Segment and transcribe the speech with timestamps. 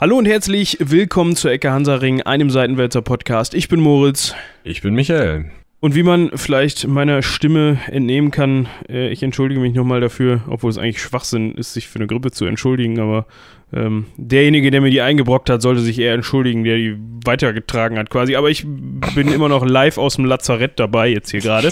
[0.00, 3.52] Hallo und herzlich willkommen zur Ecke Hansaring, einem Seitenwälzer Podcast.
[3.52, 4.34] Ich bin Moritz.
[4.64, 5.50] Ich bin Michael.
[5.80, 10.70] Und wie man vielleicht meiner Stimme entnehmen kann, äh, ich entschuldige mich nochmal dafür, obwohl
[10.70, 13.26] es eigentlich Schwachsinn ist, sich für eine Grippe zu entschuldigen, aber
[13.72, 18.10] ähm, derjenige, der mir die eingebrockt hat, sollte sich eher entschuldigen, der die weitergetragen hat
[18.10, 18.34] quasi.
[18.34, 18.66] Aber ich
[19.14, 21.68] bin immer noch live aus dem Lazarett dabei jetzt hier gerade.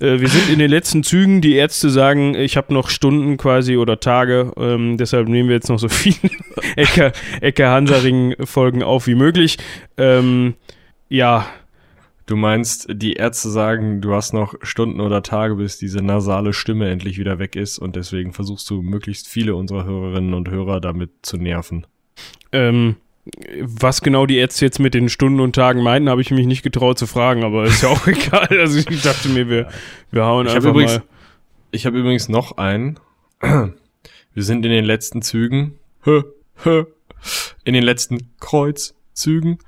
[0.00, 1.40] Äh, wir sind in den letzten Zügen.
[1.40, 4.52] Die Ärzte sagen, ich habe noch Stunden quasi oder Tage.
[4.58, 6.16] Ähm, deshalb nehmen wir jetzt noch so viele
[6.76, 9.56] Ecke, Ecke Hansaring-Folgen auf wie möglich.
[9.96, 10.54] Ähm,
[11.08, 11.46] ja,
[12.26, 16.90] Du meinst, die Ärzte sagen, du hast noch Stunden oder Tage, bis diese nasale Stimme
[16.90, 21.10] endlich wieder weg ist und deswegen versuchst du möglichst viele unserer Hörerinnen und Hörer damit
[21.22, 21.86] zu nerven.
[22.50, 22.96] Ähm,
[23.60, 26.64] was genau die Ärzte jetzt mit den Stunden und Tagen meinten, habe ich mich nicht
[26.64, 28.48] getraut zu fragen, aber ist ja auch egal.
[28.50, 29.68] Also ich dachte mir, wir,
[30.10, 31.04] wir hauen ich einfach übrigens, mal.
[31.70, 32.98] Ich habe übrigens noch einen.
[34.34, 35.78] Wir sind in den letzten Zügen.
[36.04, 39.58] In den letzten Kreuzzügen.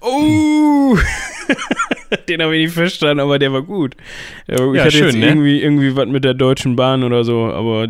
[0.00, 0.98] Oh!
[2.28, 3.96] Den habe ich nicht verstanden, aber der war gut.
[4.46, 5.26] Ja, ich Ja, hatte schön, jetzt ne?
[5.28, 7.88] irgendwie, irgendwie was mit der Deutschen Bahn oder so, aber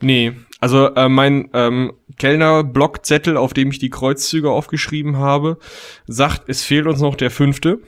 [0.00, 5.58] Nee, also äh, mein ähm, Kellner-Blockzettel, auf dem ich die Kreuzzüge aufgeschrieben habe,
[6.06, 7.80] sagt, es fehlt uns noch der fünfte,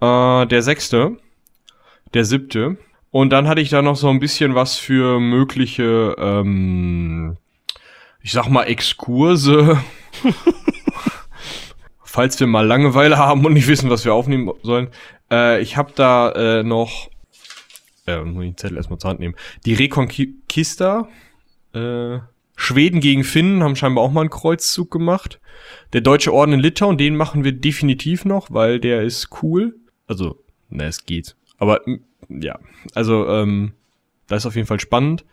[0.00, 1.16] äh, der sechste,
[2.14, 2.76] der siebte.
[3.10, 7.36] Und dann hatte ich da noch so ein bisschen was für mögliche, ähm,
[8.22, 9.78] ich sag mal, Exkurse.
[12.14, 14.86] Falls wir mal Langeweile haben und nicht wissen, was wir aufnehmen sollen.
[15.32, 17.10] Äh, ich habe da äh, noch,
[18.06, 19.34] äh, muss ich den Zettel erstmal zur Hand nehmen.
[19.66, 21.08] Die Reconquista,
[21.72, 22.18] äh,
[22.54, 25.40] Schweden gegen Finnen haben scheinbar auch mal einen Kreuzzug gemacht.
[25.92, 29.74] Der Deutsche Orden in Litauen, den machen wir definitiv noch, weil der ist cool.
[30.06, 30.38] Also,
[30.70, 31.34] na, es geht.
[31.58, 31.80] Aber
[32.28, 32.60] ja,
[32.94, 33.72] also ähm,
[34.28, 35.24] das ist auf jeden Fall spannend.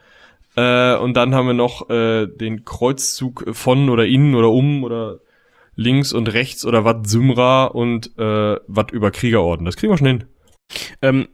[0.55, 5.19] Äh, und dann haben wir noch äh, den Kreuzzug von oder innen oder um oder
[5.75, 9.65] links und rechts oder wat Symra und äh, wat über Kriegerorden.
[9.65, 10.23] Das kriegen wir schon hin.
[11.01, 11.27] ähm,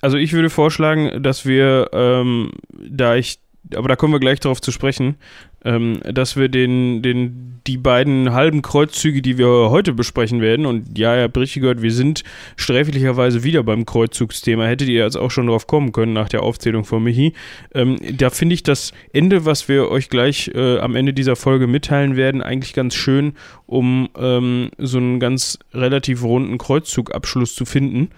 [0.00, 3.38] also ich würde vorschlagen, dass wir, ähm, da ich,
[3.74, 5.16] aber da kommen wir gleich darauf zu sprechen,
[5.64, 10.98] ähm, dass wir den, den, die beiden halben Kreuzzüge, die wir heute besprechen werden, und
[10.98, 12.24] ja, ihr habt richtig gehört, wir sind
[12.56, 16.84] sträflicherweise wieder beim Kreuzzugsthema, hättet ihr jetzt auch schon drauf kommen können nach der Aufzählung
[16.84, 17.34] von Michi.
[17.74, 21.66] Ähm, da finde ich das Ende, was wir euch gleich äh, am Ende dieser Folge
[21.66, 23.34] mitteilen werden, eigentlich ganz schön,
[23.66, 28.10] um ähm, so einen ganz relativ runden Kreuzzugabschluss zu finden.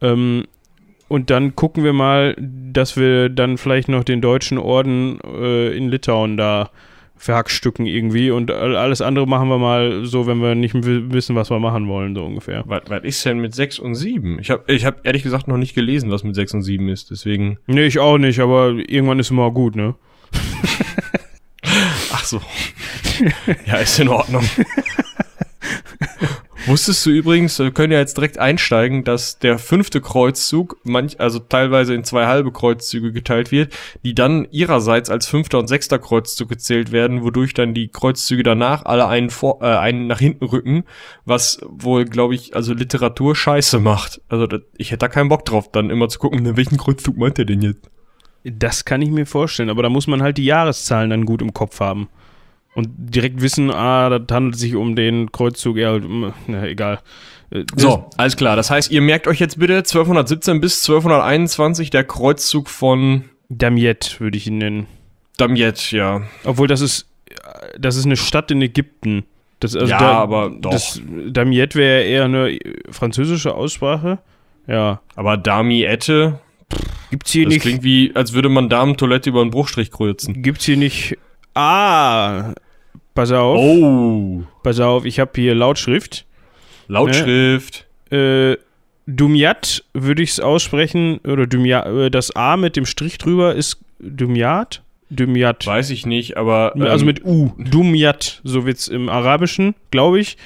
[0.00, 0.44] Ähm,
[1.08, 5.90] und dann gucken wir mal, dass wir dann vielleicht noch den deutschen Orden äh, in
[5.90, 6.70] Litauen da
[7.22, 8.30] verhackstücken irgendwie.
[8.32, 11.86] Und all- alles andere machen wir mal so, wenn wir nicht wissen, was wir machen
[11.86, 12.64] wollen, so ungefähr.
[12.66, 14.38] Was, was ist denn mit 6 und 7?
[14.40, 17.10] Ich habe ich hab ehrlich gesagt noch nicht gelesen, was mit 6 und 7 ist.
[17.12, 17.58] Deswegen.
[17.66, 19.94] Nee, ich auch nicht, aber irgendwann ist immer gut, ne?
[22.12, 22.40] Ach so.
[23.66, 24.44] ja, ist in Ordnung.
[26.66, 31.40] Wusstest du übrigens, wir können ja jetzt direkt einsteigen, dass der fünfte Kreuzzug, manch, also
[31.40, 33.74] teilweise in zwei halbe Kreuzzüge geteilt wird,
[34.04, 38.84] die dann ihrerseits als fünfter und sechster Kreuzzug gezählt werden, wodurch dann die Kreuzzüge danach
[38.84, 40.84] alle einen, vor, äh, einen nach hinten rücken,
[41.24, 44.20] was wohl, glaube ich, also Literatur scheiße macht.
[44.28, 47.40] Also das, ich hätte da keinen Bock drauf, dann immer zu gucken, welchen Kreuzzug meint
[47.40, 47.90] er denn jetzt?
[48.44, 51.54] Das kann ich mir vorstellen, aber da muss man halt die Jahreszahlen dann gut im
[51.54, 52.08] Kopf haben.
[52.74, 57.00] Und direkt wissen, ah, das handelt sich um den Kreuzzug, ja, um- na, egal.
[57.50, 58.56] Äh, das- So, alles klar.
[58.56, 64.38] Das heißt, ihr merkt euch jetzt bitte 1217 bis 1221 der Kreuzzug von Damiette würde
[64.38, 64.86] ich ihn nennen.
[65.36, 66.22] Damiette, ja.
[66.44, 67.06] Obwohl das ist,
[67.78, 69.24] das ist eine Stadt in Ägypten.
[69.60, 70.70] Das, also Ja, da, aber doch.
[70.70, 72.58] Das, Damiette wäre eher eine
[72.90, 74.18] französische Aussprache.
[74.66, 75.00] Ja.
[75.14, 76.40] Aber Damiette,
[77.10, 77.62] Gibt's hier das nicht.
[77.62, 80.42] klingt wie, als würde man Damentoilette über einen Bruchstrich kreuzen.
[80.42, 81.18] Gibt's hier nicht.
[81.54, 82.54] Ah!
[83.14, 86.24] Pass auf, Oh, pass auf, ich habe hier Lautschrift.
[86.88, 87.86] Lautschrift.
[88.10, 88.56] Äh,
[89.06, 93.80] Dumiat würde ich es aussprechen, oder Dumiat, äh, das A mit dem Strich drüber ist
[93.98, 94.82] Dumiat?
[95.10, 95.66] Dumiat.
[95.66, 96.72] Weiß ich nicht, aber.
[96.74, 97.52] Ähm, also mit U.
[97.58, 100.38] Dumiat, so wird's im Arabischen, glaube ich.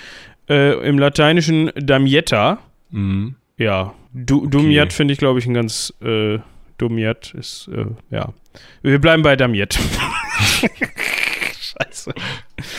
[0.49, 2.59] Äh, Im Lateinischen Damietta.
[2.91, 3.37] mhm.
[3.59, 5.95] Ja, du, Dumiat finde ich, glaube ich, ein ganz.
[6.03, 6.39] Äh,
[6.79, 8.35] Dumiat ist, äh, ja.
[8.83, 9.79] Wir bleiben bei Damiet.
[11.61, 12.15] Scheiße.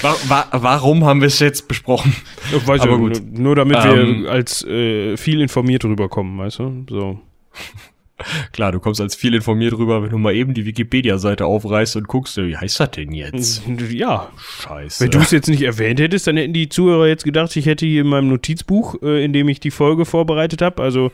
[0.02, 2.16] wa wa warum haben wir es jetzt besprochen?
[2.56, 3.22] Ich weiß Aber gut.
[3.32, 6.86] Nur, nur damit Ähm, wir als äh, viel informiert rüberkommen, weißt du?
[6.90, 7.20] So.
[8.52, 12.08] Klar, du kommst als viel informiert rüber, wenn du mal eben die Wikipedia-Seite aufreißt und
[12.08, 13.62] guckst, wie heißt das denn jetzt?
[13.92, 14.32] Ja.
[14.62, 15.04] Scheiße.
[15.04, 17.86] Wenn du es jetzt nicht erwähnt hättest, dann hätten die Zuhörer jetzt gedacht, ich hätte
[17.86, 21.12] hier in meinem Notizbuch, äh, in dem ich die Folge vorbereitet habe, also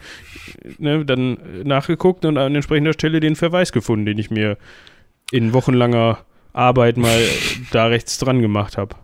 [0.77, 4.57] ne, dann nachgeguckt und an entsprechender Stelle den Verweis gefunden, den ich mir
[5.31, 6.19] in wochenlanger
[6.53, 7.27] Arbeit mal
[7.71, 8.95] da rechts dran gemacht habe.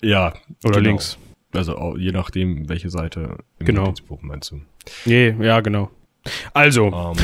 [0.00, 0.34] Ja.
[0.64, 0.88] Oder genau.
[0.90, 1.18] links.
[1.52, 3.92] Also je nachdem, welche Seite im Genau.
[4.20, 4.62] Meinst du.
[5.04, 5.90] Nee, ja, genau.
[6.54, 7.14] Also,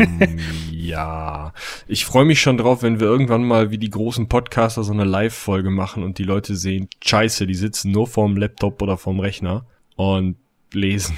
[0.00, 0.38] Ähm,
[0.72, 1.52] ja,
[1.86, 5.04] ich freue mich schon drauf, wenn wir irgendwann mal wie die großen Podcaster so eine
[5.04, 9.66] Live-Folge machen und die Leute sehen, scheiße, die sitzen nur vorm Laptop oder vorm Rechner
[9.96, 10.36] und
[10.72, 11.16] lesen.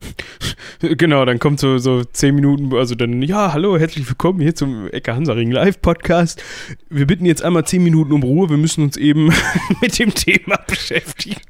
[0.80, 4.88] genau, dann kommt so, so zehn Minuten, also dann, ja, hallo, herzlich willkommen hier zum
[4.88, 6.42] Ecke Hansaring Live-Podcast.
[6.88, 9.32] Wir bitten jetzt einmal zehn Minuten um Ruhe, wir müssen uns eben
[9.80, 11.40] mit dem Thema beschäftigen.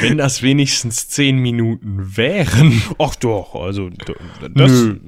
[0.00, 2.80] Wenn das wenigstens zehn Minuten wären.
[2.98, 3.90] Ach doch, also
[4.54, 4.70] das.
[4.70, 4.98] Nö.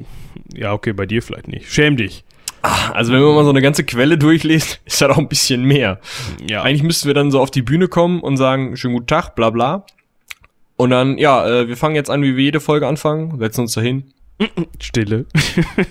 [0.52, 1.72] Ja, okay, bei dir vielleicht nicht.
[1.72, 2.24] Schäm dich.
[2.62, 6.00] Also wenn man mal so eine ganze Quelle durchliest, ist das auch ein bisschen mehr.
[6.46, 6.62] Ja.
[6.62, 9.50] Eigentlich müssten wir dann so auf die Bühne kommen und sagen, schönen guten Tag, bla
[9.50, 9.86] bla.
[10.80, 13.74] Und dann, ja, äh, wir fangen jetzt an, wie wir jede Folge anfangen, setzen uns
[13.74, 14.14] dahin.
[14.80, 15.26] Stille.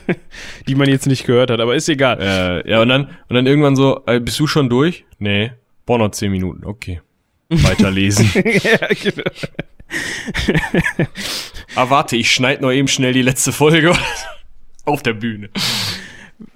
[0.68, 2.18] Die man jetzt nicht gehört hat, aber ist egal.
[2.20, 5.06] Äh, ja, und dann, und dann irgendwann so, äh, bist du schon durch?
[5.20, 5.52] Nee,
[5.86, 7.02] brauch noch zehn Minuten, okay.
[7.50, 8.32] Weiterlesen.
[8.34, 9.30] ja, genau.
[11.76, 13.94] ah, warte, ich schneid noch eben schnell die letzte Folge
[14.86, 15.52] auf der Bühne.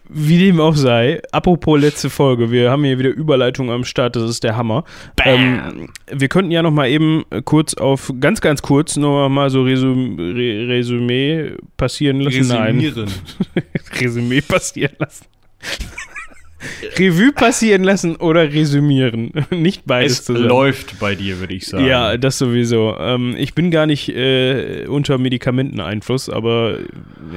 [0.08, 4.30] Wie dem auch sei, apropos letzte Folge, wir haben hier wieder Überleitung am Start, das
[4.30, 4.86] ist der Hammer.
[5.26, 9.64] Ähm, wir könnten ja noch mal eben kurz auf, ganz, ganz kurz, noch mal so
[9.64, 12.52] Resum, Re, Resümee passieren lassen.
[12.52, 13.12] Resümieren.
[13.56, 13.64] Nein,
[14.00, 15.26] Resümee passieren lassen.
[16.98, 19.32] Revue passieren lassen oder resümieren.
[19.52, 20.48] Nicht beides Es zusammen.
[20.48, 21.86] läuft bei dir, würde ich sagen.
[21.86, 22.96] Ja, das sowieso.
[23.00, 26.78] Ähm, ich bin gar nicht äh, unter Medikamenteneinfluss, aber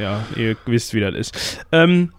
[0.00, 1.66] ja, ihr wisst, wie das ist.
[1.72, 2.10] Ähm,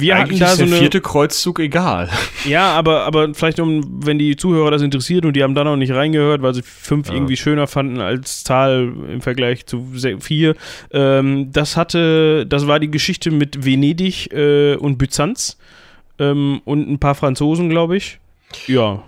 [0.00, 0.80] wir Eigentlich hatten da ist so der eine.
[0.80, 2.08] vierte Kreuzzug egal.
[2.46, 5.76] Ja, aber, aber vielleicht, um, wenn die Zuhörer das interessiert und die haben da noch
[5.76, 7.14] nicht reingehört, weil sie fünf Ja.
[7.14, 9.86] irgendwie schöner fanden als Zahl im Vergleich zu
[10.20, 10.54] vier.
[10.92, 15.56] Ähm, das hatte, das war die Geschichte mit Venedig äh, und Byzanz
[16.18, 18.18] ähm, und ein paar Franzosen, glaube ich.
[18.66, 19.02] Ja.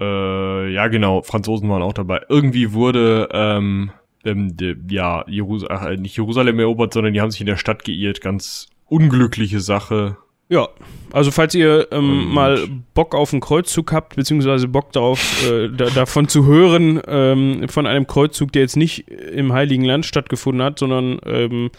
[0.00, 2.22] Äh, ja, genau, Franzosen waren auch dabei.
[2.28, 3.90] Irgendwie wurde, ähm,
[4.24, 7.56] ähm, de, ja, Jerus ach, äh, nicht Jerusalem erobert, sondern die haben sich in der
[7.56, 8.20] Stadt geirrt.
[8.20, 10.16] Ganz unglückliche Sache.
[10.50, 10.68] Ja,
[11.12, 15.86] also falls ihr ähm, mal Bock auf einen Kreuzzug habt, beziehungsweise Bock darauf, äh, da,
[15.86, 20.78] davon zu hören, ähm, von einem Kreuzzug, der jetzt nicht im Heiligen Land stattgefunden hat,
[20.80, 21.70] sondern ähm,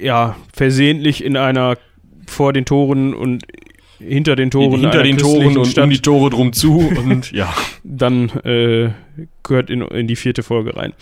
[0.00, 1.78] ja, versehentlich in einer
[2.26, 3.44] vor den Toren und
[3.98, 7.52] hinter den Toren Hinter den Toren und Stadt, um die Tore drum zu und ja.
[7.84, 8.90] dann äh,
[9.42, 10.92] gehört in, in die vierte Folge rein.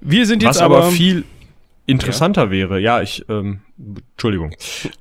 [0.00, 1.24] Wir sind jetzt Was aber, aber viel
[1.86, 3.60] interessanter wäre, ja, ich, ähm,
[4.12, 4.50] Entschuldigung.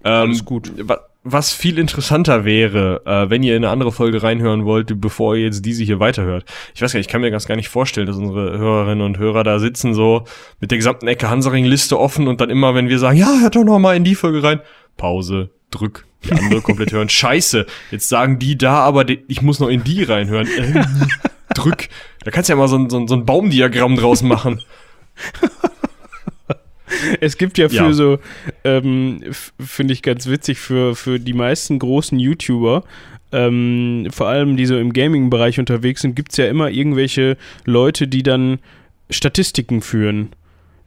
[0.04, 0.72] Ähm, Alles gut.
[0.88, 5.36] wa- Was viel interessanter wäre, äh, wenn ihr in eine andere Folge reinhören wollt, bevor
[5.38, 6.44] ihr jetzt diese hier weiterhört.
[6.76, 9.18] Ich weiß gar nicht, ich kann mir das gar nicht vorstellen, dass unsere Hörerinnen und
[9.18, 10.26] Hörer da sitzen, so
[10.60, 13.64] mit der gesamten Ecke Hansaring-Liste offen und dann immer, wenn wir sagen, ja, hört doch
[13.64, 14.60] noch mal in die Folge rein,
[14.98, 17.08] Pause, drück, die andere komplett hören.
[17.08, 20.48] Scheiße, jetzt sagen die da, aber ich muss noch in die reinhören.
[20.48, 20.84] Äh,
[21.56, 21.88] drück.
[22.26, 24.62] Da kannst du ja mal so ein, so ein, so ein Baumdiagramm draus machen.
[27.20, 27.94] Es gibt ja für Ja.
[27.94, 28.20] so,
[28.64, 29.22] ähm,
[29.60, 32.84] finde ich ganz witzig, für, für die meisten großen YouTuber,
[33.32, 38.08] ähm, vor allem die so im Gaming-Bereich unterwegs sind, gibt es ja immer irgendwelche Leute,
[38.08, 38.60] die dann
[39.10, 40.30] Statistiken führen.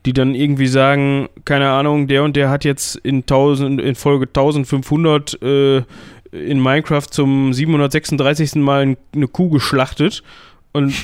[0.07, 4.26] Die dann irgendwie sagen, keine Ahnung, der und der hat jetzt in, 1000, in Folge
[4.26, 5.83] 1500 äh,
[6.31, 8.57] in Minecraft zum 736.
[8.57, 10.23] Mal eine Kuh geschlachtet
[10.73, 10.95] und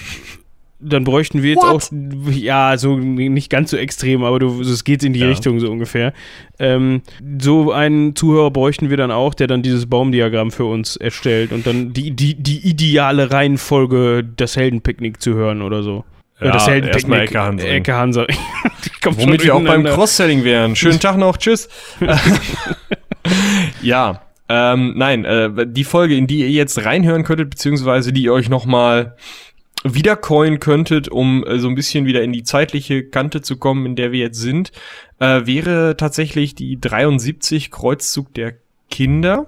[0.82, 1.90] dann bräuchten wir jetzt What?
[1.92, 5.28] auch, ja, so nicht ganz so extrem, aber du, es geht in die Ja.
[5.28, 6.12] Richtung so ungefähr.
[6.58, 7.02] Ähm,
[7.40, 11.66] so einen Zuhörer bräuchten wir dann auch, der dann dieses Baumdiagramm für uns erstellt und
[11.66, 16.04] dann die, die, die ideale Reihenfolge, das Heldenpicknick zu hören oder so.
[16.40, 17.20] Äh, das erstmal Heldenpicknick.
[17.20, 18.36] Ecke Hansaring.
[18.36, 18.42] Ecke
[19.02, 19.84] schon Womit wir auch beim.
[19.84, 20.74] Cross-Selling wären.
[20.76, 21.68] Schönen Tag noch, tschüss.
[23.82, 28.32] ja, ähm, nein, äh, die Folge, in die ihr jetzt reinhören könntet, beziehungsweise die ihr
[28.32, 29.16] euch nochmal
[29.84, 33.96] wiedercoin könntet, um äh, so ein bisschen wieder in die zeitliche Kante zu kommen, in
[33.96, 34.72] der wir jetzt sind,
[35.18, 38.54] äh, wäre tatsächlich die 73 Kreuzzug der
[38.90, 39.46] Kinder.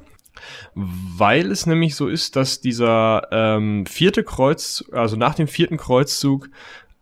[0.74, 6.50] Weil es nämlich so ist, dass dieser ähm, vierte Kreuz, also nach dem vierten Kreuzzug,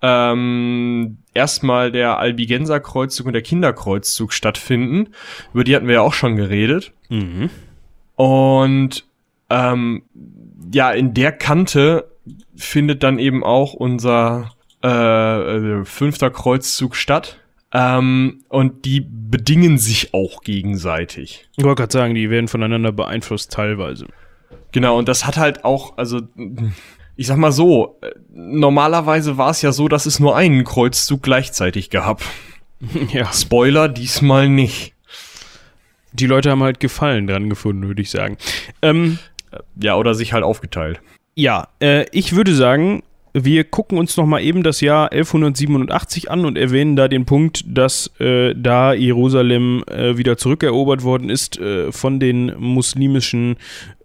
[0.03, 5.09] ähm, erstmal der Albigenser Kreuzzug und der Kinderkreuzzug stattfinden.
[5.55, 6.93] Über die hatten wir ja auch schon geredet.
[7.09, 7.51] Mhm.
[8.17, 9.05] Und
[9.49, 10.03] ähm,
[10.73, 12.12] ja, in der Kante
[12.57, 17.39] findet dann eben auch unser äh, äh, fünfter Kreuzzug statt.
[17.73, 21.49] Ähm, und die bedingen sich auch gegenseitig.
[21.57, 24.07] Ich wollte gerade sagen, die werden voneinander beeinflusst teilweise.
[24.73, 26.21] Genau, und das hat halt auch, also
[27.17, 31.23] ich sag mal so, äh, normalerweise war es ja so, dass es nur einen Kreuzzug
[31.23, 32.23] gleichzeitig gab.
[33.13, 33.33] ja.
[33.33, 34.95] Spoiler, diesmal nicht.
[36.13, 38.37] Die Leute haben halt Gefallen dran gefunden, würde ich sagen.
[38.83, 39.19] Ähm,
[39.77, 41.01] Ja, oder sich halt aufgeteilt.
[41.35, 43.03] Ja, äh, ich würde sagen,
[43.35, 47.65] wir gucken uns noch mal eben das Jahr 1187 an und erwähnen da den Punkt,
[47.67, 53.57] dass äh, da Jerusalem äh, wieder zurückerobert worden ist äh, von den muslimischen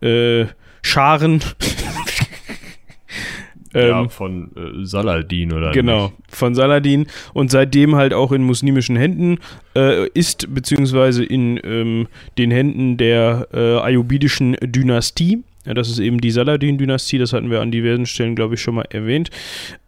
[0.02, 0.46] äh,
[0.82, 1.42] Scharen.
[3.74, 6.16] ja, Ähm, von äh, Saladin oder Genau, nicht?
[6.30, 9.40] von Saladin und seitdem halt auch in muslimischen Händen
[9.76, 12.08] äh, ist, beziehungsweise in ähm,
[12.38, 15.44] den Händen der äh, ayubidischen Dynastie.
[15.68, 18.76] Ja, das ist eben die Saladin-Dynastie, das hatten wir an diversen Stellen, glaube ich, schon
[18.76, 19.30] mal erwähnt.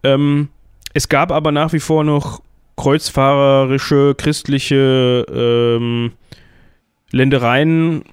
[0.04, 0.50] Ähm,
[0.94, 2.42] es gab aber nach wie vor noch
[2.76, 6.12] kreuzfahrerische, christliche ähm,
[7.12, 8.06] Ländereien, äh,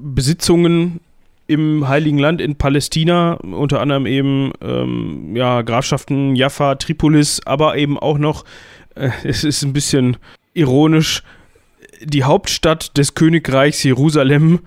[0.00, 1.00] Besitzungen
[1.46, 7.98] im Heiligen Land in Palästina, unter anderem eben ähm, ja, Grafschaften Jaffa, Tripolis, aber eben
[7.98, 8.44] auch noch,
[8.96, 10.16] äh, es ist ein bisschen
[10.52, 11.22] ironisch,
[12.02, 14.60] die Hauptstadt des Königreichs Jerusalem,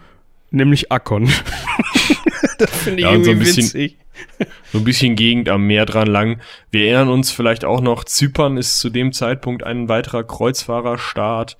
[0.52, 1.30] nämlich Akkon.
[2.58, 3.98] das finde ich Ja, und so irgendwie ein bisschen- witzig.
[4.72, 6.42] So ein bisschen Gegend am Meer dran lang.
[6.72, 11.56] Wir erinnern uns vielleicht auch noch, Zypern ist zu dem Zeitpunkt ein weiterer Kreuzfahrerstaat.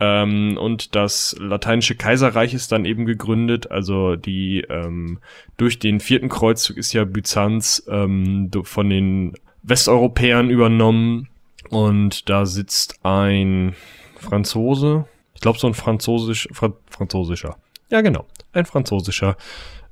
[0.00, 3.70] Ähm, und das lateinische Kaiserreich ist dann eben gegründet.
[3.70, 5.18] Also die ähm,
[5.56, 11.28] durch den vierten Kreuzzug ist ja Byzanz ähm, von den Westeuropäern übernommen.
[11.70, 13.74] Und da sitzt ein
[14.18, 15.06] Franzose.
[15.34, 17.56] Ich glaube, so ein französisch, Fra französischer.
[17.90, 18.26] Ja, genau.
[18.52, 19.36] Ein französischer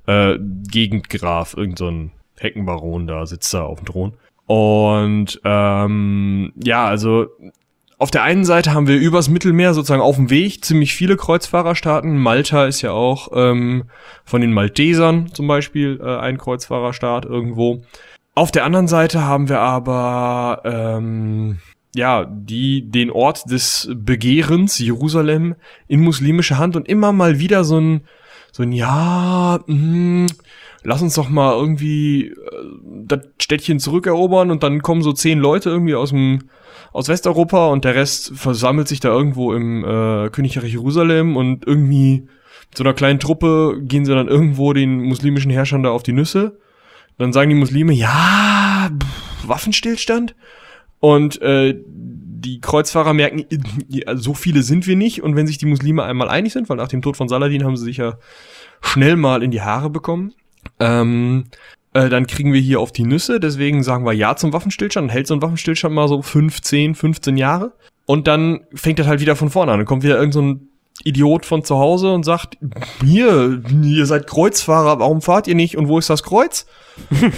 [0.06, 0.38] äh,
[0.70, 4.12] Gegendgraf, irgend so ein Heckenbaron da sitzt da auf dem Thron.
[4.46, 7.26] Und ähm, ja, also
[8.02, 12.18] auf der einen Seite haben wir übers Mittelmeer sozusagen auf dem Weg ziemlich viele Kreuzfahrerstaaten.
[12.18, 13.84] Malta ist ja auch ähm,
[14.24, 17.84] von den Maltesern zum Beispiel äh, ein Kreuzfahrerstaat irgendwo.
[18.34, 21.58] Auf der anderen Seite haben wir aber ähm,
[21.94, 25.54] ja die den Ort des Begehrens Jerusalem
[25.86, 28.00] in muslimische Hand und immer mal wieder so ein
[28.52, 30.28] so ein ja, mh,
[30.84, 32.34] lass uns doch mal irgendwie äh,
[33.06, 36.44] das Städtchen zurückerobern und dann kommen so zehn Leute irgendwie aus dem
[36.92, 42.28] aus Westeuropa und der Rest versammelt sich da irgendwo im äh, Königreich Jerusalem und irgendwie
[42.68, 46.12] mit so einer kleinen Truppe gehen sie dann irgendwo den muslimischen Herrschern da auf die
[46.12, 46.58] Nüsse.
[47.18, 50.34] Dann sagen die Muslime, ja, pff, Waffenstillstand.
[51.00, 51.80] Und äh,
[52.42, 53.44] die Kreuzfahrer merken,
[54.14, 55.22] so viele sind wir nicht.
[55.22, 57.76] Und wenn sich die Muslime einmal einig sind, weil nach dem Tod von Saladin haben
[57.76, 58.18] sie sich ja
[58.80, 60.34] schnell mal in die Haare bekommen,
[60.80, 61.44] ähm,
[61.94, 63.40] äh, dann kriegen wir hier auf die Nüsse.
[63.40, 65.10] Deswegen sagen wir ja zum Waffenstillstand.
[65.10, 67.72] Hält so ein Waffenstillstand mal so 15, 15 Jahre.
[68.06, 69.78] Und dann fängt das halt wieder von vorne an.
[69.78, 70.56] Dann kommt wieder irgend so
[71.04, 72.58] Idiot von zu Hause und sagt,
[73.04, 75.76] hier, ihr seid Kreuzfahrer, warum fahrt ihr nicht?
[75.76, 76.66] Und wo ist das Kreuz?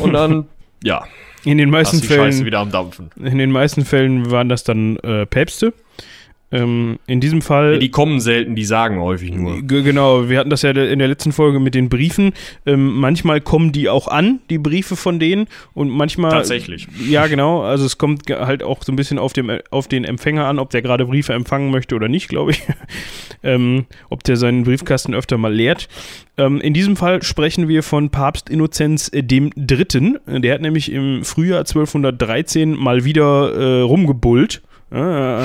[0.00, 0.48] Und dann,
[0.82, 1.04] ja,
[1.44, 3.10] In den meisten Scheiße Fällen wieder am Dampfen.
[3.16, 5.72] In den meisten Fällen waren das dann äh, Päpste.
[6.54, 7.74] Ähm, in diesem Fall.
[7.74, 9.60] Ja, die kommen selten, die sagen häufig nur.
[9.62, 12.32] Genau, wir hatten das ja in der letzten Folge mit den Briefen.
[12.64, 16.30] Ähm, manchmal kommen die auch an, die Briefe von denen, und manchmal.
[16.30, 16.86] Tatsächlich.
[17.08, 17.62] Ja, genau.
[17.62, 20.70] Also es kommt halt auch so ein bisschen auf, dem, auf den Empfänger an, ob
[20.70, 22.62] der gerade Briefe empfangen möchte oder nicht, glaube ich.
[23.42, 25.88] ähm, ob der seinen Briefkasten öfter mal leert.
[26.38, 30.18] Ähm, in diesem Fall sprechen wir von Papst Innozenz äh, dem Dritten.
[30.26, 34.62] Der hat nämlich im Frühjahr 1213 mal wieder äh, rumgebullt.
[34.94, 35.00] Ja,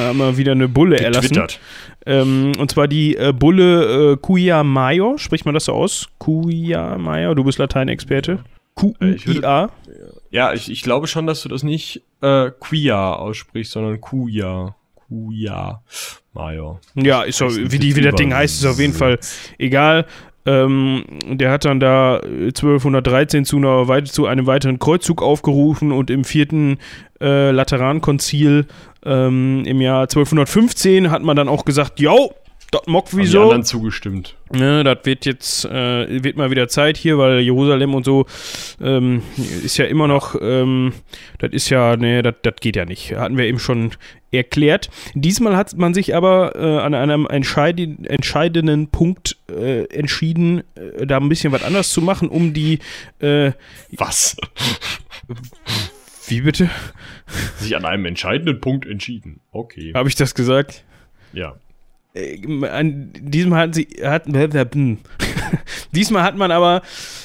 [0.09, 1.29] haben wir wieder eine Bulle erlassen.
[1.29, 1.59] Getwittert.
[2.05, 6.07] Ähm, und zwar die äh, Bulle äh, Cuia Major, spricht man das so aus?
[6.19, 8.33] Cuia Major, du bist Lateinexperte.
[8.33, 8.37] Äh,
[8.75, 9.69] Q-I-A.
[10.29, 14.75] Ja, ich, ich glaube schon, dass du das nicht äh, Quia aussprichst, sondern Kuya.
[14.95, 15.81] Kuya.
[16.33, 16.79] Major.
[16.95, 19.19] Ja, ist so, wie, die, wie das Ding heißt, ist auf jeden Fall
[19.57, 20.05] egal.
[20.45, 26.09] Ähm, der hat dann da äh, 1213 zu, einer, zu einem weiteren Kreuzzug aufgerufen und
[26.09, 26.77] im vierten
[27.19, 28.65] äh, Laterankonzil
[29.05, 32.33] ähm, im Jahr 1215 hat man dann auch gesagt, yo,
[32.71, 33.43] das mock Haben die wieso.
[33.43, 34.35] anderen zugestimmt.
[34.51, 38.25] Ne, das wird jetzt, äh, wird mal wieder Zeit hier, weil Jerusalem und so
[38.79, 39.23] ähm,
[39.63, 40.93] ist ja immer noch, ähm,
[41.39, 43.15] das ist ja, ne, das geht ja nicht.
[43.15, 43.91] Hatten wir eben schon
[44.31, 44.89] erklärt.
[45.15, 51.29] Diesmal hat man sich aber äh, an einem entscheidenden Punkt äh, entschieden, äh, da ein
[51.29, 52.79] bisschen was anders zu machen, um die,
[53.19, 53.51] äh,
[53.91, 54.37] Was?
[56.29, 56.69] wie bitte?
[57.57, 59.39] Sich an einem entscheidenden Punkt entschieden.
[59.51, 59.93] Okay.
[59.93, 60.83] Habe ich das gesagt?
[61.33, 61.55] Ja.
[62.13, 64.25] Äh, an diesem hat sie hat
[65.91, 66.81] diesmal hat man aber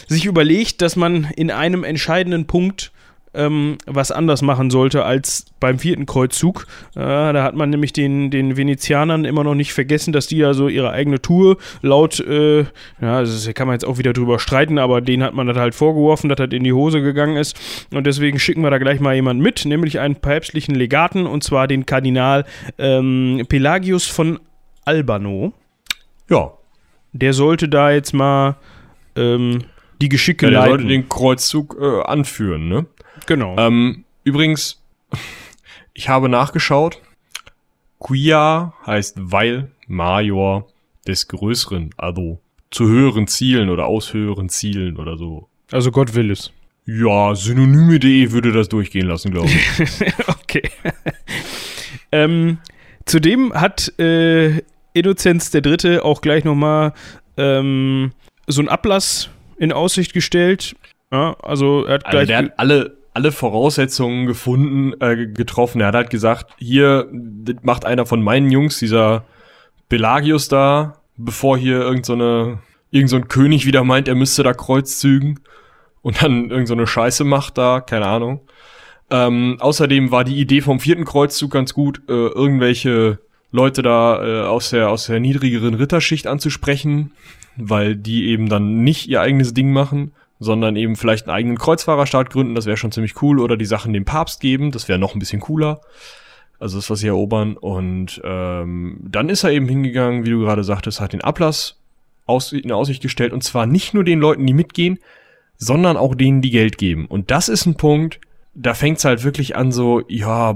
[0.09, 2.93] sich überlegt, dass man in einem entscheidenden Punkt
[3.35, 6.67] ähm, was anders machen sollte als beim vierten Kreuzzug.
[6.95, 10.55] Äh, da hat man nämlich den, den Venezianern immer noch nicht vergessen, dass die ja
[10.55, 14.79] so ihre eigene Tour laut, äh, ja, das kann man jetzt auch wieder drüber streiten,
[14.79, 17.59] aber denen hat man das halt vorgeworfen, dass das in die Hose gegangen ist.
[17.93, 21.67] Und deswegen schicken wir da gleich mal jemanden mit, nämlich einen päpstlichen Legaten, und zwar
[21.69, 22.45] den Kardinal
[22.79, 24.39] ähm, Pelagius von
[24.85, 25.53] Albano.
[26.29, 26.53] Ja.
[27.13, 28.57] Der sollte da jetzt mal
[29.17, 29.65] ähm,
[30.01, 30.89] die Geschicke Ja, der sollte leiten.
[30.89, 32.87] den Kreuzzug äh, anführen, ne?
[33.27, 33.57] Genau.
[33.59, 34.83] Ähm, übrigens,
[35.95, 37.01] ich habe nachgeschaut.
[38.01, 40.67] Quia heißt weil Major
[41.07, 42.41] des Größeren, also
[42.71, 45.49] zu höheren Zielen oder aus höheren Zielen oder so.
[45.71, 46.53] also Gott will es.
[46.87, 50.03] Ja, synonyme.de würde das durchgehen lassen, glaube ich.
[50.29, 50.71] okay.
[52.13, 52.59] ähm,
[53.07, 54.61] zudem hat äh,
[54.93, 56.93] Innozenz der Dritte auch gleich nochmal
[57.39, 58.13] ähm,
[58.47, 60.77] so einen Ablass in Aussicht gestellt.
[61.11, 62.27] Ja, also er hat Also gleich.
[62.29, 65.81] der hat alle, alle Voraussetzungen gefunden, äh, getroffen.
[65.81, 67.09] Er hat halt gesagt, hier,
[67.63, 69.25] macht einer von meinen Jungs, dieser
[69.89, 72.59] Pelagius da, bevor hier irgend so
[72.91, 75.41] irgend so König wieder meint, er müsste da kreuzzügen
[76.03, 78.41] und dann irgend so Scheiße macht da, keine Ahnung.
[79.11, 83.19] Ähm, außerdem war die Idee vom vierten Kreuzzug ganz gut, äh, irgendwelche
[83.53, 87.13] Leute da äh, aus, der, aus der niedrigeren Ritterschicht anzusprechen,
[87.57, 92.31] weil die eben dann nicht ihr eigenes Ding machen, sondern eben vielleicht einen eigenen Kreuzfahrerstaat
[92.31, 95.15] gründen, das wäre schon ziemlich cool, oder die Sachen dem Papst geben, das wäre noch
[95.15, 95.81] ein bisschen cooler.
[96.59, 97.57] Also das, was sie erobern.
[97.57, 101.79] Und ähm, dann ist er eben hingegangen, wie du gerade sagtest, hat den Ablass
[102.27, 104.99] aus, in Aussicht gestellt, und zwar nicht nur den Leuten, die mitgehen,
[105.57, 107.07] sondern auch denen, die Geld geben.
[107.07, 108.21] Und das ist ein Punkt,
[108.55, 110.55] da fängt's halt wirklich an so, ja,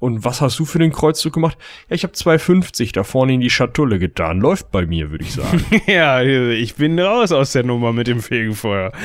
[0.00, 1.56] und was hast du für den Kreuzzug gemacht?
[1.88, 4.40] Ja, ich habe 2,50 da vorne in die Schatulle getan.
[4.40, 5.64] Läuft bei mir, würde ich sagen.
[5.86, 8.92] ja, ich bin raus aus der Nummer mit dem Fegefeuer.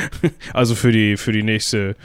[0.53, 1.95] Also für die, für die nächste,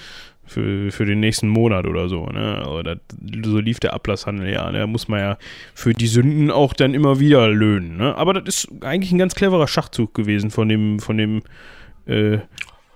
[0.46, 2.26] für, für den nächsten Monat oder so.
[2.26, 2.58] Ne?
[2.58, 2.98] Also das,
[3.44, 4.70] so lief der Ablasshandel ja.
[4.70, 5.38] Da muss man ja
[5.74, 7.96] für die Sünden auch dann immer wieder löhnen.
[7.96, 8.14] Ne?
[8.16, 11.42] Aber das ist eigentlich ein ganz cleverer Schachzug gewesen von dem, von dem,
[12.06, 12.38] äh,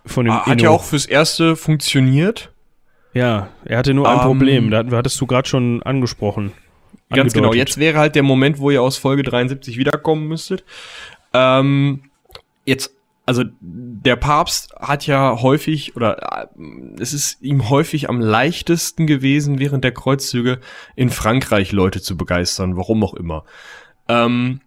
[0.07, 0.33] von dem.
[0.33, 0.63] Ah, Hat Inno.
[0.65, 2.52] ja auch fürs Erste funktioniert.
[3.15, 4.71] Ja, er hatte nur ein Ähm, Problem.
[4.71, 6.53] Da hattest du gerade schon angesprochen.
[7.11, 7.49] Ganz genau.
[7.49, 7.69] angedeutet.
[7.69, 10.65] Jetzt wäre halt der Moment, wo ihr aus Folge 73 wiederkommen müsstet.
[11.35, 12.05] Ähm,
[12.65, 12.95] jetzt,
[13.27, 16.47] also der Papst hat ja häufig oder äh,
[16.99, 20.59] es ist ihm häufig am leichtesten gewesen, während der Kreuzzüge
[20.97, 23.45] in Frankreich Leute zu begeistern, warum auch immer.
[24.09, 24.61] Ähm,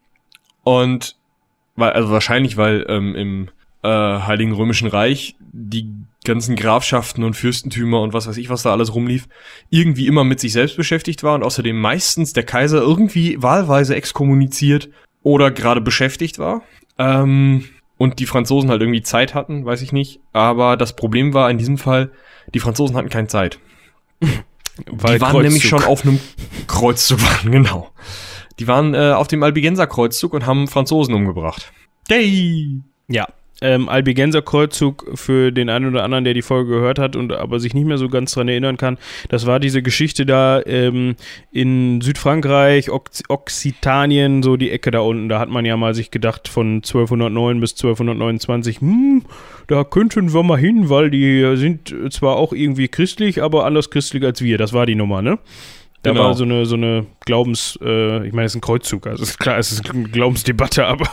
[0.63, 1.17] und
[1.75, 3.49] weil, also wahrscheinlich, weil ähm, im
[3.83, 5.89] äh, Heiligen Römischen Reich die
[6.25, 9.27] ganzen Grafschaften und Fürstentümer und was weiß ich, was da alles rumlief,
[9.69, 14.89] irgendwie immer mit sich selbst beschäftigt war und außerdem meistens der Kaiser irgendwie wahlweise exkommuniziert
[15.23, 16.63] oder gerade beschäftigt war.
[16.97, 17.65] Ähm,
[17.97, 20.19] und die Franzosen halt irgendwie Zeit hatten, weiß ich nicht.
[20.33, 22.11] Aber das Problem war in diesem Fall,
[22.53, 23.59] die Franzosen hatten keine Zeit.
[24.87, 25.41] Weil die waren Kreuzzug.
[25.43, 26.19] nämlich schon auf einem
[26.67, 27.91] Kreuzzug, waren, genau.
[28.59, 31.71] Die waren äh, auf dem Albigenser Kreuzzug und haben Franzosen umgebracht.
[32.09, 32.81] Yay!
[33.07, 33.27] Ja,
[33.65, 37.59] ähm, Albigenser Kreuzzug für den einen oder anderen, der die Folge gehört hat und aber
[37.59, 38.97] sich nicht mehr so ganz dran erinnern kann.
[39.29, 41.15] Das war diese Geschichte da ähm,
[41.51, 45.29] in Südfrankreich, Occitanien, so die Ecke da unten.
[45.29, 49.23] Da hat man ja mal sich gedacht, von 1209 bis 1229, hm,
[49.67, 54.23] da könnten wir mal hin, weil die sind zwar auch irgendwie christlich, aber anders christlich
[54.23, 54.57] als wir.
[54.59, 55.39] Das war die Nummer, ne?
[56.05, 56.25] Da Genau.
[56.25, 59.39] war so eine, so eine Glaubens, äh, ich meine, es ist ein Kreuzzug, also ist
[59.39, 61.07] klar, es ist eine Glaubensdebatte, aber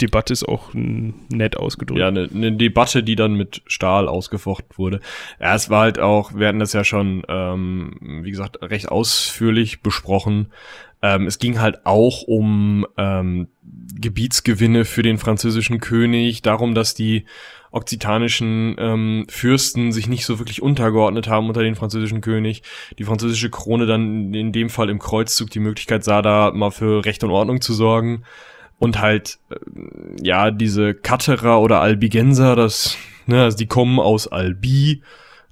[0.00, 2.00] Debatte ist auch nett ausgedrückt.
[2.00, 5.00] Ja, eine ne Debatte, die dann mit Stahl ausgefochten wurde.
[5.38, 9.82] Ja, es war halt auch, wir hatten das ja schon, ähm, wie gesagt, recht ausführlich
[9.82, 10.50] besprochen.
[11.02, 13.48] Ähm, es ging halt auch um ähm,
[14.00, 17.26] Gebietsgewinne für den französischen König, darum, dass die
[17.70, 22.62] okzitanischen ähm, Fürsten sich nicht so wirklich untergeordnet haben unter den französischen König.
[22.98, 27.04] Die französische Krone dann in dem Fall im Kreuzzug die Möglichkeit sah, da mal für
[27.04, 28.24] Recht und Ordnung zu sorgen.
[28.78, 29.56] Und halt, äh,
[30.22, 35.02] ja, diese Katterer oder Albigenser, das, ne, also die kommen aus Albi,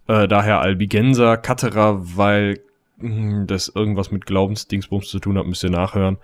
[0.08, 2.60] äh, daher Albigenser, Katterer, weil
[2.96, 6.16] mh, das irgendwas mit Glaubensdingsbums zu tun hat, müsst ihr nachhören.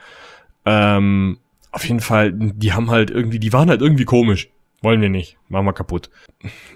[0.65, 1.39] Ähm,
[1.71, 4.49] auf jeden Fall, die haben halt irgendwie, die waren halt irgendwie komisch.
[4.85, 5.39] Wollen wir nicht.
[5.49, 6.11] Machen wir kaputt.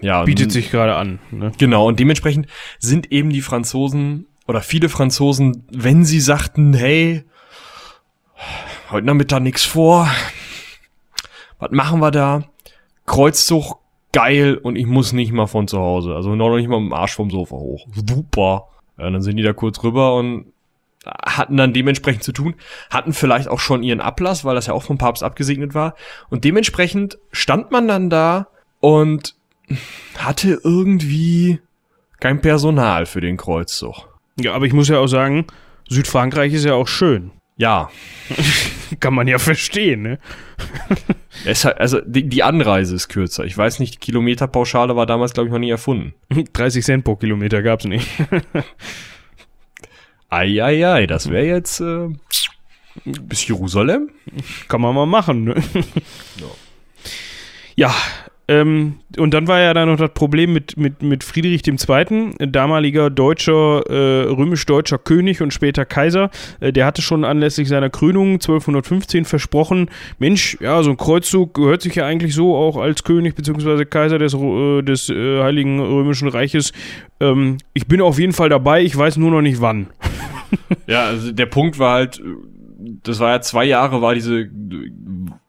[0.01, 0.23] Ja.
[0.23, 1.19] Bietet sich gerade an.
[1.29, 1.51] Ne?
[1.59, 2.47] Genau, und dementsprechend
[2.79, 7.23] sind eben die Franzosen oder viele Franzosen, wenn sie sagten, hey,
[8.89, 10.09] heute Nachmittag nix vor,
[11.59, 12.45] was machen wir da?
[13.05, 13.77] Kreuzzug,
[14.11, 16.93] geil, und ich muss nicht mal von zu Hause, also noch nicht mal mit dem
[16.93, 17.85] Arsch vom Sofa hoch.
[17.93, 18.69] Super.
[18.97, 20.51] Ja, dann sind die da kurz rüber und
[21.05, 22.55] hatten dann dementsprechend zu tun,
[22.89, 25.95] hatten vielleicht auch schon ihren Ablass, weil das ja auch vom Papst abgesegnet war.
[26.29, 28.47] Und dementsprechend stand man dann da
[28.79, 29.35] und
[30.17, 31.59] hatte irgendwie
[32.19, 34.07] kein Personal für den Kreuzzug.
[34.39, 35.45] Ja, aber ich muss ja auch sagen,
[35.87, 37.31] Südfrankreich ist ja auch schön.
[37.57, 37.89] Ja,
[38.99, 40.19] Kann man ja verstehen, ne?
[41.45, 43.45] es hat, also die, die Anreise ist kürzer.
[43.45, 46.13] Ich weiß nicht, die Kilometerpauschale war damals, glaube ich, noch nie erfunden.
[46.53, 48.07] 30 Cent pro Kilometer gab's nicht.
[50.29, 52.09] Eieiei, das wäre jetzt äh,
[53.05, 54.09] bis Jerusalem?
[54.67, 55.55] Kann man mal machen, ne?
[57.75, 57.93] Ja,
[58.49, 63.11] Ähm, und dann war ja da noch das Problem mit, mit, mit Friedrich II., damaliger
[63.11, 66.31] deutscher, äh, römisch-deutscher König und später Kaiser.
[66.59, 71.83] Äh, der hatte schon anlässlich seiner Krönung 1215 versprochen, Mensch, ja, so ein Kreuzzug gehört
[71.83, 73.85] sich ja eigentlich so auch als König bzw.
[73.85, 76.73] Kaiser des, äh, des äh, Heiligen Römischen Reiches.
[77.19, 79.89] Ähm, ich bin auf jeden Fall dabei, ich weiß nur noch nicht wann.
[80.87, 82.21] Ja, also der Punkt war halt,
[83.03, 84.49] das war ja zwei Jahre, war diese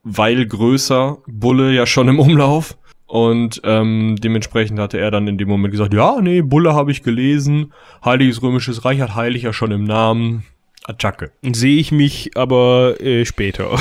[0.02, 2.76] weil größer Bulle ja schon im Umlauf.
[3.06, 7.02] Und ähm, dementsprechend hatte er dann in dem Moment gesagt, ja, nee, Bulle habe ich
[7.02, 7.72] gelesen,
[8.04, 10.44] Heiliges Römisches Reich hat heilig ja schon im Namen.
[10.86, 11.30] Attacke.
[11.42, 13.78] Sehe ich mich aber äh, später.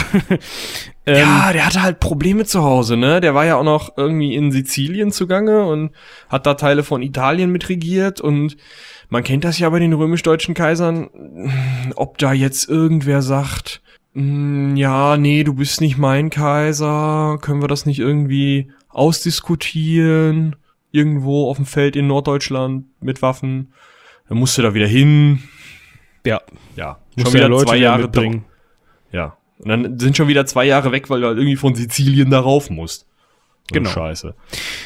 [1.05, 3.21] ähm, ja, der hatte halt Probleme zu Hause, ne?
[3.21, 5.91] Der war ja auch noch irgendwie in Sizilien zugange und
[6.27, 8.57] hat da Teile von Italien mitregiert und
[9.09, 11.09] man kennt das ja bei den römisch-deutschen Kaisern,
[11.95, 13.81] ob da jetzt irgendwer sagt,
[14.13, 20.55] hm, ja, nee, du bist nicht mein Kaiser, können wir das nicht irgendwie ausdiskutieren,
[20.91, 23.73] irgendwo auf dem Feld in Norddeutschland mit Waffen,
[24.27, 25.43] dann musst du da wieder hin.
[26.25, 26.41] Ja.
[26.75, 26.99] Ja.
[27.17, 28.45] Schon wieder Leute zwei Jahre bringen.
[29.11, 29.37] Ja.
[29.59, 32.69] Und dann sind schon wieder zwei Jahre weg, weil du halt irgendwie von Sizilien darauf
[32.69, 33.01] musst.
[33.69, 33.89] So genau.
[33.89, 34.35] Scheiße.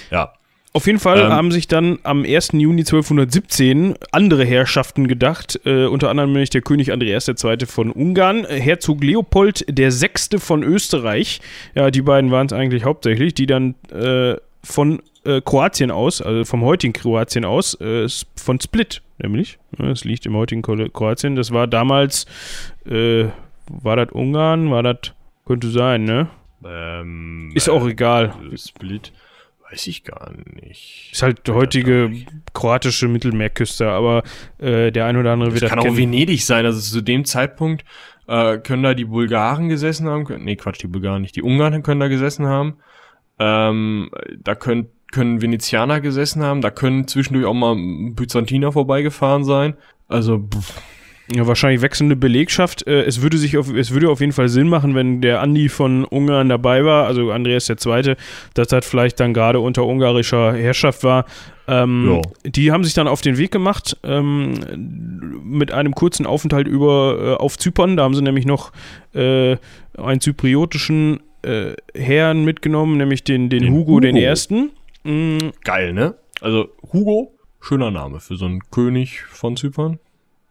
[0.09, 0.33] Ja.
[0.75, 2.53] Auf jeden Fall ähm, haben sich dann am 1.
[2.53, 7.65] Juni 1217 andere Herrschaften gedacht, äh, unter anderem nämlich der König Andreas II.
[7.67, 10.39] von Ungarn, Herzog Leopold VI.
[10.39, 11.41] von Österreich,
[11.75, 16.43] ja, die beiden waren es eigentlich hauptsächlich, die dann äh, von äh, Kroatien aus, also
[16.43, 21.67] vom heutigen Kroatien aus, äh, von Split nämlich, es liegt im heutigen Kroatien, das war
[21.67, 22.25] damals,
[22.85, 23.25] äh,
[23.67, 25.13] war das Ungarn, war das,
[25.45, 26.27] könnte sein, ne?
[26.65, 28.33] Ähm, Ist auch egal.
[28.55, 29.11] Split.
[29.69, 31.09] Weiß ich gar nicht.
[31.13, 32.11] Ist halt heutige
[32.53, 34.23] kroatische Mittelmeerküste, aber
[34.59, 36.65] äh, der ein oder andere das wird kann das auch Venedig sein.
[36.65, 37.83] Also zu dem Zeitpunkt
[38.27, 40.25] äh, können da die Bulgaren gesessen haben.
[40.43, 41.35] Nee, Quatsch, die Bulgaren nicht.
[41.35, 42.77] Die Ungarn können da gesessen haben.
[43.39, 46.61] Ähm, da können, können Venezianer gesessen haben.
[46.61, 49.75] Da können zwischendurch auch mal Byzantiner vorbeigefahren sein.
[50.07, 50.81] Also, pff
[51.31, 52.85] ja, wahrscheinlich wechselnde Belegschaft.
[52.85, 55.69] Äh, es würde sich auf, es würde auf jeden Fall Sinn machen, wenn der Andi
[55.69, 58.15] von Ungarn dabei war, also Andreas II.,
[58.53, 61.25] dass das vielleicht dann gerade unter ungarischer Herrschaft war.
[61.65, 64.53] Ähm, die haben sich dann auf den Weg gemacht ähm,
[65.43, 67.95] mit einem kurzen Aufenthalt über äh, auf Zypern.
[67.95, 68.73] Da haben sie nämlich noch
[69.13, 69.55] äh,
[69.97, 74.71] einen zypriotischen äh, Herrn mitgenommen, nämlich den, den, den Hugo, Hugo, den Ersten.
[75.05, 75.53] Mhm.
[75.63, 76.15] Geil, ne?
[76.41, 79.99] Also Hugo, schöner Name für so einen König von Zypern.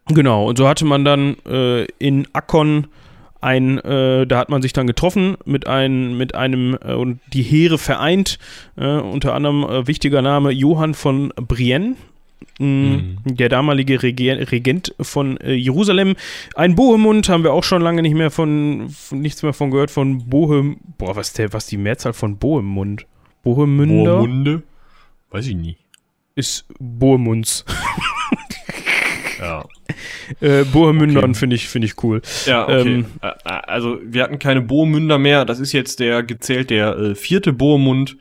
[0.08, 2.88] Genau, und so hatte man dann äh, in Akkon
[3.42, 7.42] ein, äh, da hat man sich dann getroffen mit, ein, mit einem äh, und die
[7.42, 8.38] Heere vereint,
[8.76, 11.96] äh, unter anderem äh, wichtiger Name Johann von Brienne,
[12.60, 13.16] mm, mhm.
[13.24, 16.14] der damalige Regent von äh, Jerusalem.
[16.54, 19.90] Ein Bohemund haben wir auch schon lange nicht mehr von, von nichts mehr von gehört,
[19.90, 23.06] von Bohem, boah, was der, was die Mehrzahl von Bohemund?
[23.42, 24.18] Bohemünder?
[24.18, 24.62] Bohemunde?
[25.30, 25.76] Weiß ich nie.
[26.36, 27.64] Ist Bohemunds.
[29.40, 29.64] ja.
[30.40, 31.34] Äh, Bohemündern okay.
[31.34, 32.22] finde ich, find ich cool.
[32.46, 33.04] Ja, okay.
[33.04, 33.06] Ähm,
[33.44, 35.44] also wir hatten keine Bohemünder mehr.
[35.44, 38.16] Das ist jetzt der gezählt der äh, vierte Bohemund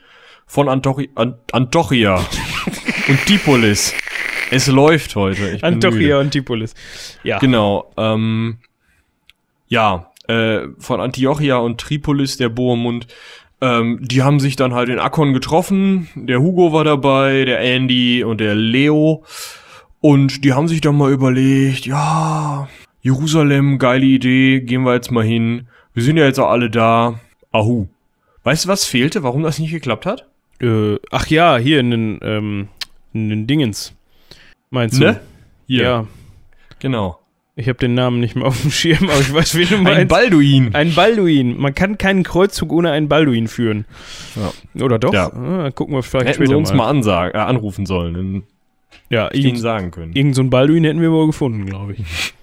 [0.46, 2.16] von Antochi Ant Antochia
[3.08, 3.94] und Dipolis.
[4.52, 5.52] Es läuft heute.
[5.52, 6.74] Ich Antochia und Dipolis.
[7.24, 7.40] Ja.
[7.40, 7.94] Genau.
[7.96, 8.58] Ähm,
[9.68, 13.08] ja, äh, von Antiochia und Tripolis, der Bohemund.
[13.62, 16.10] Ähm, die haben sich dann halt in Akkon getroffen.
[16.16, 19.24] Der Hugo war dabei, der Andy und der Leo.
[20.02, 22.68] Und die haben sich dann mal überlegt, ja,
[23.02, 25.68] Jerusalem, geile Idee, gehen wir jetzt mal hin.
[25.94, 27.20] Wir sind ja jetzt auch alle da.
[27.52, 27.88] Ahu.
[28.44, 30.28] Weißt du, was fehlte, warum das nicht geklappt hat?
[30.60, 32.68] Äh, ach ja, hier in den, ähm,
[33.14, 33.94] in den Dingens.
[34.72, 35.06] Meinst du?
[35.06, 35.20] Ne?
[35.68, 35.84] Hier.
[35.84, 36.08] Ja.
[36.80, 37.20] Genau.
[37.56, 40.00] Ich habe den Namen nicht mehr auf dem Schirm, aber ich weiß, wie du meinst.
[40.00, 40.74] Ein Balduin.
[40.74, 41.60] Ein Balduin.
[41.60, 43.86] Man kann keinen Kreuzzug ohne einen Balduin führen.
[44.36, 44.84] Ja.
[44.84, 45.14] Oder doch?
[45.14, 45.32] Ja.
[45.32, 48.44] Ah, gucken wir vielleicht Hätten später sie uns mal, mal ansagen, äh, anrufen sollen
[49.12, 50.14] ja, ich ihnen sagen können.
[50.14, 52.00] Irgend so ein Balduin hätten wir wohl gefunden, glaube ich.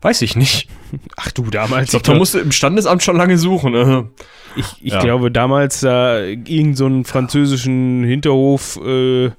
[0.00, 0.68] Weiß ich nicht.
[1.16, 1.86] Ach du, damals.
[1.86, 3.72] Ich glaube, da musste im Standesamt schon lange suchen.
[3.72, 4.08] Ne?
[4.56, 5.00] Ich, ich ja.
[5.00, 9.30] glaube, damals da äh, irgend so einen französischen Hinterhof äh,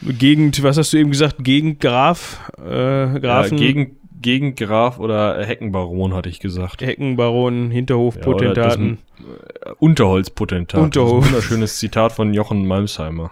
[0.00, 1.36] Gegend, was hast du eben gesagt?
[1.42, 3.58] Gegend Graf, äh, Grafen.
[3.58, 6.82] Ja, Gegend Gegengraf oder Heckenbaron, hatte ich gesagt.
[6.82, 8.98] Heckenbaron, Hinterhofpotentaten.
[9.18, 10.80] Ja, äh, Unterholzpotentat.
[10.80, 11.24] Unterhof.
[11.24, 13.30] ein wunderschönes Zitat von Jochen Malmsheimer.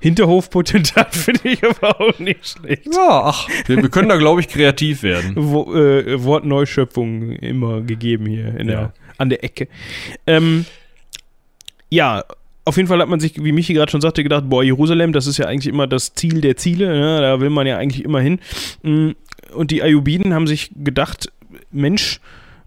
[0.00, 2.86] Hinterhofpotentat finde ich aber auch nicht schlecht.
[2.86, 5.32] Ja, ach, wir, wir können da, glaube ich, kreativ werden.
[5.36, 9.68] Wo, äh, Wortneuschöpfung immer gegeben hier in der, an der Ecke.
[10.26, 10.66] Ähm,
[11.90, 12.24] ja,
[12.64, 15.26] auf jeden Fall hat man sich, wie Michi gerade schon sagte, gedacht, boah, Jerusalem, das
[15.26, 17.20] ist ja eigentlich immer das Ziel der Ziele, ne?
[17.20, 18.40] da will man ja eigentlich immer hin.
[19.52, 21.32] Und die Ayubiden haben sich gedacht,
[21.70, 22.20] Mensch,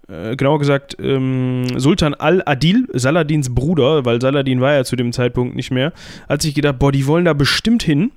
[0.08, 5.56] äh, genauer gesagt ähm, Sultan al-Adil, Saladins Bruder, weil Saladin war ja zu dem Zeitpunkt
[5.56, 5.94] nicht mehr,
[6.28, 8.12] hat sich gedacht, boah, die wollen da bestimmt hin.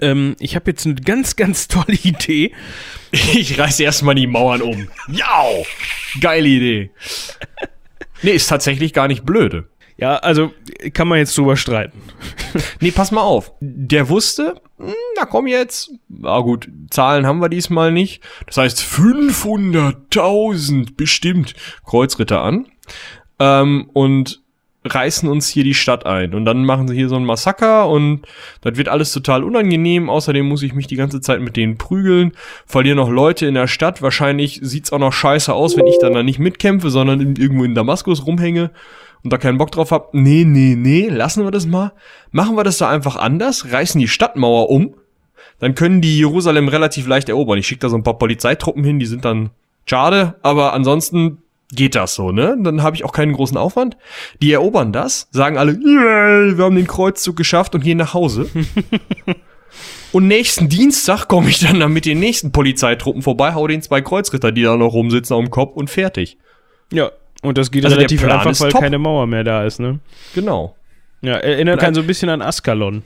[0.00, 2.52] Ähm, ich habe jetzt eine ganz, ganz tolle Idee.
[3.12, 4.88] Ich reiße erstmal die Mauern um.
[5.08, 5.44] Ja,
[6.20, 6.90] geile Idee.
[8.22, 9.68] Nee, ist tatsächlich gar nicht blöde.
[9.98, 10.52] Ja, also
[10.92, 12.00] kann man jetzt drüber streiten.
[12.80, 13.52] Nee, pass mal auf.
[13.60, 15.90] Der wusste, hm, na komm jetzt.
[16.08, 18.22] Na gut, Zahlen haben wir diesmal nicht.
[18.46, 21.52] Das heißt 500.000 bestimmt
[21.84, 22.66] Kreuzritter an.
[23.38, 24.40] Ähm, und
[24.86, 26.34] reißen uns hier die Stadt ein.
[26.34, 28.22] Und dann machen sie hier so ein Massaker und
[28.60, 30.08] das wird alles total unangenehm.
[30.08, 32.32] Außerdem muss ich mich die ganze Zeit mit denen prügeln.
[32.64, 34.02] Verliere noch Leute in der Stadt.
[34.02, 37.74] Wahrscheinlich sieht's auch noch scheiße aus, wenn ich dann da nicht mitkämpfe, sondern irgendwo in
[37.74, 38.70] Damaskus rumhänge
[39.26, 40.14] und da keinen Bock drauf hab.
[40.14, 41.92] Nee, nee, nee, lassen wir das mal.
[42.30, 44.94] Machen wir das da einfach anders, reißen die Stadtmauer um.
[45.58, 47.58] Dann können die Jerusalem relativ leicht erobern.
[47.58, 49.50] Ich schicke da so ein paar Polizeitruppen hin, die sind dann
[49.84, 51.38] schade, aber ansonsten
[51.72, 52.56] geht das so, ne?
[52.62, 53.96] Dann habe ich auch keinen großen Aufwand.
[54.40, 58.48] Die erobern das, sagen alle, yeah, wir haben den Kreuzzug geschafft und gehen nach Hause.
[60.12, 64.02] und nächsten Dienstag komme ich dann, dann mit den nächsten Polizeitruppen vorbei, hau den zwei
[64.02, 66.38] Kreuzritter, die da noch rumsitzen, auf dem Kopf und fertig.
[66.92, 67.10] Ja,
[67.42, 68.80] und das geht Also relativ einfach, weil top.
[68.80, 70.00] keine Mauer mehr da ist, ne?
[70.34, 70.76] Genau.
[71.22, 73.02] Ja, erinnert einen so ein bisschen an Askalon.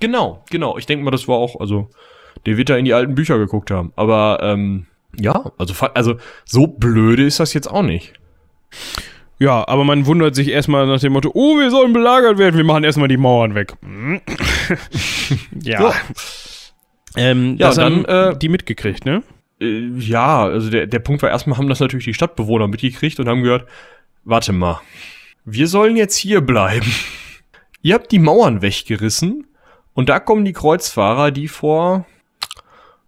[0.00, 0.78] Genau, genau.
[0.78, 1.88] Ich denke mal, das war auch, also,
[2.46, 3.92] der wird da in die alten Bücher geguckt haben.
[3.96, 4.86] Aber, ähm,
[5.18, 8.12] ja, also, also, so blöde ist das jetzt auch nicht.
[9.40, 12.64] Ja, aber man wundert sich erstmal nach dem Motto, oh, wir sollen belagert werden, wir
[12.64, 13.74] machen erstmal die Mauern weg.
[15.62, 15.80] ja.
[15.80, 15.92] So.
[17.16, 19.22] Ähm, Ja, das dann, haben äh, die mitgekriegt, ne?
[19.60, 23.28] Äh, ja, also der, der Punkt war erstmal, haben das natürlich die Stadtbewohner mitgekriegt und
[23.28, 23.68] haben gehört,
[24.24, 24.80] warte mal,
[25.44, 26.92] wir sollen jetzt hier bleiben.
[27.82, 29.46] Ihr habt die Mauern weggerissen
[29.94, 32.06] und da kommen die Kreuzfahrer, die vor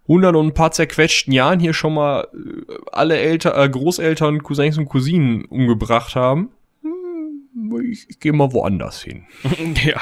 [0.09, 4.77] hundert und ein paar zerquetschten Jahren hier schon mal äh, alle Eltern, äh, Großeltern, Cousins
[4.77, 6.51] und Cousinen umgebracht haben.
[6.83, 9.27] Hm, Ich, ich gehe mal woanders hin.
[9.85, 10.01] ja.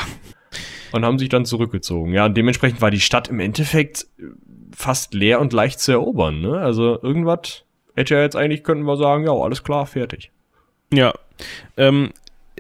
[0.93, 2.15] Und haben sich dann zurückgezogen.
[2.15, 4.23] Ja, und dementsprechend war die Stadt im Endeffekt äh,
[4.75, 6.41] fast leer und leicht zu erobern.
[6.41, 6.59] Ne?
[6.59, 7.65] Also irgendwas
[7.97, 10.31] hätte ja jetzt eigentlich, könnten wir sagen, ja, alles klar, fertig.
[10.93, 11.13] Ja.
[11.77, 12.11] Ähm,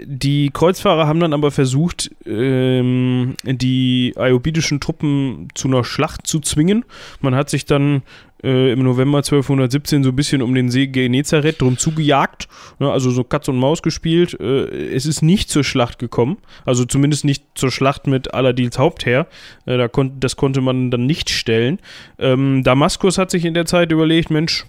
[0.05, 6.85] die Kreuzfahrer haben dann aber versucht, ähm, die ayubidischen Truppen zu einer Schlacht zu zwingen.
[7.21, 8.03] Man hat sich dann
[8.43, 12.49] äh, im November 1217 so ein bisschen um den See Genezareth drum zugejagt,
[12.79, 14.39] ne, also so Katz und Maus gespielt.
[14.41, 19.27] Äh, es ist nicht zur Schlacht gekommen, also zumindest nicht zur Schlacht mit Aladils Hauptheer.
[19.67, 21.79] Äh, da kon das konnte man dann nicht stellen.
[22.19, 24.67] Ähm, Damaskus hat sich in der Zeit überlegt, Mensch,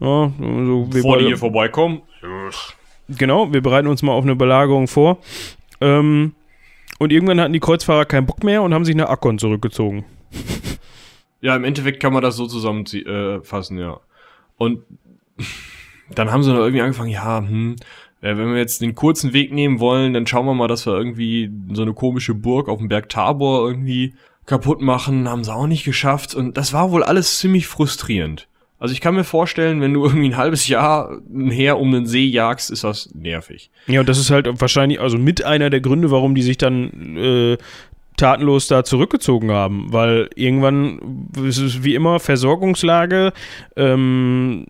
[0.00, 2.02] ja, also wir Bevor die wollen- hier vorbeikommen.
[3.08, 5.18] Genau, wir bereiten uns mal auf eine Belagerung vor.
[5.80, 6.32] Ähm,
[6.98, 10.04] und irgendwann hatten die Kreuzfahrer keinen Bock mehr und haben sich nach Akkon zurückgezogen.
[11.40, 14.00] Ja, im Endeffekt kann man das so zusammenfassen, äh, ja.
[14.56, 14.82] Und
[16.14, 17.76] dann haben sie noch irgendwie angefangen, ja, hm,
[18.20, 20.94] äh, wenn wir jetzt den kurzen Weg nehmen wollen, dann schauen wir mal, dass wir
[20.94, 24.14] irgendwie so eine komische Burg auf dem Berg Tabor irgendwie
[24.46, 25.28] kaputt machen.
[25.28, 26.34] Haben sie auch nicht geschafft.
[26.34, 28.46] Und das war wohl alles ziemlich frustrierend.
[28.78, 32.24] Also ich kann mir vorstellen, wenn du irgendwie ein halbes Jahr ein um den See
[32.24, 33.70] jagst, ist das nervig.
[33.86, 37.16] Ja, und das ist halt wahrscheinlich also mit einer der Gründe, warum die sich dann
[37.16, 37.58] äh,
[38.20, 39.86] tatenlos da zurückgezogen haben.
[39.92, 43.32] Weil irgendwann ist es wie immer Versorgungslage,
[43.76, 44.66] ähm,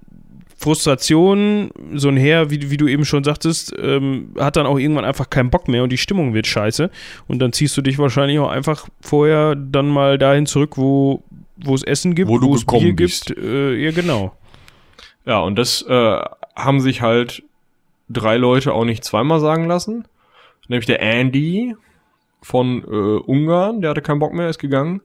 [0.56, 5.06] Frustration, so ein Heer, wie, wie du eben schon sagtest, ähm, hat dann auch irgendwann
[5.06, 6.90] einfach keinen Bock mehr und die Stimmung wird scheiße.
[7.28, 11.22] Und dann ziehst du dich wahrscheinlich auch einfach vorher dann mal dahin zurück, wo
[11.62, 13.26] wo es Essen gibt, Wo du es Bier bist.
[13.26, 13.38] gibt.
[13.38, 14.32] Äh, ja, genau.
[15.26, 16.18] Ja, und das äh,
[16.56, 17.42] haben sich halt
[18.08, 20.06] drei Leute auch nicht zweimal sagen lassen.
[20.68, 21.74] Nämlich der Andy
[22.42, 25.02] von äh, Ungarn, der hatte keinen Bock mehr, ist gegangen.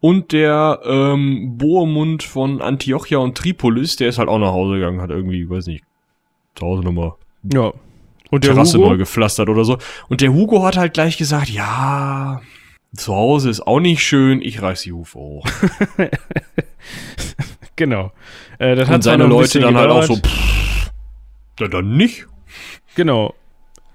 [0.00, 5.00] Und der ähm, Bohemund von Antiochia und Tripolis, der ist halt auch nach Hause gegangen,
[5.00, 5.84] hat irgendwie, weiß nicht,
[6.54, 7.14] zu Hause nochmal
[7.52, 7.72] Ja.
[8.30, 8.90] Und der Terrasse Hugo?
[8.90, 9.78] neu gepflastert oder so.
[10.08, 12.42] Und der Hugo hat halt gleich gesagt, ja,
[12.94, 15.46] zu Hause ist auch nicht schön, ich reiß die Hufe hoch.
[17.76, 18.10] Genau.
[18.58, 20.24] Äh, das Und hat seine Leute dann halt auch gedauert.
[20.24, 20.90] so, pff,
[21.70, 22.26] dann nicht.
[22.94, 23.34] Genau.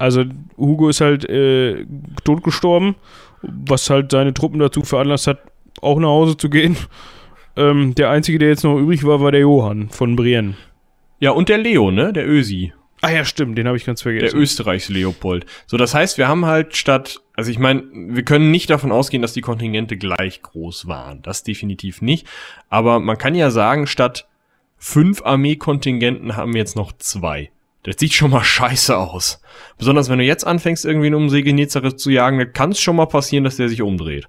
[0.02, 0.24] Also
[0.58, 1.86] Hugo ist halt äh,
[2.24, 2.96] totgestorben,
[3.42, 5.38] was halt seine Truppen dazu veranlasst hat,
[5.80, 6.76] auch nach Hause zu gehen.
[7.54, 10.54] Ähm, der einzige, der jetzt noch übrig war, war der Johann von Brienne.
[11.20, 12.72] Ja, und der Leo, ne, der Ösi.
[13.00, 14.40] Ah ja, stimmt, den habe ich ganz Der vergessen.
[14.40, 15.46] Österreichs Leopold.
[15.68, 19.22] So, das heißt, wir haben halt statt, also ich meine, wir können nicht davon ausgehen,
[19.22, 21.22] dass die Kontingente gleich groß waren.
[21.22, 22.26] Das definitiv nicht.
[22.68, 24.26] Aber man kann ja sagen, statt
[24.78, 27.52] fünf Armeekontingenten haben wir jetzt noch zwei.
[27.84, 29.40] Das sieht schon mal scheiße aus.
[29.76, 33.06] Besonders wenn du jetzt anfängst, irgendwie einen Genezareth zu jagen, dann kann es schon mal
[33.06, 34.28] passieren, dass der sich umdreht.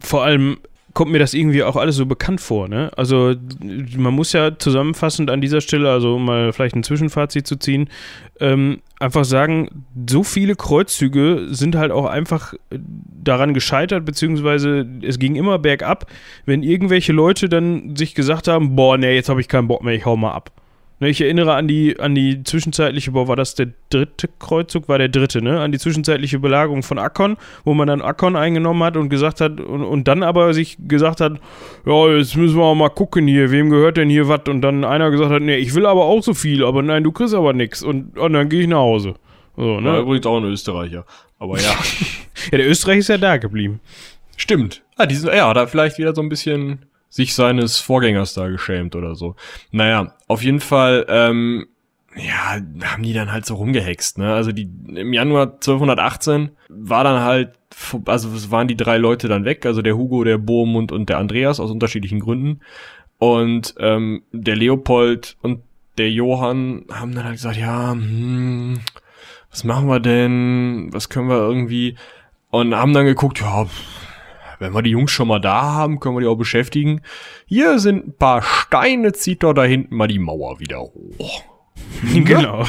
[0.00, 0.58] Vor allem,
[0.94, 2.90] kommt mir das irgendwie auch alles so bekannt vor, ne?
[2.96, 3.34] Also
[3.96, 7.88] man muss ja zusammenfassend an dieser Stelle, also um mal vielleicht ein Zwischenfazit zu ziehen,
[8.40, 15.36] ähm, einfach sagen, so viele Kreuzzüge sind halt auch einfach daran gescheitert, beziehungsweise es ging
[15.36, 16.06] immer bergab,
[16.44, 19.94] wenn irgendwelche Leute dann sich gesagt haben, boah, nee, jetzt habe ich keinen Bock mehr,
[19.94, 20.50] ich hau mal ab.
[21.02, 24.88] Ne, ich erinnere an die, an die zwischenzeitliche, boah, war das der dritte Kreuzzug?
[24.88, 25.60] War der dritte, ne?
[25.60, 29.60] An die zwischenzeitliche Belagerung von Akkon, wo man dann Akkon eingenommen hat und gesagt hat,
[29.60, 31.40] und, und dann aber sich gesagt hat,
[31.84, 34.42] ja, jetzt müssen wir mal gucken hier, wem gehört denn hier was?
[34.48, 37.10] Und dann einer gesagt hat, nee, ich will aber auch so viel, aber nein, du
[37.10, 37.82] kriegst aber nichts.
[37.82, 39.14] Und, und dann gehe ich nach Hause.
[39.56, 39.88] So, ne?
[39.88, 41.04] Ja, übrigens auch ein Österreicher.
[41.40, 41.74] Aber ja.
[42.52, 43.80] ja, der Österreicher ist ja da geblieben.
[44.36, 44.82] Stimmt.
[44.96, 49.14] Ah, diesen, ja, da vielleicht wieder so ein bisschen sich seines Vorgängers da geschämt oder
[49.14, 49.36] so.
[49.70, 51.66] Naja, auf jeden Fall, ähm,
[52.16, 54.32] ja, haben die dann halt so rumgehext, ne?
[54.32, 57.52] Also die im Januar 1218 war dann halt,
[58.06, 61.18] also es waren die drei Leute dann weg, also der Hugo, der Bohmund und der
[61.18, 62.60] Andreas aus unterschiedlichen Gründen.
[63.18, 65.60] Und ähm, der Leopold und
[65.98, 68.80] der Johann haben dann halt gesagt, ja, hm,
[69.50, 70.88] was machen wir denn?
[70.92, 71.96] Was können wir irgendwie?
[72.48, 73.66] Und haben dann geguckt, ja,
[74.62, 77.02] wenn wir die Jungs schon mal da haben, können wir die auch beschäftigen.
[77.46, 81.42] Hier sind ein paar Steine, zieht doch da hinten mal die Mauer wieder hoch.
[82.14, 82.64] genau.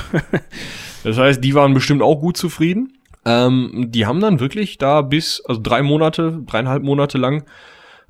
[1.03, 2.97] das heißt, die waren bestimmt auch gut zufrieden.
[3.25, 7.45] Ähm, die haben dann wirklich da bis, also drei Monate, dreieinhalb Monate lang,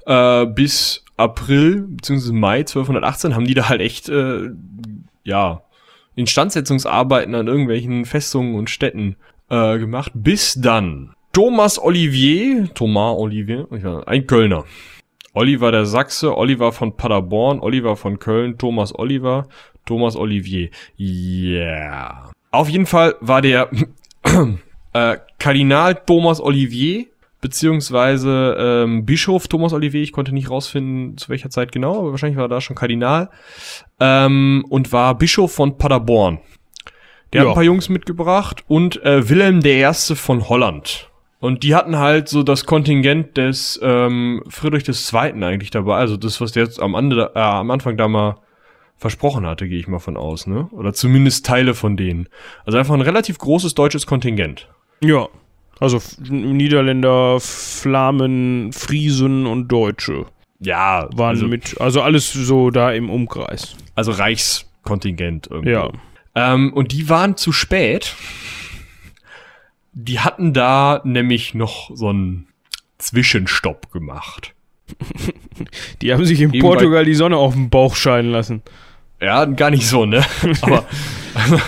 [0.05, 2.31] äh, bis April bzw.
[2.31, 4.49] Mai 1218 haben die da halt echt, äh,
[5.23, 5.61] ja,
[6.15, 9.15] Instandsetzungsarbeiten an irgendwelchen Festungen und Städten
[9.49, 13.67] äh, gemacht, bis dann Thomas Olivier, Thomas Olivier,
[14.05, 14.65] ein Kölner.
[15.33, 19.47] Oliver der Sachse, Oliver von Paderborn, Oliver von Köln, Thomas Oliver,
[19.83, 20.69] Thomas Olivier.
[20.99, 22.31] Yeah.
[22.51, 23.67] Auf jeden Fall war der
[24.93, 27.07] äh, Kardinal Thomas Olivier,
[27.41, 32.37] beziehungsweise ähm, Bischof Thomas Olivier, ich konnte nicht rausfinden, zu welcher Zeit genau, aber wahrscheinlich
[32.37, 33.31] war er da schon Kardinal,
[33.99, 36.41] ähm, und war Bischof von Paderborn.
[37.33, 37.47] Der ja.
[37.47, 39.91] hat ein paar Jungs mitgebracht und äh, Wilhelm I.
[40.13, 41.09] von Holland.
[41.43, 45.43] Und die hatten halt so das Kontingent des ähm, Friedrich II.
[45.43, 45.97] eigentlich dabei.
[45.97, 48.37] Also das, was der jetzt am, Ande, äh, am Anfang da mal
[48.95, 50.69] versprochen hatte, gehe ich mal von aus, ne?
[50.71, 52.29] Oder zumindest Teile von denen.
[52.65, 54.69] Also einfach ein relativ großes deutsches Kontingent.
[55.01, 55.27] Ja.
[55.81, 60.27] Also Niederländer, Flamen, Friesen und Deutsche.
[60.59, 61.09] Ja.
[61.13, 63.75] Waren also, mit, also alles so da im Umkreis.
[63.95, 65.71] Also Reichskontingent irgendwie.
[65.71, 65.89] Ja.
[66.35, 68.15] Ähm, und die waren zu spät
[69.93, 72.47] die hatten da nämlich noch so einen
[72.97, 74.53] Zwischenstopp gemacht.
[76.01, 78.61] die haben sich in Eben Portugal die Sonne auf den Bauch scheinen lassen.
[79.21, 80.23] Ja, gar nicht so, ne?
[80.61, 80.85] Aber
[81.33, 81.59] also,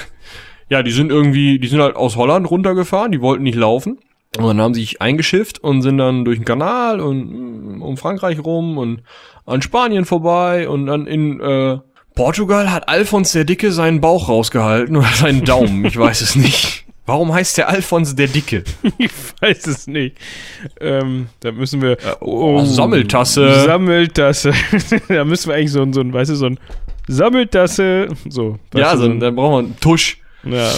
[0.70, 4.00] ja, die sind irgendwie, die sind halt aus Holland runtergefahren, die wollten nicht laufen.
[4.38, 7.96] Und dann haben sie sich eingeschifft und sind dann durch den Kanal und mm, um
[7.96, 9.02] Frankreich rum und
[9.46, 11.78] an Spanien vorbei und dann in äh,
[12.16, 16.85] Portugal hat Alfons der Dicke seinen Bauch rausgehalten oder seinen Daumen, ich weiß es nicht.
[17.06, 18.64] Warum heißt der Alfons der Dicke?
[18.98, 20.18] ich weiß es nicht.
[20.80, 21.92] Ähm, da müssen wir.
[21.92, 23.66] Äh, oh, oh, Sammeltasse.
[23.66, 24.54] Sammeltasse.
[25.08, 26.60] da müssen wir eigentlich so ein, so ein, weißt du, so ein
[27.08, 28.08] Sammeltasse.
[28.28, 28.58] So.
[28.74, 30.18] Ja, so, dann brauchen wir einen Tusch.
[30.44, 30.72] Ja.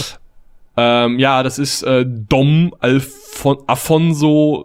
[0.76, 4.64] Ähm, ja, das ist äh, Dom Alfon Afonso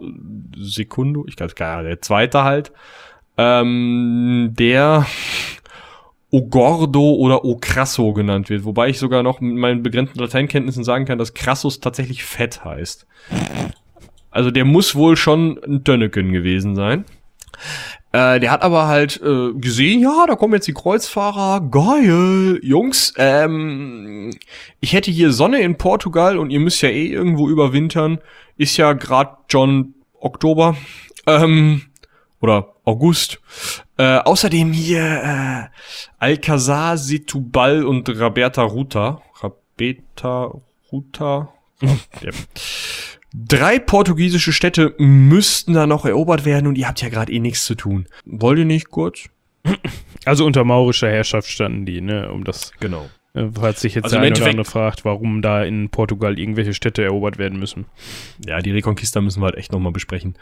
[0.56, 2.72] Secundo, ich glaube, der zweite halt.
[3.36, 5.06] Ähm, der
[6.34, 11.04] Ogordo oder O Crasso genannt wird, wobei ich sogar noch mit meinen begrenzten Lateinkenntnissen sagen
[11.04, 13.06] kann, dass Crassus tatsächlich fett heißt.
[14.32, 17.04] Also der muss wohl schon ein Tönneken gewesen sein.
[18.10, 23.14] Äh, der hat aber halt äh, gesehen, ja, da kommen jetzt die Kreuzfahrer, geil, Jungs,
[23.16, 24.30] ähm,
[24.80, 28.18] ich hätte hier Sonne in Portugal und ihr müsst ja eh irgendwo überwintern,
[28.56, 30.76] ist ja grad schon Oktober,
[31.28, 31.82] ähm,
[32.44, 33.40] oder August.
[33.96, 35.64] Äh, außerdem hier äh,
[36.18, 39.22] Alcazar, Setubal und Roberta Ruta.
[39.42, 40.52] Roberta
[40.92, 41.48] Ruta.
[41.80, 42.30] ja.
[43.32, 47.64] Drei portugiesische Städte müssten da noch erobert werden und ihr habt ja gerade eh nichts
[47.64, 48.06] zu tun.
[48.24, 49.28] Wollt ihr nicht kurz?
[50.26, 52.72] Also unter maurischer Herrschaft standen die, ne, um das.
[52.80, 53.10] Genau.
[53.34, 56.74] Äh, falls sich jetzt also der eine oder andere fragt, warum da in Portugal irgendwelche
[56.74, 57.86] Städte erobert werden müssen.
[58.46, 60.36] Ja, die Reconquista müssen wir halt echt nochmal besprechen.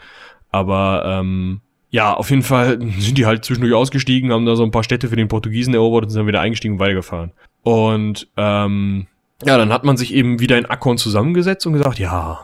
[0.51, 1.61] Aber ähm,
[1.93, 5.09] ja, auf jeden Fall sind die halt zwischendurch ausgestiegen, haben da so ein paar Städte
[5.09, 7.33] für den Portugiesen erobert und sind dann wieder eingestiegen und weitergefahren.
[7.61, 9.05] Und ähm,
[9.45, 12.41] ja, dann hat man sich eben wieder in Akkon zusammengesetzt und gesagt, ja,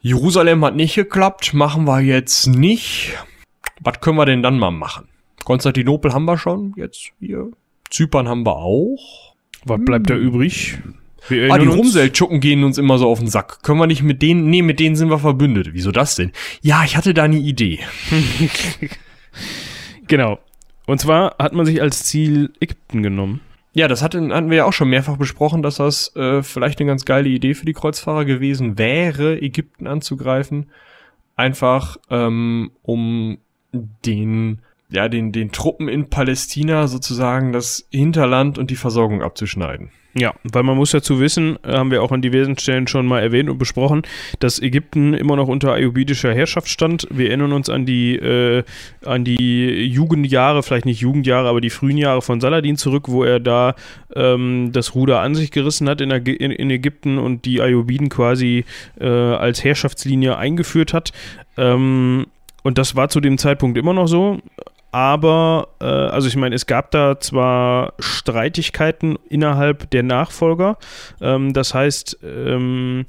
[0.00, 3.18] Jerusalem hat nicht geklappt, machen wir jetzt nicht.
[3.80, 5.08] Was können wir denn dann mal machen?
[5.44, 7.50] Konstantinopel haben wir schon, jetzt hier.
[7.90, 9.34] Zypern haben wir auch.
[9.66, 10.78] Was bleibt da übrig?
[11.28, 13.62] Wir Ah, die Rumseldschuppen gehen uns immer so auf den Sack.
[13.62, 15.70] Können wir nicht mit denen, nee, mit denen sind wir verbündet.
[15.72, 16.32] Wieso das denn?
[16.60, 17.80] Ja, ich hatte da eine Idee.
[20.08, 20.38] Genau.
[20.86, 23.40] Und zwar hat man sich als Ziel Ägypten genommen.
[23.72, 26.88] Ja, das hatten, hatten wir ja auch schon mehrfach besprochen, dass das äh, vielleicht eine
[26.88, 30.66] ganz geile Idee für die Kreuzfahrer gewesen wäre, Ägypten anzugreifen.
[31.36, 33.38] Einfach ähm, um
[33.72, 34.60] den,
[34.90, 39.92] ja, den, den Truppen in Palästina sozusagen das Hinterland und die Versorgung abzuschneiden.
[40.14, 43.20] Ja, weil man muss dazu wissen, äh, haben wir auch an diversen Stellen schon mal
[43.20, 44.02] erwähnt und besprochen,
[44.40, 47.06] dass Ägypten immer noch unter ayubidischer Herrschaft stand.
[47.10, 48.62] Wir erinnern uns an die, äh,
[49.06, 53.40] an die Jugendjahre, vielleicht nicht Jugendjahre, aber die frühen Jahre von Saladin zurück, wo er
[53.40, 53.74] da
[54.14, 58.10] ähm, das Ruder an sich gerissen hat in, Ägy- in, in Ägypten und die Ayubiden
[58.10, 58.66] quasi
[59.00, 61.12] äh, als Herrschaftslinie eingeführt hat.
[61.56, 62.26] Ähm,
[62.62, 64.40] und das war zu dem Zeitpunkt immer noch so.
[64.92, 70.76] Aber, äh, also ich meine, es gab da zwar Streitigkeiten innerhalb der Nachfolger.
[71.20, 73.06] Ähm, das heißt, ähm,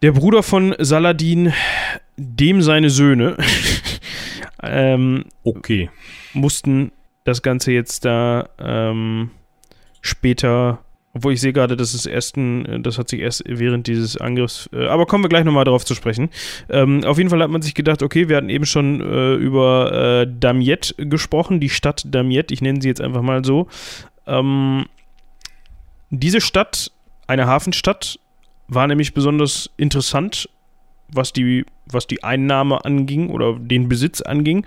[0.00, 1.52] der Bruder von Saladin,
[2.16, 3.36] dem seine Söhne,
[4.62, 5.90] ähm, Okay.
[6.32, 6.90] mussten
[7.24, 9.30] das Ganze jetzt da ähm,
[10.00, 10.78] später,
[11.16, 14.68] obwohl ich sehe gerade, dass es ersten, äh, das hat sich erst während dieses Angriffs,
[14.72, 16.28] äh, aber kommen wir gleich nochmal darauf zu sprechen.
[16.68, 20.22] Ähm, auf jeden Fall hat man sich gedacht, okay, wir hatten eben schon äh, über
[20.22, 23.68] äh, Damiette gesprochen, die Stadt Damiette, ich nenne sie jetzt einfach mal so.
[24.26, 24.84] Ähm,
[26.10, 26.92] diese Stadt,
[27.26, 28.18] eine Hafenstadt,
[28.68, 30.50] war nämlich besonders interessant,
[31.12, 34.66] was die, was die Einnahme anging oder den Besitz anging,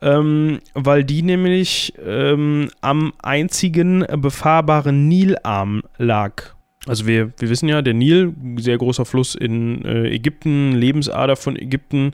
[0.00, 6.54] ähm, weil die nämlich ähm, am einzigen befahrbaren Nilarm lag.
[6.86, 11.56] Also wir, wir wissen ja, der Nil, sehr großer Fluss in äh, Ägypten, Lebensader von
[11.56, 12.12] Ägypten.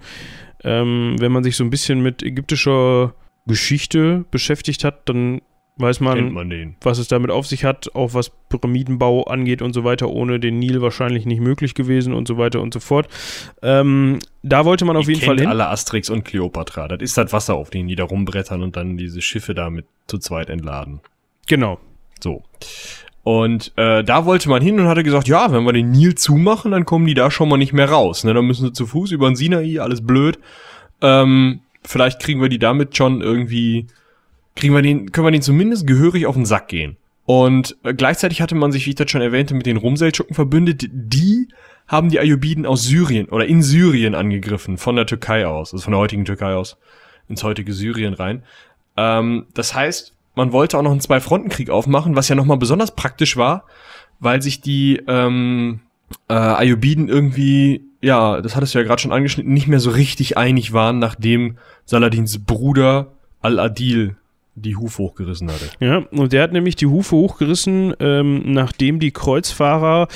[0.62, 3.14] Ähm, wenn man sich so ein bisschen mit ägyptischer
[3.46, 5.40] Geschichte beschäftigt hat, dann
[5.78, 9.84] weiß man, man was es damit auf sich hat, auch was Pyramidenbau angeht und so
[9.84, 13.08] weiter, ohne den Nil wahrscheinlich nicht möglich gewesen und so weiter und so fort.
[13.62, 15.48] Ähm, da wollte man auf Die jeden Fall hin.
[15.48, 16.88] alle Asterix und Cleopatra.
[16.88, 20.18] Das ist das Wasser, auf dem die da rumbrettern und dann diese Schiffe damit zu
[20.18, 21.00] zweit entladen.
[21.46, 21.78] Genau.
[22.20, 22.42] So.
[23.22, 26.70] Und äh, da wollte man hin und hatte gesagt, ja, wenn wir den Nil zumachen,
[26.70, 28.24] dann kommen die da schon mal nicht mehr raus.
[28.24, 28.32] Ne?
[28.32, 30.38] Dann müssen sie zu Fuß über den Sinai, alles blöd.
[31.02, 33.86] Ähm, vielleicht kriegen wir die damit schon irgendwie,
[34.58, 36.96] kriegen wir den, können wir den zumindest gehörig auf den Sack gehen.
[37.24, 40.88] Und äh, gleichzeitig hatte man sich, wie ich das schon erwähnte, mit den Rumseldschuken verbündet.
[40.90, 41.48] Die
[41.86, 45.92] haben die Ayubiden aus Syrien oder in Syrien angegriffen, von der Türkei aus, also von
[45.92, 46.76] der heutigen Türkei aus,
[47.28, 48.42] ins heutige Syrien rein.
[48.96, 53.36] Ähm, das heißt, man wollte auch noch einen Zwei-Fronten-Krieg aufmachen, was ja nochmal besonders praktisch
[53.36, 53.64] war,
[54.20, 55.80] weil sich die ähm,
[56.28, 60.36] äh, Ayubiden irgendwie, ja, das hattest du ja gerade schon angeschnitten, nicht mehr so richtig
[60.36, 64.16] einig waren, nachdem Saladins Bruder Al-Adil
[64.58, 65.70] die Hufe hochgerissen hatte.
[65.80, 70.08] Ja, und der hat nämlich die Hufe hochgerissen, ähm, nachdem die Kreuzfahrer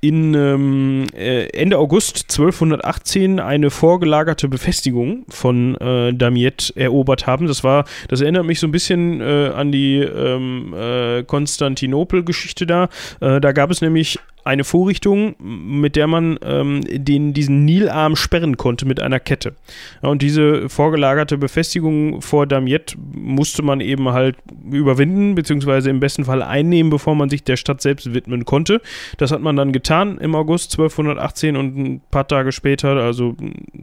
[0.00, 7.46] in ähm, äh, Ende August 1218 eine vorgelagerte Befestigung von äh, Damiette erobert haben.
[7.46, 12.88] Das war, das erinnert mich so ein bisschen äh, an die ähm, äh, Konstantinopel-Geschichte da.
[13.20, 18.56] Äh, da gab es nämlich eine Vorrichtung, mit der man ähm, den, diesen Nilarm sperren
[18.56, 19.54] konnte mit einer Kette.
[20.02, 24.36] Ja, und diese vorgelagerte Befestigung vor Damiette musste man eben halt
[24.70, 28.80] überwinden, beziehungsweise im besten Fall einnehmen, bevor man sich der Stadt selbst widmen konnte.
[29.18, 33.34] Das hat man dann getan im August 1218 und ein paar Tage später, also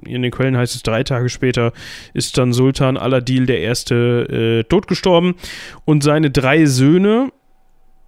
[0.06, 1.74] in den Quellen heißt es drei Tage später,
[2.14, 5.36] ist dann Sultan Al-Adil der Erste äh, totgestorben
[5.84, 7.30] und seine drei Söhne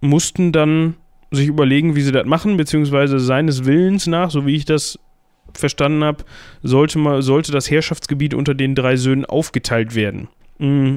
[0.00, 0.94] mussten dann
[1.30, 4.98] sich überlegen, wie sie das machen, beziehungsweise seines Willens nach, so wie ich das
[5.52, 6.24] verstanden habe,
[6.62, 10.28] sollte, sollte das Herrschaftsgebiet unter den drei Söhnen aufgeteilt werden.
[10.58, 10.96] Mm.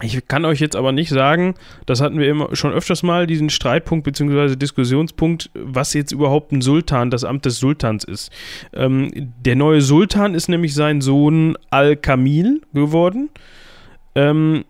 [0.00, 1.54] Ich kann euch jetzt aber nicht sagen,
[1.86, 4.54] das hatten wir immer schon öfters mal, diesen Streitpunkt bzw.
[4.54, 8.30] Diskussionspunkt, was jetzt überhaupt ein Sultan, das Amt des Sultans ist.
[8.72, 13.30] Ähm, der neue Sultan ist nämlich sein Sohn Al-Kamil geworden.
[14.14, 14.64] Ähm,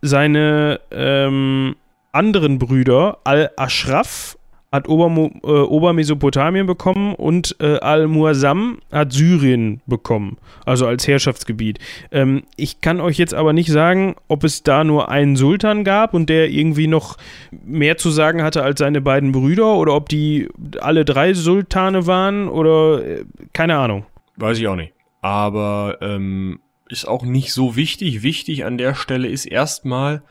[0.00, 1.76] seine ähm,
[2.12, 4.38] anderen Brüder, Al-Ashraf,
[4.72, 11.78] hat Obermo äh, Obermesopotamien bekommen und äh, Al-Muazzam hat Syrien bekommen, also als Herrschaftsgebiet.
[12.10, 16.14] Ähm, ich kann euch jetzt aber nicht sagen, ob es da nur einen Sultan gab
[16.14, 17.18] und der irgendwie noch
[17.64, 20.48] mehr zu sagen hatte als seine beiden Brüder oder ob die
[20.80, 24.06] alle drei Sultane waren oder äh, keine Ahnung.
[24.36, 24.94] Weiß ich auch nicht.
[25.20, 28.22] Aber ähm, ist auch nicht so wichtig.
[28.22, 30.22] Wichtig an der Stelle ist erstmal,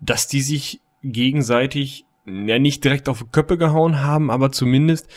[0.00, 5.08] dass die sich gegenseitig ja nicht direkt auf Köppe gehauen haben, aber zumindest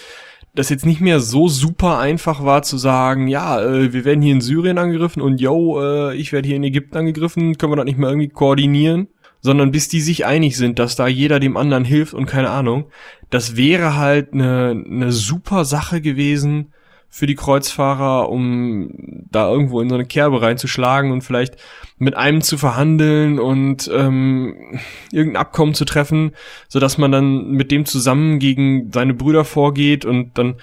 [0.56, 4.34] das jetzt nicht mehr so super einfach war zu sagen, ja, äh, wir werden hier
[4.34, 7.86] in Syrien angegriffen und yo, äh, ich werde hier in Ägypten angegriffen, können wir das
[7.86, 9.08] nicht mal irgendwie koordinieren?
[9.40, 12.86] sondern bis die sich einig sind, dass da jeder dem anderen hilft und keine Ahnung.
[13.30, 16.74] Das wäre halt eine, eine super Sache gewesen
[17.18, 18.92] für die Kreuzfahrer, um
[19.32, 21.58] da irgendwo in so eine Kerbe reinzuschlagen und vielleicht
[21.98, 24.80] mit einem zu verhandeln und ähm,
[25.12, 26.34] irgendein Abkommen zu treffen,
[26.68, 30.58] so dass man dann mit dem zusammen gegen seine Brüder vorgeht und dann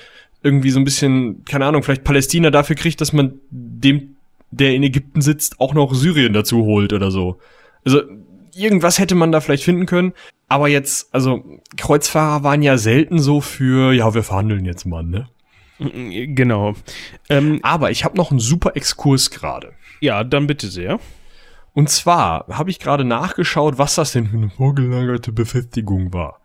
[0.44, 4.14] irgendwie so ein bisschen, keine Ahnung, vielleicht Palästina dafür kriegt, dass man dem,
[4.52, 7.40] der in Ägypten sitzt, auch noch Syrien dazu holt oder so.
[7.84, 8.00] Also
[8.54, 10.12] irgendwas hätte man da vielleicht finden können.
[10.48, 11.42] Aber jetzt, also
[11.76, 15.26] Kreuzfahrer waren ja selten so für, ja, wir verhandeln jetzt mal, ne?
[15.78, 16.74] Genau.
[17.28, 19.72] Ähm, aber ich habe noch einen super Exkurs gerade.
[20.00, 21.00] Ja, dann bitte sehr.
[21.72, 26.40] Und zwar habe ich gerade nachgeschaut, was das denn für eine vorgelagerte Befestigung war.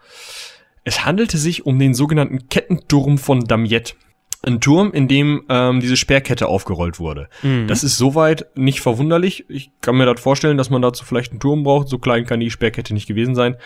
[0.83, 3.93] Es handelte sich um den sogenannten Kettenturm von Damiette.
[4.41, 7.27] Ein Turm, in dem ähm, diese Sperrkette aufgerollt wurde.
[7.43, 7.67] Mhm.
[7.67, 9.45] Das ist soweit nicht verwunderlich.
[9.49, 11.89] Ich kann mir das vorstellen, dass man dazu vielleicht einen Turm braucht.
[11.89, 13.57] So klein kann die Sperrkette nicht gewesen sein.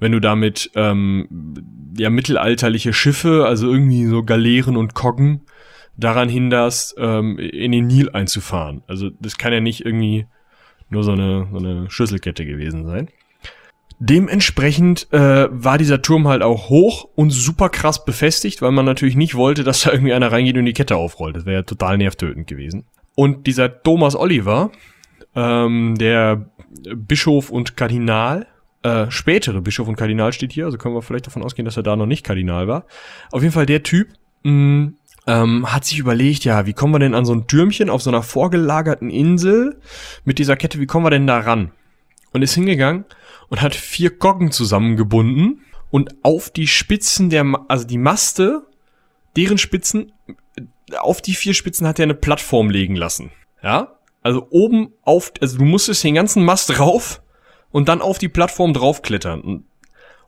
[0.00, 5.42] Wenn du damit ähm, ja mittelalterliche Schiffe, also irgendwie so Galeeren und Koggen,
[5.96, 8.82] daran hinderst, ähm, in den Nil einzufahren.
[8.86, 10.26] Also das kann ja nicht irgendwie
[10.88, 13.08] nur so eine, so eine Schlüsselkette gewesen sein.
[13.98, 19.16] Dementsprechend äh, war dieser Turm halt auch hoch und super krass befestigt, weil man natürlich
[19.16, 21.36] nicht wollte, dass da irgendwie einer reingeht und die Kette aufrollt.
[21.36, 22.84] Das wäre ja total nervtötend gewesen.
[23.14, 24.70] Und dieser Thomas Oliver,
[25.34, 26.50] ähm, der
[26.94, 28.46] Bischof und Kardinal,
[28.82, 31.82] äh, spätere Bischof und Kardinal steht hier, also können wir vielleicht davon ausgehen, dass er
[31.82, 32.84] da noch nicht Kardinal war.
[33.32, 34.08] Auf jeden Fall der Typ
[34.42, 34.92] mh,
[35.26, 38.10] ähm, hat sich überlegt, ja, wie kommen wir denn an so ein Türmchen auf so
[38.10, 39.80] einer vorgelagerten Insel
[40.24, 41.72] mit dieser Kette, wie kommen wir denn da ran?
[42.36, 43.06] Und ist hingegangen
[43.48, 48.66] und hat vier Goggen zusammengebunden und auf die Spitzen der, also die Maste,
[49.36, 50.12] deren Spitzen,
[50.98, 53.32] auf die vier Spitzen hat er eine Plattform legen lassen.
[53.62, 53.96] Ja?
[54.22, 57.22] Also oben auf, also du musstest den ganzen Mast drauf
[57.70, 59.40] und dann auf die Plattform draufklettern.
[59.40, 59.64] Und,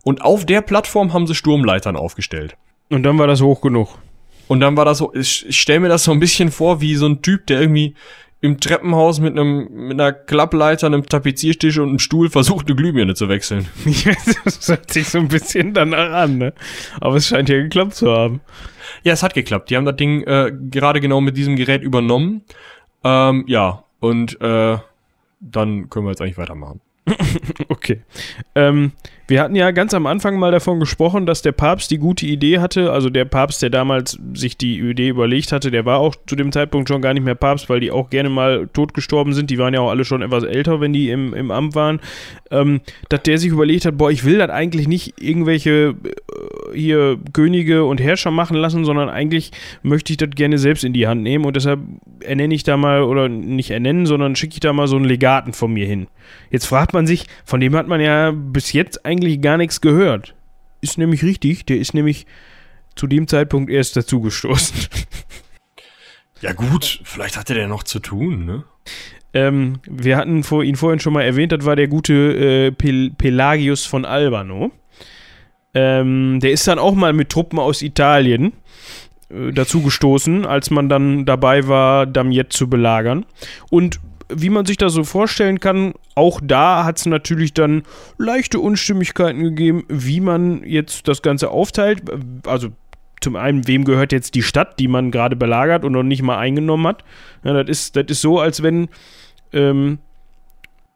[0.02, 2.56] und auf der Plattform haben sie Sturmleitern aufgestellt.
[2.88, 3.98] Und dann war das hoch genug.
[4.46, 6.96] Und dann war das so, ich, ich stelle mir das so ein bisschen vor wie
[6.96, 7.94] so ein Typ, der irgendwie
[8.40, 13.14] im Treppenhaus mit einem mit einer Klappleiter, einem Tapeziertisch und einem Stuhl versucht, eine Glühbirne
[13.14, 13.66] zu wechseln.
[14.44, 16.52] das hört sich so ein bisschen danach an, ne?
[17.00, 18.40] Aber es scheint ja geklappt zu haben.
[19.02, 19.70] Ja, es hat geklappt.
[19.70, 22.42] Die haben das Ding äh, gerade genau mit diesem Gerät übernommen.
[23.02, 24.78] Ähm, ja, und äh,
[25.40, 26.80] dann können wir jetzt eigentlich weitermachen.
[27.68, 28.02] okay.
[28.54, 28.92] Ähm,
[29.28, 32.60] wir hatten ja ganz am Anfang mal davon gesprochen, dass der Papst die gute Idee
[32.60, 32.92] hatte.
[32.92, 36.50] Also der Papst, der damals sich die Idee überlegt hatte, der war auch zu dem
[36.50, 39.50] Zeitpunkt schon gar nicht mehr Papst, weil die auch gerne mal totgestorben sind.
[39.50, 42.00] Die waren ja auch alle schon etwas älter, wenn die im, im Amt waren.
[42.50, 47.18] Ähm, dass der sich überlegt hat, boah, ich will das eigentlich nicht irgendwelche äh, hier
[47.34, 49.50] Könige und Herrscher machen lassen, sondern eigentlich
[49.82, 51.80] möchte ich das gerne selbst in die Hand nehmen und deshalb
[52.20, 55.52] ernenne ich da mal, oder nicht ernennen, sondern schicke ich da mal so einen Legaten
[55.52, 56.06] von mir hin.
[56.50, 59.80] Jetzt fragt man sich, von dem hat man ja bis jetzt eigentlich eigentlich gar nichts
[59.80, 60.34] gehört.
[60.80, 62.26] Ist nämlich richtig, der ist nämlich
[62.94, 64.76] zu dem Zeitpunkt erst dazugestoßen.
[66.40, 68.62] Ja gut, vielleicht hatte der noch zu tun, ne?
[69.34, 73.10] Ähm, wir hatten vor, ihn vorhin schon mal erwähnt, das war der gute äh, Pel
[73.10, 74.70] Pelagius von Albano.
[75.74, 78.52] Ähm, der ist dann auch mal mit Truppen aus Italien
[79.30, 83.26] äh, dazugestoßen, als man dann dabei war, Damiette zu belagern.
[83.68, 83.98] Und
[84.30, 87.82] wie man sich das so vorstellen kann, auch da hat es natürlich dann
[88.18, 92.02] leichte Unstimmigkeiten gegeben, wie man jetzt das Ganze aufteilt.
[92.46, 92.68] Also
[93.20, 96.38] zum einen, wem gehört jetzt die Stadt, die man gerade belagert und noch nicht mal
[96.38, 97.04] eingenommen hat.
[97.42, 98.88] Ja, das, ist, das ist so, als wenn
[99.52, 99.98] ähm,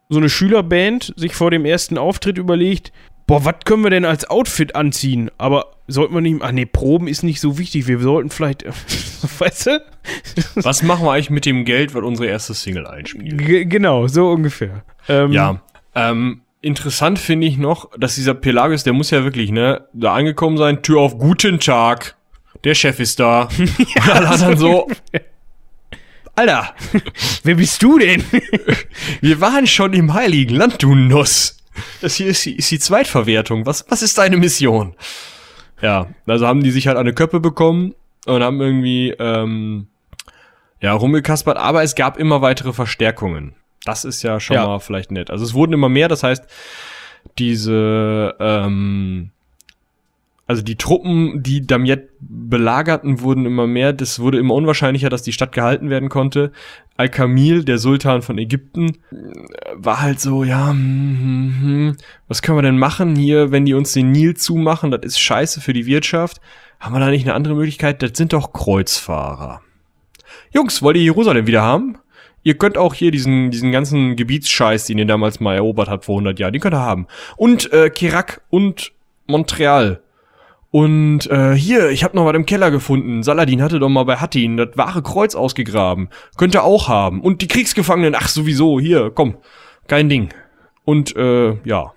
[0.09, 2.93] so eine Schülerband sich vor dem ersten Auftritt überlegt,
[3.27, 5.31] boah, was können wir denn als Outfit anziehen?
[5.37, 8.65] Aber sollten wir nicht, ach nee, Proben ist nicht so wichtig, wir sollten vielleicht,
[9.39, 9.83] weißt du?
[10.55, 13.37] Was machen wir eigentlich mit dem Geld, was unsere erste Single einspielt?
[13.37, 14.83] G genau, so ungefähr.
[15.07, 15.61] Ähm, ja,
[15.95, 20.57] ähm, interessant finde ich noch, dass dieser Pelagius, der muss ja wirklich, ne, da angekommen
[20.57, 22.15] sein, Tür auf, guten Tag,
[22.63, 23.49] der Chef ist da.
[23.95, 24.87] ja, und dann so,
[26.35, 26.73] Alter,
[27.43, 28.23] wer bist du denn?
[29.21, 31.62] wir waren schon im heiligen Land, du Nuss.
[32.01, 33.65] Das hier ist die, ist die Zweitverwertung.
[33.65, 34.95] Was, was ist deine Mission?
[35.81, 37.93] Ja, also haben die sich halt eine Köppe bekommen
[38.25, 39.87] und haben irgendwie ähm,
[40.81, 43.55] ja rumgekaspert, aber es gab immer weitere Verstärkungen.
[43.83, 44.65] Das ist ja schon ja.
[44.65, 45.29] mal vielleicht nett.
[45.29, 46.45] Also es wurden immer mehr, das heißt,
[47.37, 49.31] diese ähm,
[50.45, 53.93] also die Truppen, die Damiette belagerten, wurden immer mehr.
[53.93, 56.51] Das wurde immer unwahrscheinlicher, dass die Stadt gehalten werden konnte.
[56.97, 58.97] Al-Kamil, der Sultan von Ägypten,
[59.73, 63.73] war halt so, ja, hm, hm, hm, was können wir denn machen hier, wenn die
[63.73, 64.91] uns den Nil zumachen?
[64.91, 66.41] Das ist scheiße für die Wirtschaft.
[66.79, 68.03] Haben wir da nicht eine andere Möglichkeit?
[68.03, 69.61] Das sind doch Kreuzfahrer.
[70.51, 71.97] Jungs, wollt ihr Jerusalem wieder haben?
[72.43, 76.15] Ihr könnt auch hier diesen, diesen ganzen Gebietsscheiß, den ihr damals mal erobert habt vor
[76.15, 77.07] 100 Jahren, den könnt ihr haben.
[77.37, 78.91] Und äh, Kirak und
[79.25, 80.02] Montreal.
[80.73, 83.21] Und äh, hier, ich habe noch was im Keller gefunden.
[83.21, 86.09] Saladin hatte doch mal bei Hattin das wahre Kreuz ausgegraben.
[86.35, 87.21] Könnt ihr auch haben.
[87.21, 89.37] Und die Kriegsgefangenen, ach sowieso, hier, komm,
[89.87, 90.29] kein Ding.
[90.83, 91.93] Und äh, ja,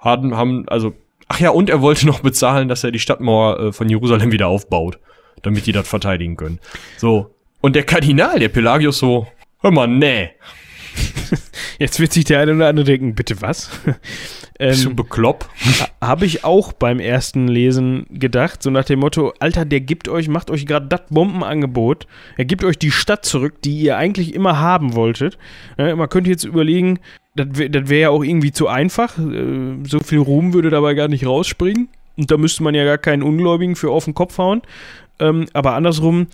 [0.00, 0.94] haben, haben also,
[1.28, 4.48] ach ja, und er wollte noch bezahlen, dass er die Stadtmauer äh, von Jerusalem wieder
[4.48, 4.98] aufbaut,
[5.42, 6.58] damit die das verteidigen können.
[6.96, 7.32] So.
[7.60, 9.28] Und der Kardinal, der Pelagius so,
[9.60, 10.30] hör mal, nee.
[11.78, 13.70] Jetzt wird sich der eine oder andere denken, bitte was?
[14.58, 15.48] Bist du ähm, bekloppt?
[16.00, 20.28] Habe ich auch beim ersten Lesen gedacht, so nach dem Motto, Alter, der gibt euch,
[20.28, 24.58] macht euch gerade das Bombenangebot, er gibt euch die Stadt zurück, die ihr eigentlich immer
[24.58, 25.38] haben wolltet.
[25.78, 27.00] Äh, man könnte jetzt überlegen,
[27.34, 31.08] das wäre wär ja auch irgendwie zu einfach, äh, so viel Ruhm würde dabei gar
[31.08, 34.62] nicht rausspringen und da müsste man ja gar keinen Ungläubigen für auf den Kopf hauen.
[35.18, 36.26] Ähm, aber andersrum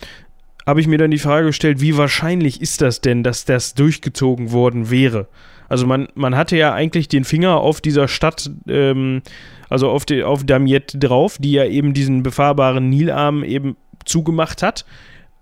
[0.65, 4.51] habe ich mir dann die Frage gestellt, wie wahrscheinlich ist das denn, dass das durchgezogen
[4.51, 5.27] worden wäre?
[5.67, 9.21] Also man, man hatte ja eigentlich den Finger auf dieser Stadt, ähm,
[9.69, 14.85] also auf, die, auf Damiette drauf, die ja eben diesen befahrbaren Nilarm eben zugemacht hat.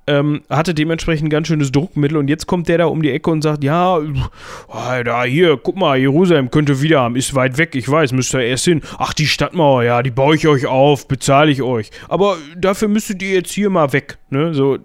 [0.07, 3.41] Ähm, hatte dementsprechend ganz schönes Druckmittel und jetzt kommt der da um die Ecke und
[3.41, 7.89] sagt, ja, oh, da hier, guck mal, Jerusalem könnte wieder haben, ist weit weg, ich
[7.89, 8.81] weiß, müsst ihr erst hin.
[8.97, 11.91] Ach, die Stadtmauer, ja, die baue ich euch auf, bezahle ich euch.
[12.07, 14.53] Aber dafür müsstet ihr jetzt hier mal weg, ne?
[14.53, 14.77] So,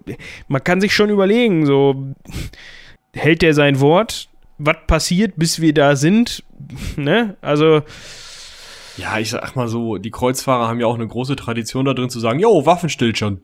[0.49, 2.13] man kann sich schon überlegen, so,
[3.13, 4.27] hält der sein Wort?
[4.57, 6.43] Was passiert, bis wir da sind?
[6.95, 7.35] Ne?
[7.41, 7.81] Also,
[8.97, 12.09] Ja, ich sag mal so, die Kreuzfahrer haben ja auch eine große Tradition da drin
[12.09, 13.41] zu sagen, jo, Waffenstillstand.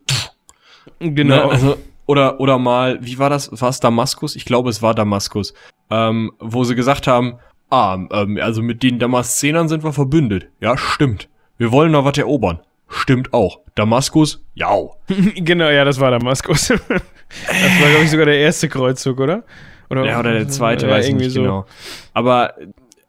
[1.00, 1.48] Genau.
[1.48, 1.52] Ne?
[1.52, 3.52] Also, oder, oder mal, wie war das?
[3.62, 4.36] War es Damaskus?
[4.36, 5.54] Ich glaube, es war Damaskus.
[5.92, 10.48] Ähm, wo sie gesagt haben, ah, ähm, also mit den Damaszenern sind wir verbündet.
[10.60, 11.30] Ja, stimmt.
[11.58, 12.60] Wir wollen noch was erobern.
[12.88, 13.60] Stimmt auch.
[13.76, 14.76] Damaskus, ja.
[15.36, 16.68] genau, ja, das war Damaskus.
[16.68, 19.44] das war, glaube ich, sogar der erste Kreuzzug, oder?
[19.92, 21.42] Ja, oder der zweite, Ja, weiß ich irgendwie nicht so.
[21.42, 21.66] genau.
[22.14, 22.54] Aber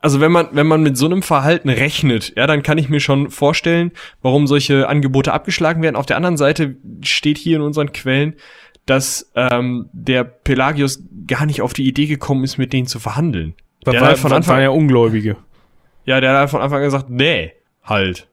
[0.00, 3.00] also wenn man wenn man mit so einem Verhalten rechnet, ja, dann kann ich mir
[3.00, 3.92] schon vorstellen,
[4.22, 5.96] warum solche Angebote abgeschlagen werden.
[5.96, 8.34] Auf der anderen Seite steht hier in unseren Quellen,
[8.86, 13.54] dass ähm, der Pelagius gar nicht auf die Idee gekommen ist, mit denen zu verhandeln.
[13.82, 15.36] Das Der war, hat von Anfang- waren ja Ungläubige.
[16.06, 17.52] Ja, der hat von Anfang an gesagt, nee,
[17.84, 18.26] halt.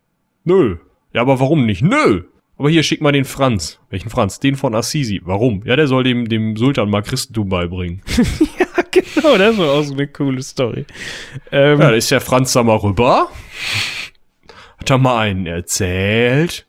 [0.45, 0.77] Nö.
[1.13, 1.81] Ja, aber warum nicht?
[1.83, 2.23] Nö.
[2.57, 3.79] Aber hier schick mal den Franz.
[3.89, 4.39] Welchen Franz?
[4.39, 5.21] Den von Assisi.
[5.23, 5.61] Warum?
[5.65, 8.01] Ja, der soll dem, dem Sultan mal Christentum beibringen.
[8.59, 10.85] Ja, genau, das war auch so eine coole Story.
[11.51, 13.29] Ähm, Ja, da ist der Franz da mal rüber.
[14.79, 16.65] Hat er mal einen erzählt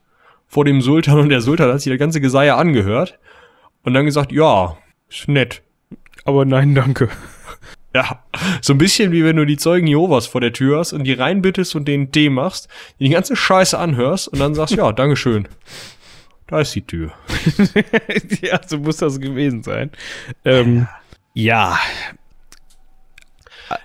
[0.46, 3.18] vor dem Sultan und der Sultan hat sich das ganze Geseier angehört
[3.82, 4.76] und dann gesagt, ja,
[5.08, 5.62] ist nett.
[6.24, 7.08] aber nein, danke.
[7.94, 8.22] Ja,
[8.60, 11.14] so ein bisschen wie wenn du die Zeugen Jehovas vor der Tür hast und die
[11.14, 12.68] reinbittest und denen Tee machst,
[13.00, 15.48] die ganze Scheiße anhörst und dann sagst, ja, Dankeschön.
[16.46, 17.12] Da ist die Tür.
[18.42, 19.90] ja, so muss das gewesen sein.
[20.44, 20.86] Ähm,
[21.34, 21.78] ja.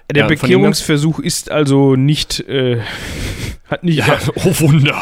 [0.10, 2.82] Der Ja, Bekehrungsversuch ist also nicht, äh,
[3.68, 4.02] hat nicht,
[4.36, 5.02] oh Wunder.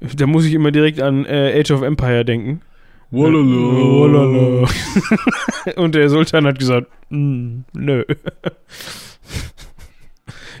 [0.00, 2.60] da muss ich immer direkt an äh, Age of Empire denken.
[3.12, 4.68] Walala.
[5.76, 8.04] Und der Sultan hat gesagt, "Mm, nö.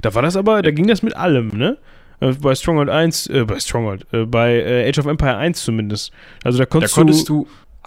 [0.02, 1.78] da war das aber, da ging das mit allem, ne?
[2.20, 6.12] Äh, Bei Stronghold 1, äh, bei Stronghold, äh, bei äh, Age of Empire 1 zumindest.
[6.44, 7.46] Also da Da konntest, konntest du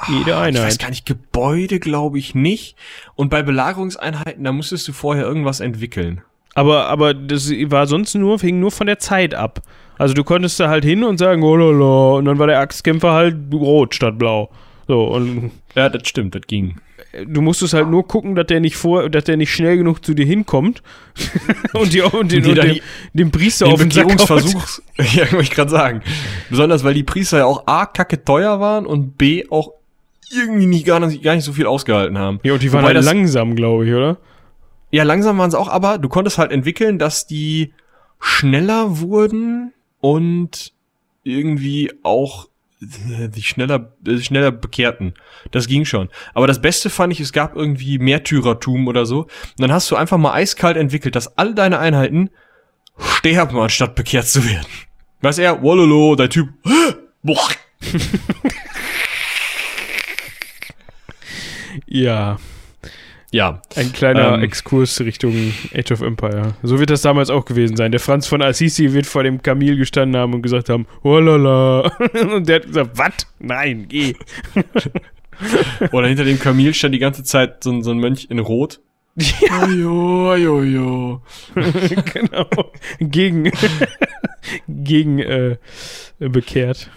[0.10, 0.80] jede Ah, Ich weiß Einheit.
[0.80, 2.76] gar nicht, Gebäude glaube ich nicht.
[3.16, 6.22] Und bei Belagerungseinheiten, da musstest du vorher irgendwas entwickeln.
[6.54, 9.62] Aber, aber das war sonst nur, hing nur von der Zeit ab.
[9.98, 13.14] Also du konntest da halt hin und sagen, oh lala, und dann war der Axtkämpfer
[13.14, 14.50] halt rot statt blau.
[14.88, 16.76] So, und Ja, das stimmt, das ging.
[17.28, 20.14] du musstest halt nur gucken, dass der nicht vor, dass der nicht schnell genug zu
[20.14, 20.84] dir hinkommt
[21.74, 22.80] und, die, und, den, Die und dem,
[23.14, 23.90] dem Priester Den auf den.
[23.90, 26.02] Bekehrungsversuch, ja, wollte ich gerade sagen.
[26.50, 29.72] Besonders, weil die Priester ja auch A, kacke teuer waren und B, auch
[30.32, 32.40] irgendwie nicht, gar, nicht, gar nicht so viel ausgehalten haben.
[32.44, 34.18] Ja, und die waren Wobei halt langsam, glaube ich, oder?
[34.92, 37.74] Ja, langsam waren sie auch, aber du konntest halt entwickeln, dass die
[38.20, 39.72] schneller wurden
[40.06, 40.72] und
[41.24, 42.48] irgendwie auch
[42.80, 45.16] äh, sich schneller, äh, schneller bekehrten.
[45.50, 46.10] Das ging schon.
[46.36, 49.22] Aber das Beste fand ich, es gab irgendwie Märtyrertum oder so.
[49.24, 52.30] Und dann hast du einfach mal eiskalt entwickelt, dass alle deine Einheiten
[53.00, 54.68] sterben, anstatt bekehrt zu werden.
[55.22, 56.50] Weißt er, Wololo, der Typ,
[57.24, 57.50] boah.
[61.88, 62.38] Ja,
[63.36, 64.44] Ja, ein kleiner Ähm.
[64.44, 66.54] Exkurs Richtung Age of Empire.
[66.64, 67.92] So wird das damals auch gewesen sein.
[67.92, 71.82] Der Franz von Assisi wird vor dem Kamil gestanden haben und gesagt haben, oh lala.
[72.34, 73.14] Und der hat gesagt, was?
[73.40, 74.14] Nein, geh.
[75.92, 78.80] oder hinter dem Kamil stand die ganze Zeit so, ein- so ein Mönch in Rot.
[79.18, 81.22] Ja, Ajo, ajo, ajo.
[82.14, 82.72] genau.
[83.00, 83.52] Gegen,
[84.70, 85.58] gegen äh,
[86.20, 86.90] bekehrt.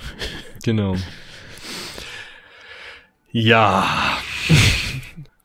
[0.64, 0.94] Genau.
[3.32, 3.84] Ja.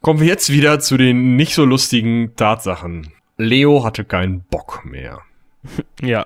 [0.03, 3.07] Kommen wir jetzt wieder zu den nicht so lustigen Tatsachen.
[3.37, 5.21] Leo hatte keinen Bock mehr.
[6.01, 6.25] Ja.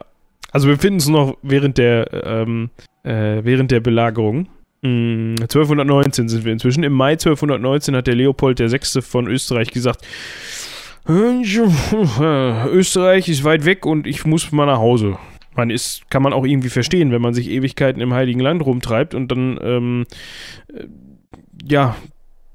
[0.51, 2.71] Also wir befinden uns noch während der, ähm,
[3.03, 4.47] äh, während der Belagerung.
[4.81, 6.83] Mm, 1219 sind wir inzwischen.
[6.83, 9.01] Im Mai 1219 hat der Leopold VI.
[9.03, 10.01] von Österreich gesagt,
[11.07, 15.19] Österreich ist weit weg und ich muss mal nach Hause.
[15.55, 19.13] Man ist, kann man auch irgendwie verstehen, wenn man sich Ewigkeiten im Heiligen Land rumtreibt
[19.13, 20.05] und dann, ähm,
[20.73, 20.85] äh,
[21.69, 21.95] ja,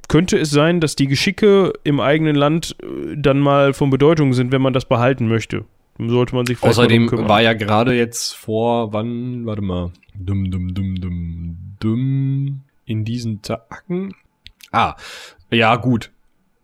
[0.09, 4.53] könnte es sein, dass die Geschicke im eigenen Land äh, dann mal von Bedeutung sind,
[4.53, 5.65] wenn man das behalten möchte.
[5.99, 10.75] Sollte man sich vielleicht Außerdem war ja gerade jetzt vor, wann, warte mal, dumm, dumm,
[10.75, 14.15] dumm, dumm, dumm, in diesen Tagen.
[14.71, 14.97] Ah,
[15.51, 16.11] ja, gut.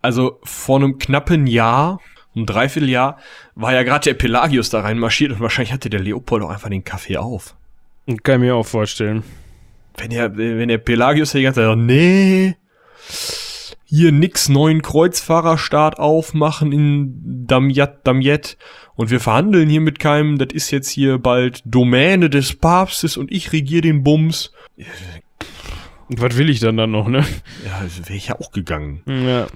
[0.01, 1.99] Also vor einem knappen Jahr,
[2.35, 3.17] ein Dreivierteljahr,
[3.55, 6.83] war ja gerade der Pelagius da reinmarschiert und wahrscheinlich hatte der Leopold auch einfach den
[6.83, 7.55] Kaffee auf.
[8.23, 9.23] Kann ich mir auch vorstellen.
[9.97, 12.55] Wenn der, wenn der Pelagius die ganze Zeit sagt, nee,
[13.85, 18.57] hier nix neuen Kreuzfahrerstaat aufmachen in Damiet, Damiet
[18.95, 23.31] und wir verhandeln hier mit keinem, das ist jetzt hier bald Domäne des Papstes und
[23.31, 24.53] ich regiere den Bums.
[26.09, 27.25] Was will ich dann dann noch, ne?
[27.65, 29.01] Ja, wäre ich ja auch gegangen.
[29.07, 29.47] Ja.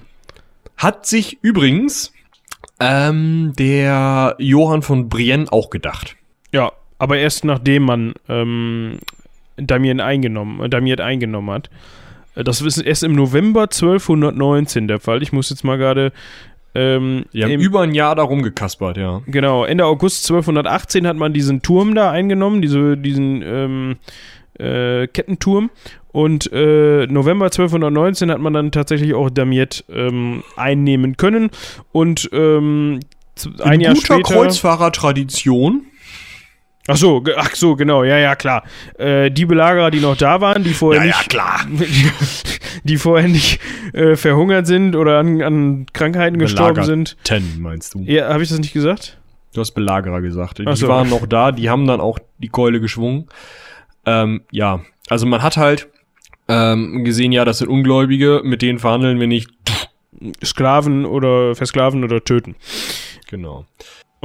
[0.76, 2.12] Hat sich übrigens
[2.80, 6.16] ähm, der Johann von Brienne auch gedacht.
[6.52, 8.98] Ja, aber erst nachdem man ähm,
[9.56, 11.70] Damien eingenommen, Damiet eingenommen hat.
[12.34, 15.22] Das ist erst im November 1219 der Fall.
[15.22, 16.12] Ich muss jetzt mal gerade.
[16.74, 19.22] Ähm, Die haben über ein Jahr da rumgekaspert, ja.
[19.26, 23.96] Genau, Ende August 1218 hat man diesen Turm da eingenommen, diese, diesen ähm,
[24.58, 25.70] äh, Kettenturm.
[26.10, 31.50] Und äh, November 1219 hat man dann tatsächlich auch Damiet ähm, einnehmen können.
[31.92, 33.00] Und ähm,
[33.62, 34.34] ein In Jahr guter später.
[34.34, 35.86] Kreuzfahrertradition
[36.86, 38.62] Ach so, ach so, genau, ja, ja, klar.
[38.98, 41.66] Äh, die Belagerer, die noch da waren, die vorher Ja, ja, nicht, klar.
[42.84, 43.58] die vorher nicht
[43.94, 47.16] äh, verhungert sind oder an, an Krankheiten gestorben sind.
[47.24, 48.00] Ten, meinst du?
[48.00, 49.18] Ja, habe ich das nicht gesagt?
[49.54, 50.58] Du hast Belagerer gesagt.
[50.58, 50.88] Die so.
[50.88, 53.28] waren noch da, die haben dann auch die Keule geschwungen.
[54.04, 55.88] Ähm, ja, also man hat halt
[56.48, 59.50] ähm, gesehen, ja, das sind Ungläubige, mit denen verhandeln wir nicht.
[60.44, 62.56] Sklaven oder versklaven oder töten.
[63.28, 63.66] Genau.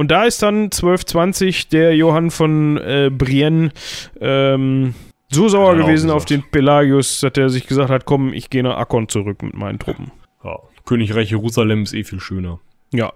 [0.00, 3.68] Und da ist dann 1220 der Johann von äh, Brienne
[4.18, 4.94] ähm,
[5.30, 6.30] so sauer er gewesen auf gesagt.
[6.46, 9.78] den Pelagius, dass er sich gesagt hat, komm, ich gehe nach Akkon zurück mit meinen
[9.78, 10.10] Truppen.
[10.42, 10.56] Ja.
[10.86, 12.60] Königreich Jerusalem ist eh viel schöner.
[12.94, 13.12] Ja.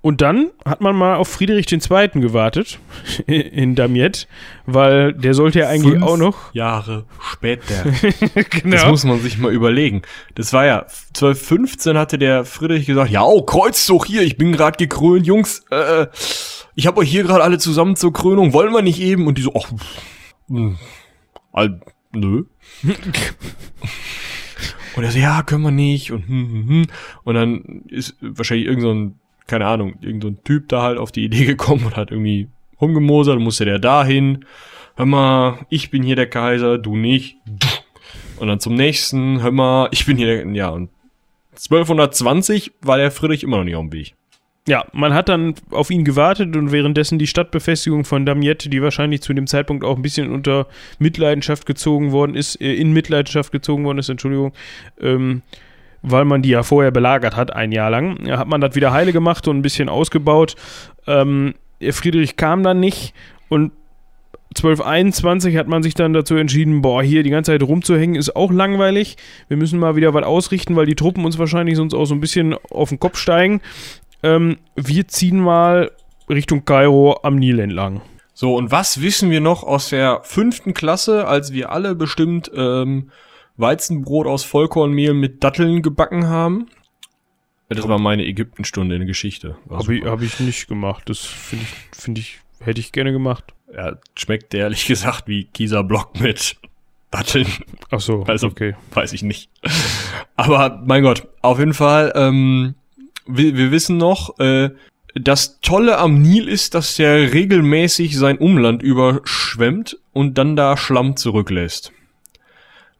[0.00, 2.08] Und dann hat man mal auf Friedrich II.
[2.20, 2.78] gewartet
[3.26, 4.28] in Damiet,
[4.66, 6.54] weil der sollte ja eigentlich Fünf auch noch.
[6.54, 7.84] Jahre später.
[8.50, 8.76] genau.
[8.76, 10.02] Das muss man sich mal überlegen.
[10.34, 14.76] Das war ja 1215 hatte der Friedrich gesagt, ja, oh, Kreuzzug hier, ich bin gerade
[14.76, 16.06] gekrönt, Jungs, äh,
[16.74, 19.26] ich habe euch hier gerade alle zusammen zur Krönung, wollen wir nicht eben?
[19.26, 19.70] Und die so, ach,
[20.48, 20.78] hm,
[21.52, 21.80] all,
[22.12, 22.44] nö.
[24.94, 26.86] Und er so, ja, können wir nicht und hm, hm, hm.
[27.24, 31.12] Und dann ist wahrscheinlich irgend so ein, keine Ahnung, irgend so Typ da halt auf
[31.12, 32.48] die Idee gekommen und hat irgendwie
[32.80, 34.44] rumgemosert, musste der dahin.
[34.96, 37.36] Hör mal, ich bin hier der Kaiser, du nicht.
[38.38, 40.90] Und dann zum nächsten, hör mal, ich bin hier der, ja, und
[41.52, 44.14] 1220 war der Friedrich immer noch nicht auf dem Weg.
[44.68, 49.20] Ja, man hat dann auf ihn gewartet und währenddessen die Stadtbefestigung von Damiette, die wahrscheinlich
[49.20, 50.68] zu dem Zeitpunkt auch ein bisschen unter
[51.00, 54.52] Mitleidenschaft gezogen worden ist, äh, in Mitleidenschaft gezogen worden ist, Entschuldigung,
[55.00, 55.42] ähm,
[56.02, 58.92] weil man die ja vorher belagert hat, ein Jahr lang, ja, hat man das wieder
[58.92, 60.56] heile gemacht und ein bisschen ausgebaut.
[61.06, 61.54] Ähm,
[61.90, 63.14] Friedrich kam dann nicht
[63.48, 63.72] und
[64.56, 68.52] 1221 hat man sich dann dazu entschieden, boah, hier die ganze Zeit rumzuhängen ist auch
[68.52, 69.16] langweilig.
[69.48, 72.20] Wir müssen mal wieder was ausrichten, weil die Truppen uns wahrscheinlich sonst auch so ein
[72.20, 73.62] bisschen auf den Kopf steigen.
[74.22, 75.90] Ähm, wir ziehen mal
[76.28, 78.02] Richtung Kairo am Nil entlang.
[78.34, 83.10] So, und was wissen wir noch aus der fünften Klasse, als wir alle bestimmt ähm,
[83.62, 86.66] Weizenbrot aus Vollkornmehl mit Datteln gebacken haben?
[87.70, 89.56] Das war meine Ägyptenstunde in der Geschichte.
[89.70, 91.08] Habe ich, hab ich nicht gemacht.
[91.08, 93.54] Das finde ich, finde ich, hätte ich gerne gemacht.
[93.74, 96.56] Ja, schmeckt ehrlich gesagt wie Kieser Block mit
[97.10, 97.46] Datteln.
[97.90, 98.74] Ach so, Also- okay.
[98.92, 99.48] Weiß ich nicht.
[100.36, 102.74] Aber mein Gott, auf jeden Fall, ähm,
[103.26, 104.70] wir, wir wissen noch, äh,
[105.14, 111.16] das Tolle am Nil ist, dass der regelmäßig sein Umland überschwemmt und dann da Schlamm
[111.16, 111.92] zurücklässt.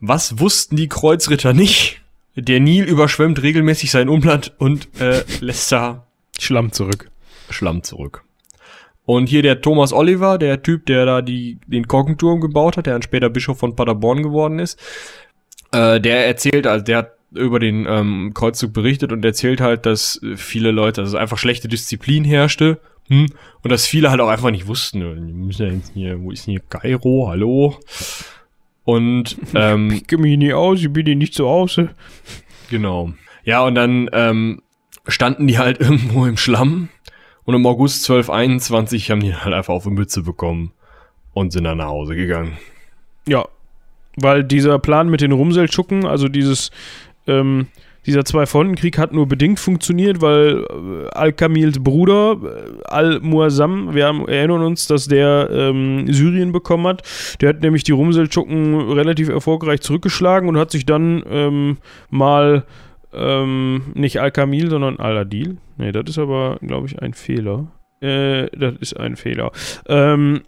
[0.05, 2.01] Was wussten die Kreuzritter nicht?
[2.35, 6.09] Der Nil überschwemmt regelmäßig sein Umland und äh, lässt da
[6.41, 7.09] Schlamm zurück.
[7.51, 8.25] Schlamm zurück.
[9.05, 12.95] Und hier der Thomas Oliver, der Typ, der da die, den Korkenturm gebaut hat, der
[12.95, 14.77] dann später Bischof von Paderborn geworden ist,
[15.71, 20.21] äh, der erzählt, also der hat über den ähm, Kreuzzug berichtet und erzählt halt, dass
[20.35, 23.29] viele Leute, also einfach schlechte Disziplin herrschte hm,
[23.63, 26.33] und dass viele halt auch einfach nicht wussten, äh, wir müssen ja jetzt hier, wo
[26.33, 27.79] ist denn hier Kairo, hallo?
[28.85, 31.91] Und ähm, Ich kenne mich nicht aus, ich bin hier nicht zu Hause.
[32.71, 33.13] Genau.
[33.45, 34.63] Ja, und dann ähm,
[35.07, 36.89] standen die halt irgendwo im Schlamm
[37.45, 40.73] und im August 1221 haben die halt einfach auf eine Mütze bekommen
[41.33, 42.57] und sind dann nach Hause gegangen.
[43.27, 43.47] Ja,
[44.17, 46.71] weil dieser Plan mit den Rumseltschucken, also dieses,
[47.27, 47.69] ähm,
[48.07, 54.63] dieser Zwei-Fronten-Krieg hat nur bedingt funktioniert, weil äh, Al-Kamils Bruder, äh, Al-Muazzam, wir haben, erinnern
[54.63, 57.03] uns, dass der ähm, Syrien bekommen hat.
[57.41, 61.79] Der hat nämlich die Rumseltschucken relativ erfolgreich zurückgeschlagen und hat sich dann ähm,
[62.11, 62.65] mal
[63.13, 65.59] ähm, nicht Al-Kamil, sondern Al-Adil.
[65.77, 67.69] Nee, das ist aber, glaube ich, ein Fehler.
[68.01, 69.53] Äh, das ist ein Fehler.
[69.87, 70.43] Ähm,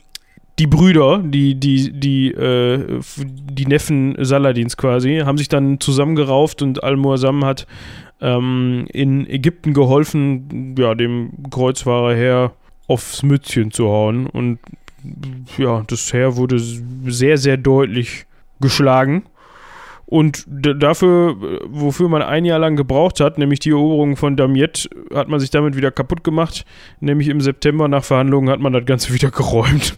[0.58, 6.82] die Brüder, die, die, die, äh, die Neffen Saladins quasi, haben sich dann zusammengerauft und
[6.82, 7.66] Al-Muazzam hat
[8.20, 12.52] ähm, in Ägypten geholfen, ja, dem Kreuzfahrer her
[12.86, 14.26] aufs Mützchen zu hauen.
[14.26, 14.58] Und
[15.58, 18.26] ja, das Heer wurde sehr, sehr deutlich
[18.60, 19.24] geschlagen.
[20.06, 21.36] Und dafür,
[21.66, 25.50] wofür man ein Jahr lang gebraucht hat, nämlich die Eroberung von Damiet, hat man sich
[25.50, 26.64] damit wieder kaputt gemacht.
[27.00, 29.96] Nämlich im September nach Verhandlungen hat man das Ganze wieder geräumt.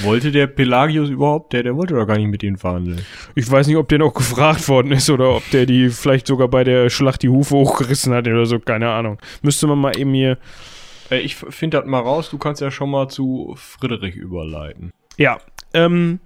[0.00, 1.52] Wollte der Pelagius überhaupt?
[1.52, 3.00] Der, der wollte doch gar nicht mit ihnen verhandeln.
[3.34, 6.48] Ich weiß nicht, ob der noch gefragt worden ist oder ob der die vielleicht sogar
[6.48, 9.18] bei der Schlacht die Hufe hochgerissen hat oder so, keine Ahnung.
[9.42, 10.38] Müsste man mal eben hier.
[11.10, 14.92] Äh, ich finde das mal raus, du kannst ja schon mal zu Friedrich überleiten.
[15.18, 15.38] Ja,
[15.74, 16.20] ähm,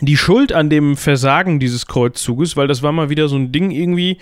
[0.00, 3.70] die Schuld an dem Versagen dieses Kreuzzuges, weil das war mal wieder so ein Ding
[3.70, 4.18] irgendwie,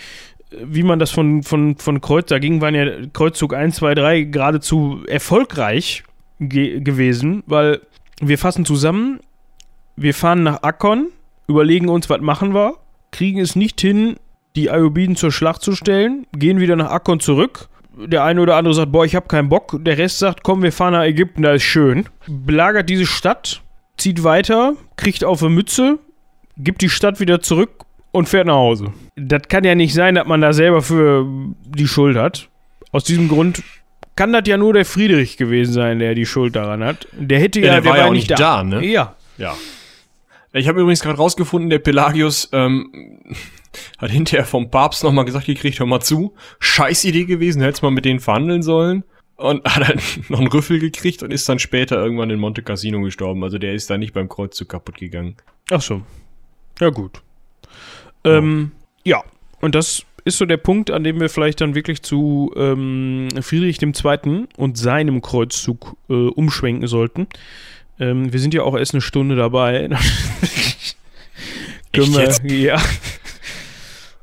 [0.51, 4.23] wie man das von, von, von Kreuz, da ging, waren ja Kreuzzug 1, 2, 3
[4.23, 6.03] geradezu erfolgreich
[6.41, 7.81] ge gewesen, weil
[8.21, 9.21] wir fassen zusammen,
[9.97, 11.09] wir fahren nach Akkon,
[11.47, 12.75] überlegen uns, was machen wir,
[13.11, 14.17] kriegen es nicht hin,
[14.57, 17.69] die Ayubiden zur Schlacht zu stellen, gehen wieder nach Akkon zurück.
[17.97, 19.77] Der eine oder andere sagt, boah, ich habe keinen Bock.
[19.81, 22.07] Der Rest sagt, komm, wir fahren nach Ägypten, da ist schön.
[22.27, 23.63] Belagert diese Stadt,
[23.97, 25.99] zieht weiter, kriegt auf eine Mütze,
[26.57, 28.93] gibt die Stadt wieder zurück und fährt nach Hause.
[29.17, 31.27] Das kann ja nicht sein, dass man da selber für
[31.67, 32.49] die Schuld hat.
[32.93, 33.63] Aus diesem Grund
[34.21, 37.09] kann das ja nur der Friedrich gewesen sein, der die Schuld daran hat.
[37.13, 38.37] Der hätte ja, ja der, der war ja auch nicht da.
[38.37, 38.85] da, ne?
[38.85, 39.17] Ja.
[39.39, 39.57] Ja.
[40.53, 43.19] Ich habe übrigens gerade rausgefunden, der Pelagius ähm,
[43.99, 47.93] hat hinterher vom Papst nochmal gesagt gekriegt, hör mal zu, scheiß Idee gewesen, hättest mal
[47.93, 49.05] mit denen verhandeln sollen.
[49.37, 49.99] Und hat dann
[50.29, 53.43] noch einen Rüffel gekriegt und ist dann später irgendwann in Monte Cassino gestorben.
[53.43, 55.37] Also der ist da nicht beim Kreuzzug kaputt gegangen.
[55.71, 56.03] Ach so.
[56.79, 57.23] Ja, gut.
[58.25, 59.25] Ähm, ja,
[59.63, 63.81] und das ist so der Punkt, an dem wir vielleicht dann wirklich zu ähm, Friedrich
[63.83, 64.47] II.
[64.57, 67.29] und seinem Kreuzzug äh, umschwenken sollten.
[67.99, 69.89] Ähm, wir sind ja auch erst eine Stunde dabei.
[71.93, 72.81] Können wir, ja.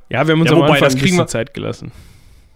[0.09, 1.91] Ja, wir haben uns ja, am Anfang ein bisschen Zeit gelassen.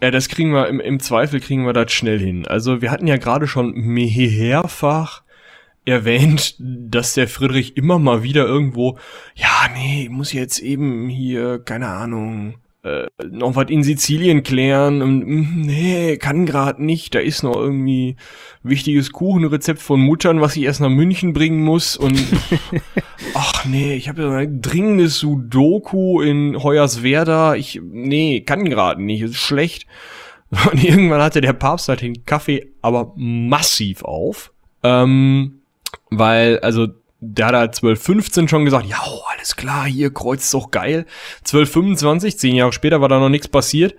[0.02, 2.46] Ja, das kriegen wir, im, im Zweifel kriegen wir das schnell hin.
[2.46, 5.22] Also wir hatten ja gerade schon mehrfach
[5.84, 8.98] erwähnt, dass der Friedrich immer mal wieder irgendwo,
[9.34, 15.02] ja, nee, muss jetzt eben hier, keine Ahnung, äh, noch was in Sizilien klären.
[15.02, 17.14] Und, mm, nee, kann gerade nicht.
[17.14, 18.16] Da ist noch irgendwie
[18.62, 21.96] wichtiges Kuchenrezept von Muttern, was ich erst nach München bringen muss.
[21.96, 22.20] Und
[23.34, 27.54] ach nee, ich habe ja ein dringendes Sudoku in Hoyerswerda.
[27.54, 29.22] Ich, nee, kann gerade nicht.
[29.22, 29.86] Ist schlecht.
[30.70, 34.52] Und irgendwann hatte der Papst halt den Kaffee aber massiv auf.
[34.82, 35.60] Ähm,
[36.10, 36.88] weil, also
[37.24, 41.06] der hat halt 1215 schon gesagt, ja, oh, alles klar, hier Kreuz ist doch geil.
[41.38, 43.94] 1225, zehn Jahre später war da noch nichts passiert.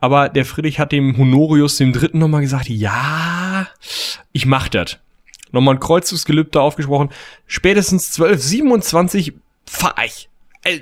[0.00, 3.68] Aber der Friedrich hat dem Honorius dem Dritten nochmal gesagt, ja,
[4.32, 4.98] ich mach das.
[5.52, 7.10] Nochmal ein Kreuzungsgelübde aufgesprochen.
[7.46, 9.34] Spätestens 1227
[9.66, 10.28] fahr ich.
[10.64, 10.80] Äh,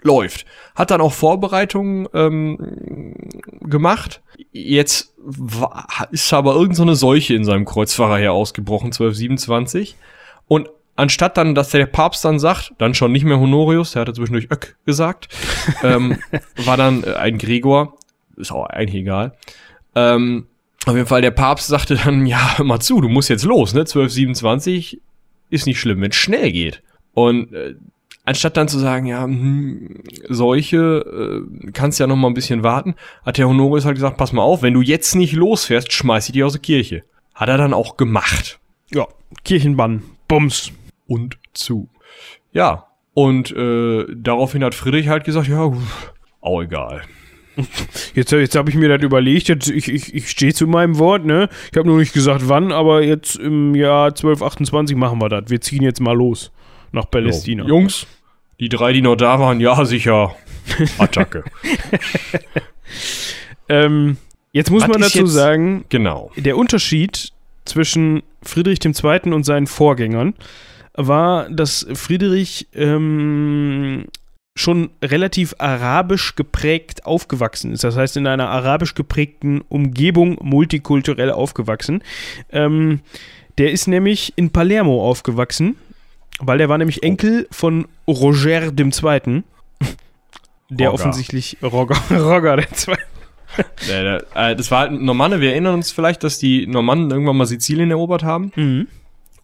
[0.00, 0.46] läuft.
[0.74, 3.14] Hat dann auch Vorbereitungen ähm,
[3.60, 4.22] gemacht.
[4.50, 9.96] Jetzt war, ist aber irgendeine so Seuche in seinem Kreuzfahrer her ausgebrochen, 1227.
[10.46, 14.12] Und anstatt dann, dass der Papst dann sagt, dann schon nicht mehr Honorius, der hatte
[14.12, 15.28] zwischendurch Öck gesagt,
[15.82, 16.18] ähm,
[16.64, 17.96] war dann äh, ein Gregor,
[18.36, 19.32] ist auch eigentlich egal.
[19.94, 20.46] Ähm,
[20.86, 23.74] auf jeden Fall, der Papst sagte dann, ja, hör mal zu, du musst jetzt los,
[23.74, 23.80] ne?
[23.80, 25.00] 1227
[25.50, 26.82] ist nicht schlimm, wenn es schnell geht.
[27.14, 27.76] Und äh,
[28.24, 32.96] anstatt dann zu sagen, ja, hm, solche, äh, kannst ja noch mal ein bisschen warten,
[33.24, 36.32] hat der Honorius halt gesagt, pass mal auf, wenn du jetzt nicht losfährst, schmeiß ich
[36.32, 37.04] dich aus der Kirche.
[37.34, 38.58] Hat er dann auch gemacht.
[38.92, 39.06] Ja,
[39.44, 40.72] Kirchenbann, Bums
[41.08, 41.88] und zu.
[42.52, 45.72] Ja, und äh, daraufhin hat Friedrich halt gesagt, ja,
[46.40, 47.02] auch egal.
[48.14, 51.24] Jetzt, jetzt habe ich mir das überlegt, jetzt, ich, ich, ich stehe zu meinem Wort,
[51.24, 51.48] ne?
[51.72, 55.44] Ich habe nur nicht gesagt, wann, aber jetzt im Jahr 1228 machen wir das.
[55.48, 56.52] Wir ziehen jetzt mal los
[56.92, 57.64] nach Palästina.
[57.64, 57.70] Jo.
[57.70, 58.06] Jungs,
[58.60, 60.36] die drei, die noch da waren, ja, sicher.
[60.98, 61.42] Attacke.
[63.68, 64.18] ähm,
[64.52, 66.30] jetzt muss Was man dazu sagen, genau.
[66.36, 67.32] der Unterschied
[67.64, 69.32] zwischen Friedrich II.
[69.32, 70.34] und seinen Vorgängern
[70.98, 74.06] war, dass Friedrich ähm,
[74.56, 77.84] schon relativ arabisch geprägt aufgewachsen ist.
[77.84, 82.02] Das heißt, in einer arabisch geprägten Umgebung multikulturell aufgewachsen.
[82.50, 83.00] Ähm,
[83.56, 85.76] der ist nämlich in Palermo aufgewachsen,
[86.40, 89.44] weil der war nämlich Enkel von Roger II.
[90.70, 90.92] Der Rogger.
[90.92, 93.02] offensichtlich Roger, Roger der Zweite.
[93.88, 95.40] Äh, das war halt ein Normanne.
[95.40, 98.52] Wir erinnern uns vielleicht, dass die Normannen irgendwann mal Sizilien erobert haben.
[98.54, 98.86] Mhm.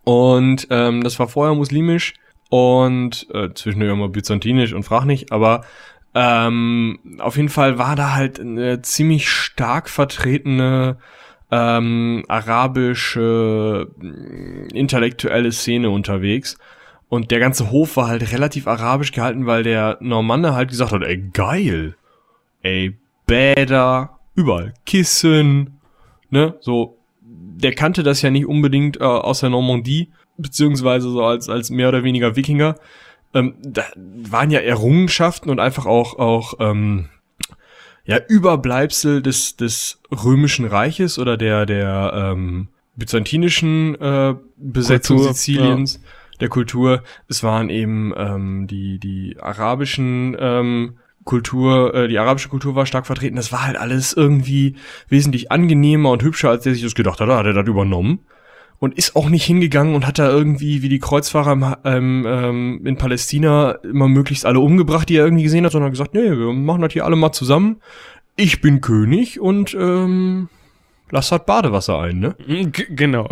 [0.05, 2.15] Und ähm, das war vorher muslimisch
[2.51, 5.63] und äh, zwischendurch immer byzantinisch und frag nicht, aber
[6.15, 10.99] ähm, auf jeden Fall war da halt eine ziemlich stark vertretene
[11.51, 16.57] ähm, arabische mh, intellektuelle Szene unterwegs.
[17.09, 21.03] Und der ganze Hof war halt relativ arabisch gehalten, weil der Normanne halt gesagt hat,
[21.03, 21.97] ey, geil.
[22.63, 22.97] Ey,
[23.27, 25.81] Bäder, überall Kissen,
[26.31, 26.99] ne, so.
[27.65, 31.89] Der kannte das ja nicht unbedingt äh, aus der Normandie, beziehungsweise so als, als mehr
[31.89, 32.77] oder weniger Wikinger.
[33.33, 37.09] Ähm, da waren ja Errungenschaften und einfach auch, auch ähm,
[38.05, 46.03] ja, Überbleibsel des, des römischen Reiches oder der, der ähm, byzantinischen äh, Besetzung Kultur, Siziliens,
[46.41, 47.03] der Kultur.
[47.29, 53.07] Es waren eben ähm, die, die arabischen ähm, Kultur, äh, die arabische Kultur war stark
[53.07, 53.37] vertreten.
[53.37, 54.77] Das war halt alles irgendwie
[55.09, 57.29] wesentlich angenehmer und hübscher, als der sich das gedacht hat.
[57.29, 58.21] Da hat er das übernommen
[58.79, 62.81] und ist auch nicht hingegangen und hat da irgendwie wie die Kreuzfahrer im, ähm, ähm,
[62.85, 66.31] in Palästina immer möglichst alle umgebracht, die er irgendwie gesehen hat, sondern hat gesagt, nee,
[66.31, 67.77] wir machen das hier alle mal zusammen.
[68.37, 70.49] Ich bin König und ähm,
[71.11, 72.35] lass halt Badewasser ein, ne?
[72.47, 73.29] G genau.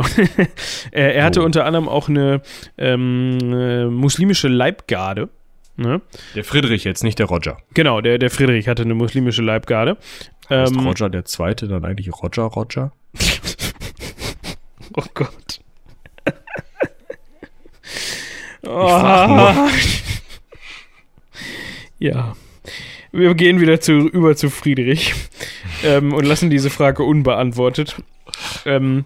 [0.93, 1.45] er, er hatte Oh.
[1.45, 2.41] unter anderem auch eine
[2.79, 5.29] ähm, äh, muslimische Leibgarde.
[5.77, 6.03] Ne?
[6.35, 7.59] Der Friedrich jetzt, nicht der Roger.
[7.75, 9.97] Genau, der, der Friedrich hatte eine muslimische Leibgarde.
[10.43, 12.93] Ist Ähm, Roger der Zweite dann eigentlich Roger Roger?
[14.97, 15.61] oh Gott.
[18.65, 19.69] oh.
[21.99, 22.37] Ja.
[23.13, 25.15] Wir gehen wieder zu, über zu Friedrich
[25.85, 27.97] ähm, und lassen diese Frage unbeantwortet.
[28.65, 29.05] Ähm,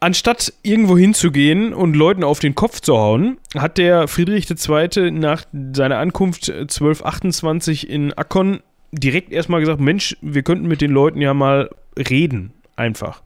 [0.00, 5.10] anstatt irgendwo hinzugehen und Leuten auf den Kopf zu hauen, hat der Friedrich II.
[5.10, 8.60] nach seiner Ankunft 1228 in Akkon
[8.92, 13.22] direkt erstmal gesagt, Mensch, wir könnten mit den Leuten ja mal reden, einfach.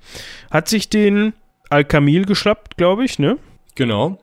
[0.50, 1.34] Hat sich den
[1.70, 3.38] Al-Kamil geschnappt, glaube ich, ne?
[3.74, 4.18] Genau.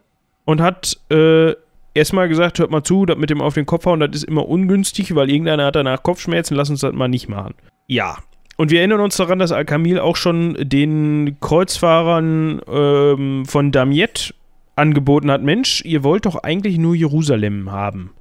[0.45, 1.53] Und hat äh,
[1.93, 4.47] erstmal gesagt, hört mal zu, das mit dem auf den Kopf hauen, das ist immer
[4.47, 7.55] ungünstig, weil irgendeiner hat danach Kopfschmerzen, lass uns das mal nicht machen.
[7.87, 8.17] Ja.
[8.57, 14.33] Und wir erinnern uns daran, dass Al-Kamil auch schon den Kreuzfahrern ähm, von Damiette
[14.75, 18.11] angeboten hat, Mensch, ihr wollt doch eigentlich nur Jerusalem haben.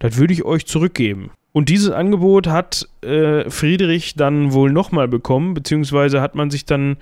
[0.00, 1.30] Das würde ich euch zurückgeben.
[1.52, 6.96] Und dieses Angebot hat äh, Friedrich dann wohl nochmal bekommen, beziehungsweise hat man sich dann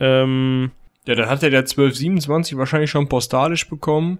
[0.00, 0.72] ähm,
[1.06, 4.18] Ja, dann hat er der 1227 wahrscheinlich schon postalisch bekommen,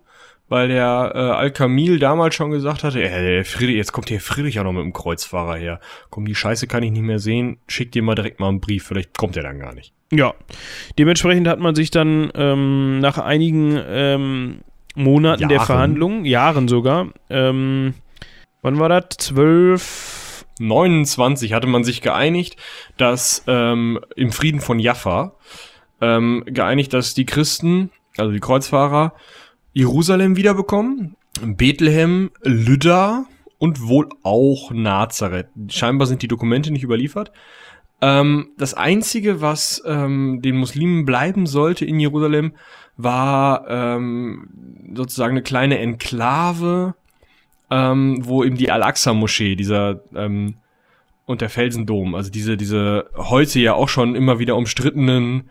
[0.48, 4.56] weil der äh, Al-Kamil damals schon gesagt hatte, äh, der Friedrich, jetzt kommt hier Friedrich
[4.56, 5.80] ja noch mit dem Kreuzfahrer her.
[6.10, 7.58] Komm, die Scheiße kann ich nicht mehr sehen.
[7.68, 9.92] Schick dir mal direkt mal einen Brief, vielleicht kommt er dann gar nicht.
[10.12, 10.34] Ja,
[10.98, 14.60] dementsprechend hat man sich dann ähm, nach einigen ähm,
[14.94, 15.66] Monaten der Jahren.
[15.66, 17.94] Verhandlungen, Jahren sogar, ähm,
[18.62, 19.16] wann war das?
[19.18, 20.44] Zwölf.
[20.60, 22.56] 29 hatte man sich geeinigt,
[22.96, 25.34] dass ähm, im Frieden von Jaffa
[26.00, 29.14] ähm, geeinigt, dass die Christen, also die Kreuzfahrer,
[29.74, 33.26] Jerusalem wiederbekommen, Bethlehem, Lydda
[33.58, 35.48] und wohl auch Nazareth.
[35.68, 37.32] Scheinbar sind die Dokumente nicht überliefert.
[38.00, 42.52] Ähm, das Einzige, was ähm, den Muslimen bleiben sollte in Jerusalem,
[42.96, 44.48] war ähm,
[44.94, 46.94] sozusagen eine kleine Enklave,
[47.68, 50.54] ähm, wo eben die Al-Aqsa-Moschee, dieser ähm,
[51.26, 55.50] und der Felsendom, also diese, diese heute ja auch schon immer wieder umstrittenen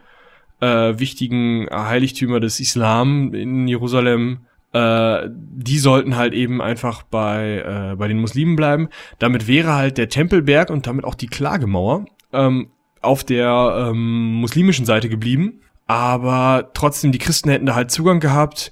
[0.64, 4.40] äh, wichtigen Heiligtümer des Islam in Jerusalem,
[4.72, 8.90] äh, die sollten halt eben einfach bei, äh, bei den Muslimen bleiben.
[9.20, 12.70] Damit wäre halt der Tempelberg und damit auch die Klagemauer ähm,
[13.02, 15.60] auf der ähm, muslimischen Seite geblieben.
[15.86, 18.72] Aber trotzdem, die Christen hätten da halt Zugang gehabt.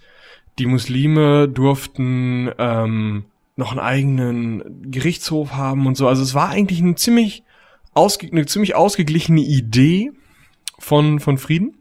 [0.60, 3.26] Die Muslime durften ähm,
[3.58, 6.08] noch einen eigenen Gerichtshof haben und so.
[6.08, 7.44] Also es war eigentlich eine ziemlich,
[7.94, 10.12] eine ziemlich ausgeglichene Idee
[10.80, 11.81] von, von Frieden.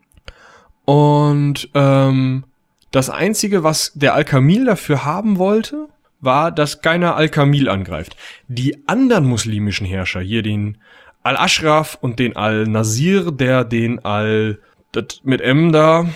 [0.84, 2.44] Und ähm,
[2.90, 5.88] das Einzige, was der Al-Kamil dafür haben wollte,
[6.20, 8.16] war, dass keiner Al-Kamil angreift.
[8.48, 10.78] Die anderen muslimischen Herrscher, hier den
[11.22, 14.58] Al-Ashraf und den Al-Nasir, der den Al...
[14.92, 16.06] Das mit M da,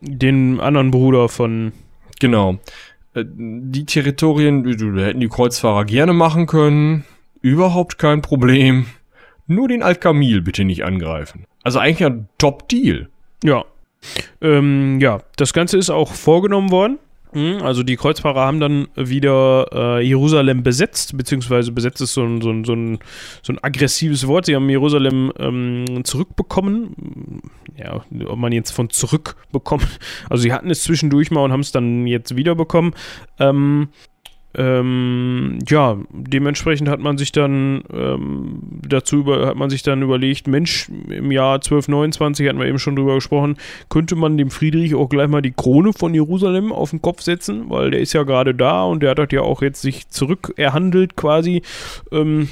[0.00, 1.72] Den anderen Bruder von.
[2.18, 2.58] Genau.
[3.14, 7.04] Äh, Die Territorien, die, die hätten die Kreuzfahrer gerne machen können.
[7.42, 8.86] Überhaupt kein Problem.
[9.46, 11.44] Nur den Al-Kamil bitte nicht angreifen.
[11.62, 13.08] Also eigentlich ein Top-Deal.
[13.44, 13.64] Ja.
[14.40, 16.98] Ähm, ja, das Ganze ist auch vorgenommen worden.
[17.32, 22.40] Mhm, Also die Kreuzfahrer haben dann wieder äh, Jerusalem besetzt, beziehungsweise besetzt ist so ein,
[22.40, 22.98] so, ein, so, ein,
[23.42, 24.46] so ein aggressives Wort.
[24.46, 27.42] Sie haben Jerusalem ähm, zurückbekommen.
[27.76, 29.86] Ja, ob man jetzt von zurückbekommen.
[30.30, 32.94] Also sie hatten es zwischendurch mal und haben es dann jetzt wiederbekommen.
[33.38, 33.88] Ähm,
[34.54, 40.46] ähm, ja, dementsprechend hat man sich dann ähm, dazu über, hat man sich dann überlegt,
[40.46, 43.56] Mensch, im Jahr 1229 hatten wir eben schon drüber gesprochen,
[43.90, 47.68] könnte man dem Friedrich auch gleich mal die Krone von Jerusalem auf den Kopf setzen,
[47.68, 51.14] weil der ist ja gerade da und der hat das ja auch jetzt sich zurückerhandelt
[51.14, 51.62] quasi.
[52.10, 52.48] Ähm,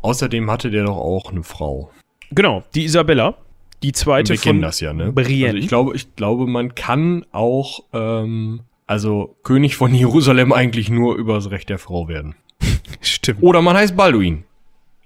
[0.00, 1.90] Außerdem hatte der doch auch eine Frau.
[2.30, 3.36] genau, die Isabella,
[3.82, 5.12] die zweite Wir kennen von das ja, ne?
[5.12, 5.48] Brienne.
[5.48, 11.16] Also ich glaube, ich glaube, man kann auch, ähm, also König von Jerusalem eigentlich nur
[11.16, 12.34] über das Recht der Frau werden.
[13.00, 13.42] Stimmt.
[13.42, 14.44] Oder man heißt Balduin.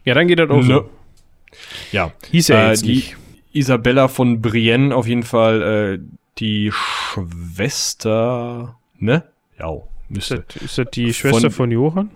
[0.04, 0.72] Ja, dann geht das auch so.
[0.72, 0.84] Ne?
[1.92, 2.12] Ja.
[2.30, 3.16] Hieß er Äh, jetzt die nicht.
[3.52, 5.98] Isabella von Brienne auf jeden Fall äh,
[6.38, 9.24] die Schwester, ne?
[9.58, 10.44] Ja, Ist müsste.
[10.48, 12.10] das, ist das die Schwester von, Johann?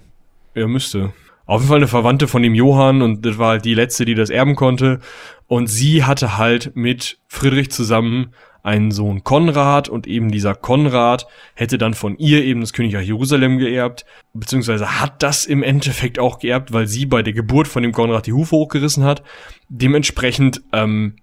[0.55, 1.12] Ja, müsste.
[1.47, 4.14] Auf jeden Fall eine Verwandte von dem Johann und das war halt die letzte, die
[4.14, 5.01] das erben konnte.
[5.47, 8.32] Und sie hatte halt mit Friedrich zusammen
[8.64, 13.59] einen Sohn Konrad und eben dieser Konrad hätte dann von ihr eben das Königreich Jerusalem
[13.59, 17.92] geerbt, beziehungsweise hat das im Endeffekt auch geerbt, weil sie bei der Geburt von dem
[17.92, 19.22] Konrad die Hufe hochgerissen hat.
[19.68, 21.16] Dementsprechend, ähm,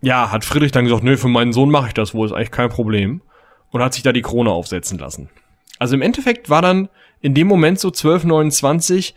[0.00, 2.50] ja, hat Friedrich dann gesagt, nö, für meinen Sohn mache ich das wohl, ist eigentlich
[2.50, 3.20] kein Problem.
[3.72, 5.28] Und hat sich da die Krone aufsetzen lassen.
[5.78, 6.88] Also im Endeffekt war dann
[7.20, 9.14] in dem Moment so 1229,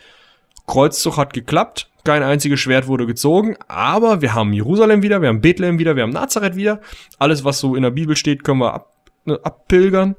[0.70, 5.42] Kreuzzug hat geklappt, kein einziges Schwert wurde gezogen, aber wir haben Jerusalem wieder, wir haben
[5.42, 6.80] Bethlehem wieder, wir haben Nazareth wieder.
[7.18, 8.94] Alles, was so in der Bibel steht, können wir ab,
[9.26, 10.16] ne, abpilgern.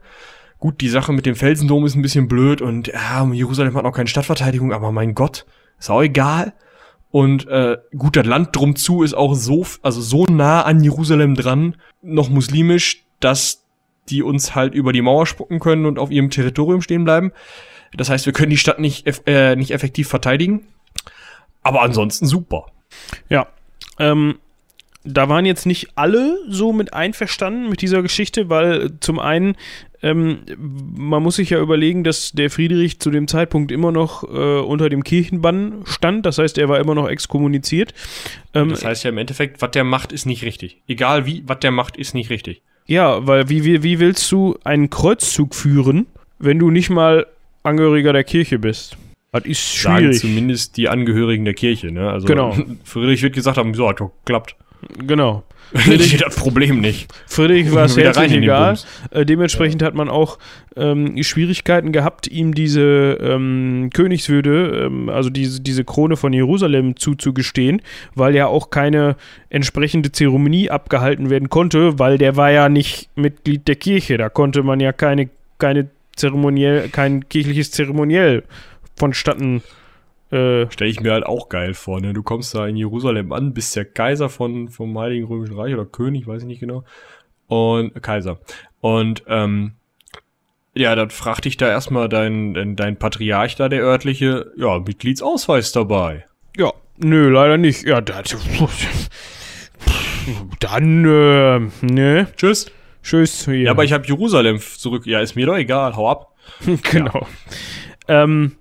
[0.58, 3.92] Gut, die Sache mit dem Felsendom ist ein bisschen blöd und ja, Jerusalem hat noch
[3.92, 5.46] keine Stadtverteidigung, aber mein Gott,
[5.78, 6.52] ist auch egal.
[7.12, 11.36] Und äh, gut, das Land drum zu ist auch so, also so nah an Jerusalem
[11.36, 13.64] dran, noch muslimisch, dass
[14.08, 17.30] die uns halt über die Mauer spucken können und auf ihrem Territorium stehen bleiben.
[17.96, 20.66] Das heißt, wir können die Stadt nicht, äh, nicht effektiv verteidigen.
[21.62, 22.66] Aber ansonsten super.
[23.28, 23.46] Ja.
[23.98, 24.38] Ähm,
[25.02, 29.56] da waren jetzt nicht alle so mit einverstanden mit dieser Geschichte, weil zum einen,
[30.02, 34.60] ähm, man muss sich ja überlegen, dass der Friedrich zu dem Zeitpunkt immer noch äh,
[34.60, 36.26] unter dem Kirchenbann stand.
[36.26, 37.94] Das heißt, er war immer noch exkommuniziert.
[38.54, 40.82] Ähm, Das heißt ja im Endeffekt, was der macht, ist nicht richtig.
[40.86, 42.62] Egal wie, was der macht, ist nicht richtig.
[42.86, 46.06] ja, weil wie, wie, wie willst du einen Kreuzzug führen,
[46.38, 47.26] wenn du nicht mal
[47.62, 48.96] Angehöriger der Kirche bist?
[49.32, 50.20] Das ist Sagen schwierig.
[50.20, 51.92] zumindest die Angehörigen der Kirche.
[51.92, 52.10] Ne?
[52.10, 52.56] Also Genau.
[52.84, 54.56] Friedrich wird gesagt haben, so hat doch geklappt.
[55.06, 55.44] Genau.
[55.86, 57.12] Ich das Problem nicht.
[57.28, 58.76] Friedrich war es herzlich egal.
[59.12, 60.38] Äh, dementsprechend hat man auch
[60.74, 67.82] ähm, Schwierigkeiten gehabt, ihm diese ähm, Königswürde, ähm, also diese, diese Krone von Jerusalem zuzugestehen,
[68.16, 69.14] weil ja auch keine
[69.48, 74.16] entsprechende Zeremonie abgehalten werden konnte, weil der war ja nicht Mitglied der Kirche.
[74.16, 75.88] Da konnte man ja keine, keine
[76.20, 78.44] Zeremoniell, kein kirchliches Zeremoniell
[78.96, 79.62] vonstatten
[80.30, 82.12] äh, Stelle ich mir halt auch geil vor, ne?
[82.12, 85.84] Du kommst da in Jerusalem an, bist der Kaiser von, vom Heiligen Römischen Reich oder
[85.84, 86.84] König, weiß ich nicht genau.
[87.48, 88.38] Und Kaiser.
[88.80, 89.72] Und ähm,
[90.72, 95.72] ja, dann fragt dich da erstmal dein, dein, dein Patriarch da, der örtliche, ja, Mitgliedsausweis
[95.72, 96.26] dabei.
[96.56, 97.82] Ja, nö, leider nicht.
[97.82, 98.36] Ja, das,
[100.60, 102.70] dann, äh, ne, Tschüss.
[103.02, 103.44] Tschüss.
[103.44, 103.56] Hier.
[103.58, 105.06] Ja, aber ich habe Jerusalem zurück.
[105.06, 106.34] Ja, ist mir doch egal, hau ab.
[106.82, 107.26] genau.
[108.08, 108.56] Ähm,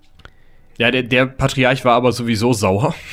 [0.78, 2.94] Ja, der, der Patriarch war aber sowieso sauer.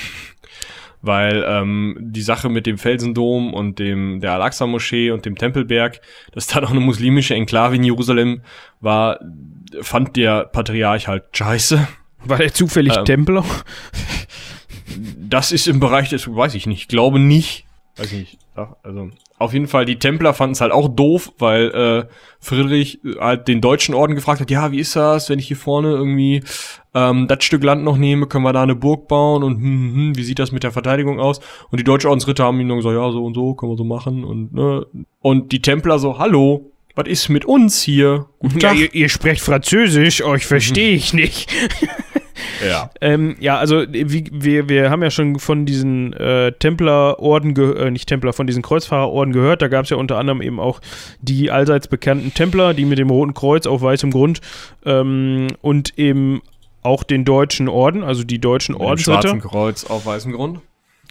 [1.02, 6.00] Weil ähm, die Sache mit dem Felsendom und dem der Al-Aqsa-Moschee und dem Tempelberg,
[6.32, 8.42] dass da noch eine muslimische Enklave in Jerusalem
[8.80, 9.20] war,
[9.82, 11.86] fand der Patriarch halt scheiße.
[12.24, 13.04] war der zufällig Ähm.
[13.04, 13.44] Templer?
[15.18, 17.66] Das ist im Bereich des, weiß ich nicht, glaube nicht.
[17.96, 18.38] Weiß ich nicht.
[18.56, 23.04] Ja, also auf jeden Fall, die Templer fanden es halt auch doof, weil äh, Friedrich
[23.04, 25.90] äh, halt den deutschen Orden gefragt hat, ja, wie ist das, wenn ich hier vorne
[25.90, 26.42] irgendwie
[26.94, 29.94] ähm, das Stück Land noch nehme, können wir da eine Burg bauen und hm, hm,
[29.94, 31.40] hm, wie sieht das mit der Verteidigung aus?
[31.70, 33.84] Und die deutschen Ordensritter haben ihm dann gesagt, ja, so und so, können wir so
[33.84, 34.86] machen und ne.
[35.20, 38.26] Und die Templer so, hallo, was ist mit uns hier?
[38.40, 38.78] Guten Ja, Tag.
[38.78, 41.52] ihr, ihr sprecht Französisch, euch verstehe ich nicht.
[42.66, 42.90] Ja.
[43.00, 48.08] ähm, ja, also wie, wir, wir haben ja schon von diesen äh, Templerorden, äh, nicht
[48.08, 49.62] Templer, von diesen Kreuzfahrerorden gehört.
[49.62, 50.80] Da gab es ja unter anderem eben auch
[51.20, 54.40] die allseits bekannten Templer, die mit dem Roten Kreuz auf weißem Grund
[54.84, 56.40] ähm, und eben
[56.82, 59.22] auch den deutschen Orden, also die deutschen Ordensritter.
[59.22, 60.60] schwarzen Kreuz auf weißem Grund.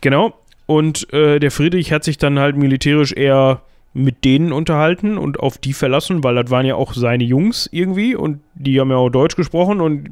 [0.02, 0.34] Genau.
[0.68, 3.62] Und äh, der Friedrich hat sich dann halt militärisch eher
[3.96, 8.14] mit denen unterhalten und auf die verlassen, weil das waren ja auch seine Jungs irgendwie
[8.16, 10.10] und die haben ja auch Deutsch gesprochen und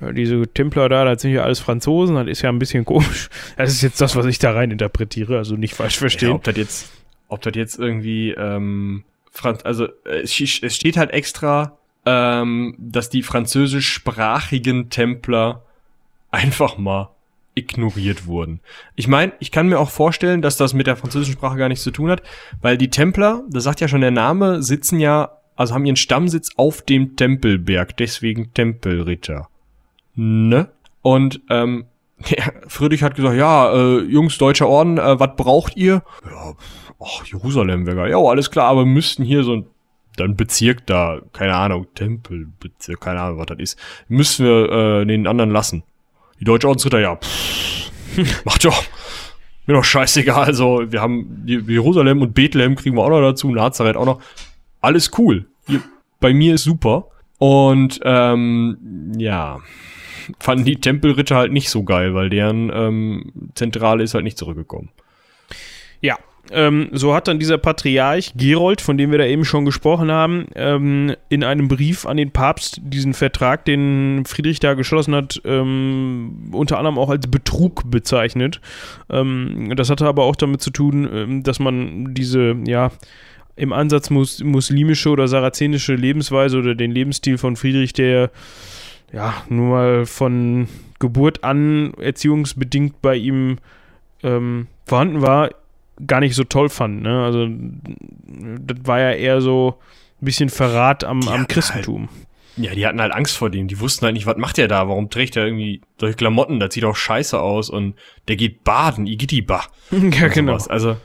[0.00, 3.30] ja, diese Templer da, das sind ja alles Franzosen, das ist ja ein bisschen komisch.
[3.56, 6.32] Das ist jetzt das, was ich da rein interpretiere, also nicht falsch Ja, verstehen.
[6.32, 6.92] ob das jetzt,
[7.28, 13.22] ob das jetzt irgendwie, ähm, Franz, also äh, es steht halt extra ähm, dass die
[13.22, 15.62] französischsprachigen Templer
[16.30, 17.10] einfach mal
[17.60, 18.60] ignoriert wurden.
[18.96, 21.84] Ich meine, ich kann mir auch vorstellen, dass das mit der französischen Sprache gar nichts
[21.84, 22.22] zu tun hat,
[22.60, 26.50] weil die Templer, das sagt ja schon der Name, sitzen ja, also haben ihren Stammsitz
[26.56, 29.48] auf dem Tempelberg, deswegen Tempelritter.
[30.14, 30.68] Ne?
[31.02, 31.86] Und ähm,
[32.26, 36.02] ja, Friedrich hat gesagt, ja, äh, Jungs, deutscher Orden, äh, was braucht ihr?
[36.24, 36.54] Ja,
[37.00, 38.10] ach, Jerusalem wäre geil.
[38.10, 39.66] Ja, alles klar, aber müssten hier so ein
[40.16, 43.78] dann Bezirk da, keine Ahnung, Tempelbezirk, keine Ahnung, was das ist,
[44.08, 44.70] müssen wir
[45.00, 45.82] äh, den anderen lassen.
[46.40, 47.90] Die deutsche Ordensritter, ja, pff,
[48.44, 48.82] macht doch,
[49.66, 50.44] mir doch scheißegal.
[50.44, 54.20] Also, wir haben Jerusalem und Bethlehem kriegen wir auch noch dazu, Nazareth auch noch.
[54.80, 55.46] Alles cool.
[55.66, 55.82] Hier,
[56.18, 57.08] bei mir ist super.
[57.38, 59.60] Und ähm, ja,
[60.38, 64.90] fanden die Tempelritter halt nicht so geil, weil deren ähm, Zentrale ist halt nicht zurückgekommen.
[66.00, 66.18] Ja,
[66.50, 70.46] ähm, so hat dann dieser Patriarch Gerold, von dem wir da eben schon gesprochen haben,
[70.56, 76.50] ähm, in einem Brief an den Papst diesen Vertrag, den Friedrich da geschlossen hat, ähm,
[76.52, 78.60] unter anderem auch als Betrug bezeichnet.
[79.08, 82.90] Ähm, das hatte aber auch damit zu tun, ähm, dass man diese, ja,
[83.56, 88.30] im Ansatz mus muslimische oder sarazenische Lebensweise oder den Lebensstil von Friedrich, der
[89.12, 90.66] ja nur mal von
[90.98, 93.58] Geburt an erziehungsbedingt bei ihm
[94.22, 95.50] ähm, vorhanden war,
[96.06, 97.02] gar nicht so toll fand.
[97.02, 97.24] Ne?
[97.24, 99.78] Also das war ja eher so
[100.20, 102.08] ein bisschen Verrat am, am Christentum.
[102.08, 103.68] Halt, ja, die hatten halt Angst vor dem.
[103.68, 104.88] Die wussten halt nicht, was macht der da?
[104.88, 106.60] Warum trägt er irgendwie solche Klamotten?
[106.60, 107.94] Das sieht auch scheiße aus und
[108.28, 109.64] der geht baden, Igitiba.
[109.90, 110.58] ja, genau.
[110.68, 110.96] Also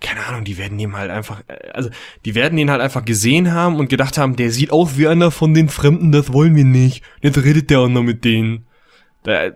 [0.00, 1.42] keine Ahnung, die werden ihm halt einfach,
[1.72, 1.90] also
[2.24, 5.30] die werden ihn halt einfach gesehen haben und gedacht haben, der sieht aus wie einer
[5.30, 7.02] von den Fremden, das wollen wir nicht.
[7.22, 8.66] Jetzt redet der auch noch mit denen.
[9.22, 9.52] Da,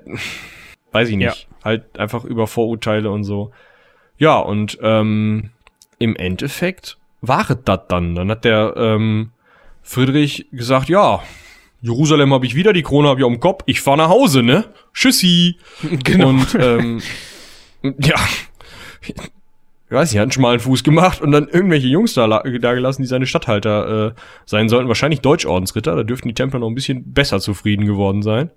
[0.92, 1.26] weiß ich nicht.
[1.26, 1.64] Ja.
[1.64, 3.52] Halt einfach über Vorurteile und so.
[4.20, 5.48] Ja, und ähm,
[5.98, 8.14] im Endeffekt war es das dann.
[8.14, 9.30] Dann hat der ähm,
[9.82, 11.22] Friedrich gesagt, ja,
[11.80, 14.66] Jerusalem habe ich wieder, die Krone habe ich am Kopf, ich fahr nach Hause, ne?
[14.92, 15.56] Tschüssi.
[16.04, 16.28] Genau.
[16.28, 17.00] Und ähm,
[17.82, 18.16] ja,
[19.00, 19.14] ich
[19.88, 23.08] weiß nicht, hat einen schmalen Fuß gemacht und dann irgendwelche Jungs da, da gelassen, die
[23.08, 24.12] seine Statthalter äh,
[24.44, 24.88] sein sollten.
[24.88, 28.50] Wahrscheinlich Deutschordensritter, da dürften die Templer noch ein bisschen besser zufrieden geworden sein,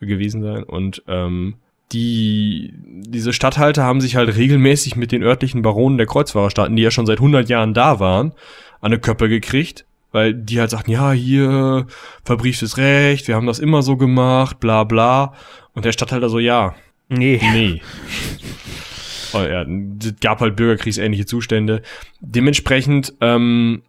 [0.00, 0.64] gewesen sein.
[0.64, 1.54] Und ähm,
[1.92, 6.90] die, diese Stadthalter haben sich halt regelmäßig mit den örtlichen Baronen der Kreuzfahrerstaaten, die ja
[6.90, 8.32] schon seit 100 Jahren da waren,
[8.80, 11.86] an eine Köppe gekriegt, weil die halt sagten, ja, hier,
[12.24, 15.34] verbrieftes Recht, wir haben das immer so gemacht, bla bla.
[15.74, 16.74] Und der Stadthalter so, ja.
[17.08, 17.40] Nee.
[17.52, 17.80] Nee.
[19.32, 21.82] oh, ja, es gab halt bürgerkriegsähnliche Zustände.
[22.20, 23.82] Dementsprechend, ähm,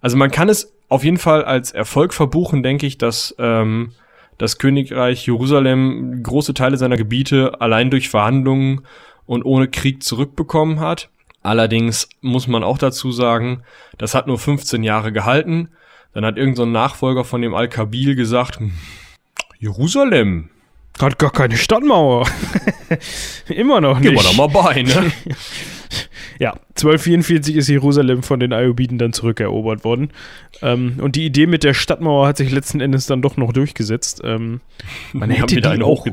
[0.00, 3.92] also man kann es auf jeden Fall als Erfolg verbuchen, denke ich, dass ähm,
[4.38, 8.82] das Königreich Jerusalem große Teile seiner Gebiete allein durch Verhandlungen
[9.26, 11.10] und ohne Krieg zurückbekommen hat.
[11.42, 13.62] Allerdings muss man auch dazu sagen,
[13.98, 15.68] das hat nur 15 Jahre gehalten.
[16.14, 18.72] Dann hat irgendein so Nachfolger von dem Al-Kabil gesagt, hm,
[19.58, 20.50] Jerusalem.
[21.00, 22.26] Hat gar keine Stadtmauer.
[23.48, 24.10] Immer noch nicht.
[24.10, 25.12] Gehen wir da mal bei, ne?
[26.38, 30.10] Ja, 1244 ist Jerusalem von den Ayubiden dann zurückerobert worden.
[30.62, 34.20] Ähm, und die Idee mit der Stadtmauer hat sich letzten Endes dann doch noch durchgesetzt.
[34.22, 34.60] Ähm,
[35.12, 36.06] man, hätte die auch,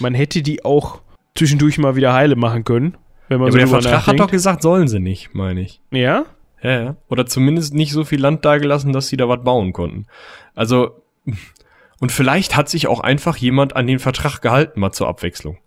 [0.00, 1.02] man hätte die auch
[1.34, 2.96] zwischendurch mal wieder heile machen können.
[3.28, 4.20] Wenn man ja, so aber der Vertrag nachdenkt.
[4.20, 5.80] hat doch gesagt, sollen sie nicht, meine ich.
[5.90, 6.24] Ja?
[6.62, 6.96] Ja, ja.
[7.08, 10.06] Oder zumindest nicht so viel Land dagelassen, dass sie da was bauen konnten.
[10.54, 11.02] Also,
[12.00, 15.58] und vielleicht hat sich auch einfach jemand an den Vertrag gehalten, mal zur Abwechslung.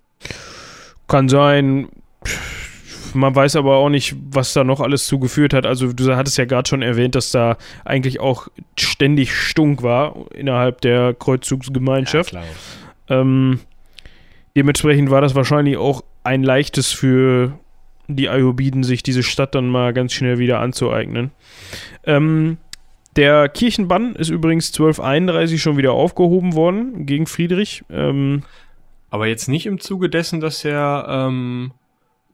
[1.07, 1.90] Kann sein
[3.16, 5.66] man weiß aber auch nicht, was da noch alles zugeführt hat.
[5.66, 8.48] Also du hattest ja gerade schon erwähnt, dass da eigentlich auch
[8.78, 12.34] ständig Stunk war innerhalb der Kreuzzugsgemeinschaft.
[12.34, 12.44] Ja,
[13.10, 13.60] ähm,
[14.56, 17.58] dementsprechend war das wahrscheinlich auch ein leichtes für
[18.08, 21.32] die Ayubiden, sich diese Stadt dann mal ganz schnell wieder anzueignen.
[22.04, 22.58] Ähm,
[23.16, 27.84] der Kirchenbann ist übrigens 1231 schon wieder aufgehoben worden gegen Friedrich.
[27.90, 28.44] Ähm,
[29.10, 31.72] aber jetzt nicht im Zuge dessen, dass er ähm,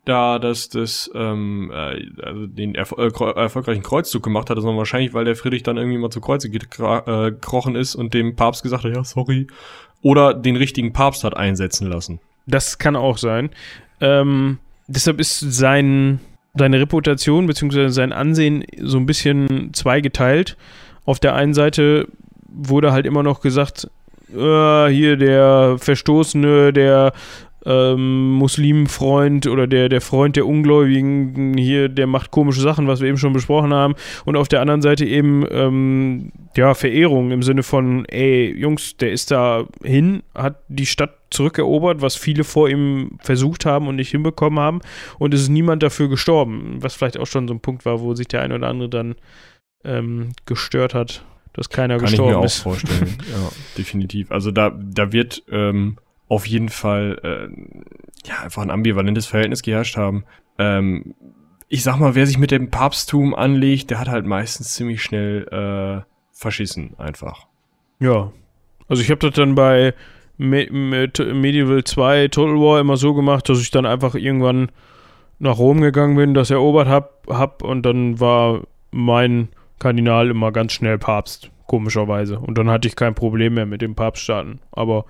[0.05, 5.13] da das, das ähm, äh, also den erfol äh, erfolgreichen Kreuzzug gemacht hatte, sondern wahrscheinlich,
[5.13, 8.83] weil der Friedrich dann irgendwie mal zu Kreuze äh, gekrochen ist und dem Papst gesagt
[8.83, 9.47] hat, ja, sorry.
[10.01, 12.19] Oder den richtigen Papst hat einsetzen lassen.
[12.47, 13.51] Das kann auch sein.
[13.99, 14.57] Ähm,
[14.87, 16.19] deshalb ist sein,
[16.55, 17.89] seine Reputation bzw.
[17.89, 20.57] sein Ansehen so ein bisschen zweigeteilt.
[21.05, 22.07] Auf der einen Seite
[22.47, 23.87] wurde halt immer noch gesagt,
[24.33, 27.13] äh, hier der Verstoßene, der
[27.65, 33.07] ähm, Muslimfreund oder der, der Freund der Ungläubigen hier, der macht komische Sachen, was wir
[33.07, 33.95] eben schon besprochen haben.
[34.25, 39.11] Und auf der anderen Seite eben, ähm, ja, Verehrung im Sinne von, ey, Jungs, der
[39.11, 44.11] ist da hin, hat die Stadt zurückerobert, was viele vor ihm versucht haben und nicht
[44.11, 44.81] hinbekommen haben.
[45.19, 48.15] Und es ist niemand dafür gestorben, was vielleicht auch schon so ein Punkt war, wo
[48.15, 49.15] sich der ein oder andere dann
[49.83, 51.23] ähm, gestört hat
[51.53, 52.59] dass keiner Kann ich gestorben mir auch ist.
[52.59, 53.17] vorstellen.
[53.29, 54.31] ja, definitiv.
[54.31, 55.97] Also da, da wird ähm,
[56.31, 60.23] auf jeden Fall äh, ja einfach ein ambivalentes Verhältnis geherrscht haben.
[60.57, 61.13] Ähm,
[61.67, 65.45] ich sag mal, wer sich mit dem Papsttum anlegt, der hat halt meistens ziemlich schnell
[65.49, 67.47] äh, verschissen einfach.
[67.99, 68.31] Ja.
[68.87, 69.93] Also ich habe das dann bei
[70.37, 74.71] Me mit Medieval 2 Total War immer so gemacht, dass ich dann einfach irgendwann
[75.37, 79.49] nach Rom gegangen bin, das erobert hab, hab und dann war mein
[79.79, 82.39] Kardinal immer ganz schnell Papst, komischerweise.
[82.39, 84.61] Und dann hatte ich kein Problem mehr mit dem Papststaaten.
[84.71, 85.03] Aber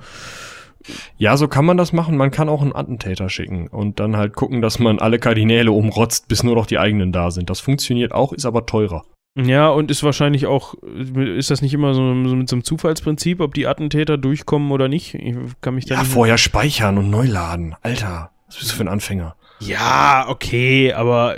[1.17, 2.17] Ja, so kann man das machen.
[2.17, 6.27] Man kann auch einen Attentäter schicken und dann halt gucken, dass man alle Kardinäle umrotzt,
[6.27, 7.49] bis nur noch die eigenen da sind.
[7.49, 9.03] Das funktioniert auch, ist aber teurer.
[9.35, 10.73] ja, und ist wahrscheinlich auch,
[11.15, 14.87] ist das nicht immer so, so mit so einem Zufallsprinzip, ob die Attentäter durchkommen oder
[14.87, 15.13] nicht?
[15.13, 17.75] Ich kann mich da Ja, vorher speichern und neu laden.
[17.81, 19.35] Alter, was bist du für ein Anfänger?
[19.59, 21.37] Ja, okay, aber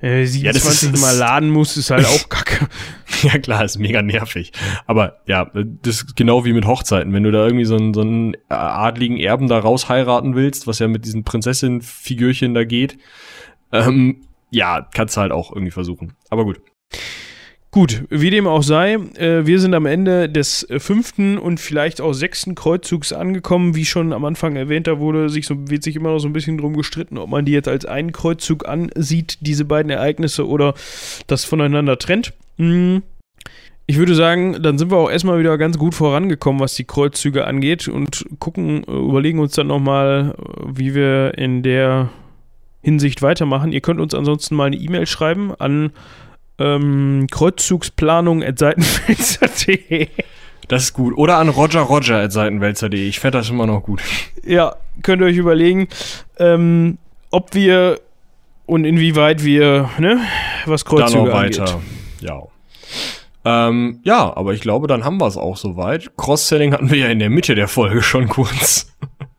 [0.00, 2.68] äh, 27 das ist- Mal laden muss, ist halt auch kacke.
[3.32, 4.52] Ja klar, ist mega nervig.
[4.86, 7.12] Aber ja, das ist genau wie mit Hochzeiten.
[7.12, 10.78] Wenn du da irgendwie so einen, so einen adligen Erben da raus heiraten willst, was
[10.78, 12.98] ja mit diesen Prinzessin-Figürchen da geht,
[13.70, 16.14] ähm, ja, kannst du halt auch irgendwie versuchen.
[16.30, 16.60] Aber gut.
[17.70, 22.02] Gut, wie dem auch sei, äh, wir sind am Ende des äh, fünften und vielleicht
[22.02, 23.74] auch sechsten Kreuzzugs angekommen.
[23.74, 26.34] Wie schon am Anfang erwähnt, da wurde sich so, wird sich immer noch so ein
[26.34, 30.74] bisschen drum gestritten, ob man die jetzt als einen Kreuzzug ansieht, diese beiden Ereignisse, oder
[31.28, 32.34] das voneinander trennt.
[32.58, 33.02] Hm.
[33.86, 37.46] Ich würde sagen, dann sind wir auch erstmal wieder ganz gut vorangekommen, was die Kreuzzüge
[37.46, 40.34] angeht und gucken, äh, überlegen uns dann nochmal,
[40.66, 42.10] wie wir in der
[42.80, 43.72] Hinsicht weitermachen.
[43.72, 45.92] Ihr könnt uns ansonsten mal eine E-Mail schreiben an
[46.58, 50.08] ähm, kreuzzugsplanung.seitenwälzer.de.
[50.68, 51.16] Das ist gut.
[51.16, 53.08] Oder an rogerroger.seitenwälzer.de.
[53.08, 54.00] Ich fände das immer noch gut.
[54.44, 55.88] Ja, könnt ihr euch überlegen,
[56.38, 56.98] ähm,
[57.30, 58.00] ob wir
[58.66, 60.20] und inwieweit wir, ne,
[60.66, 61.62] was Dann noch Kreuzzüge weiter.
[61.74, 61.80] angeht.
[62.20, 62.42] Ja.
[63.44, 66.16] Ähm, ja, aber ich glaube, dann haben wir es auch soweit.
[66.16, 68.94] Cross-Selling hatten wir ja in der Mitte der Folge schon kurz.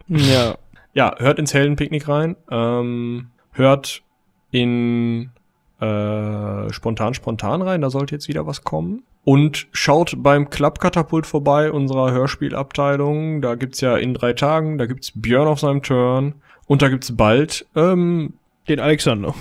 [0.08, 0.56] Ja,
[0.94, 2.36] Ja, hört ins Heldenpicknick rein.
[2.52, 4.04] Ähm, hört
[4.52, 5.32] in
[5.80, 9.04] äh, spontan spontan rein, da sollte jetzt wieder was kommen.
[9.26, 13.42] Und schaut beim Klappkatapult vorbei, unserer Hörspielabteilung.
[13.42, 16.36] Da gibt's ja in drei Tagen, da gibt's Björn auf seinem Turn.
[16.68, 18.34] Und da gibt's bald ähm,
[18.70, 19.34] den Alexander,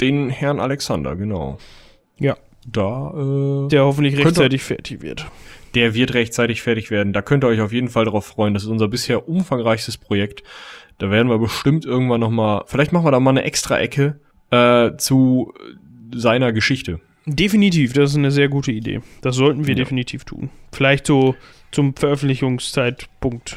[0.00, 1.58] den Herrn Alexander, genau.
[2.18, 2.36] Ja.
[2.72, 5.26] Da, äh, der hoffentlich rechtzeitig fertig wird.
[5.74, 7.12] der wird rechtzeitig fertig werden.
[7.12, 8.54] Da könnt ihr euch auf jeden Fall drauf freuen.
[8.54, 10.42] Das ist unser bisher umfangreichstes Projekt.
[10.98, 14.20] Da werden wir bestimmt irgendwann noch mal, vielleicht machen wir da mal eine extra Ecke
[14.50, 15.54] äh, zu
[16.14, 17.00] seiner Geschichte.
[17.26, 19.00] Definitiv, das ist eine sehr gute Idee.
[19.22, 19.78] Das sollten wir Ja.
[19.84, 20.50] definitiv tun.
[20.72, 21.34] Vielleicht so
[21.70, 23.56] zum Veröffentlichungszeitpunkt.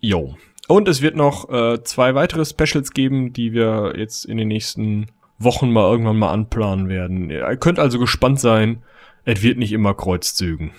[0.00, 0.36] Jo.
[0.68, 5.06] Und es wird noch äh, zwei weitere Specials geben, die wir jetzt in den nächsten
[5.40, 7.30] Wochen mal irgendwann mal anplanen werden.
[7.30, 8.82] Ihr könnt also gespannt sein.
[9.24, 10.70] Es wird nicht immer Kreuzzügen.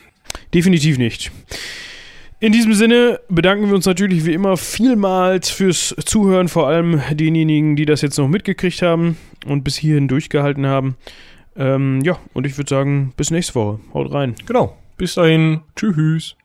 [0.53, 1.31] Definitiv nicht.
[2.39, 7.75] In diesem Sinne bedanken wir uns natürlich wie immer vielmals fürs Zuhören, vor allem denjenigen,
[7.75, 10.95] die das jetzt noch mitgekriegt haben und bis hierhin durchgehalten haben.
[11.55, 13.79] Ähm, ja, und ich würde sagen, bis nächste Woche.
[13.93, 14.35] Haut rein.
[14.47, 14.75] Genau.
[14.97, 15.61] Bis dahin.
[15.75, 16.35] Tschüss.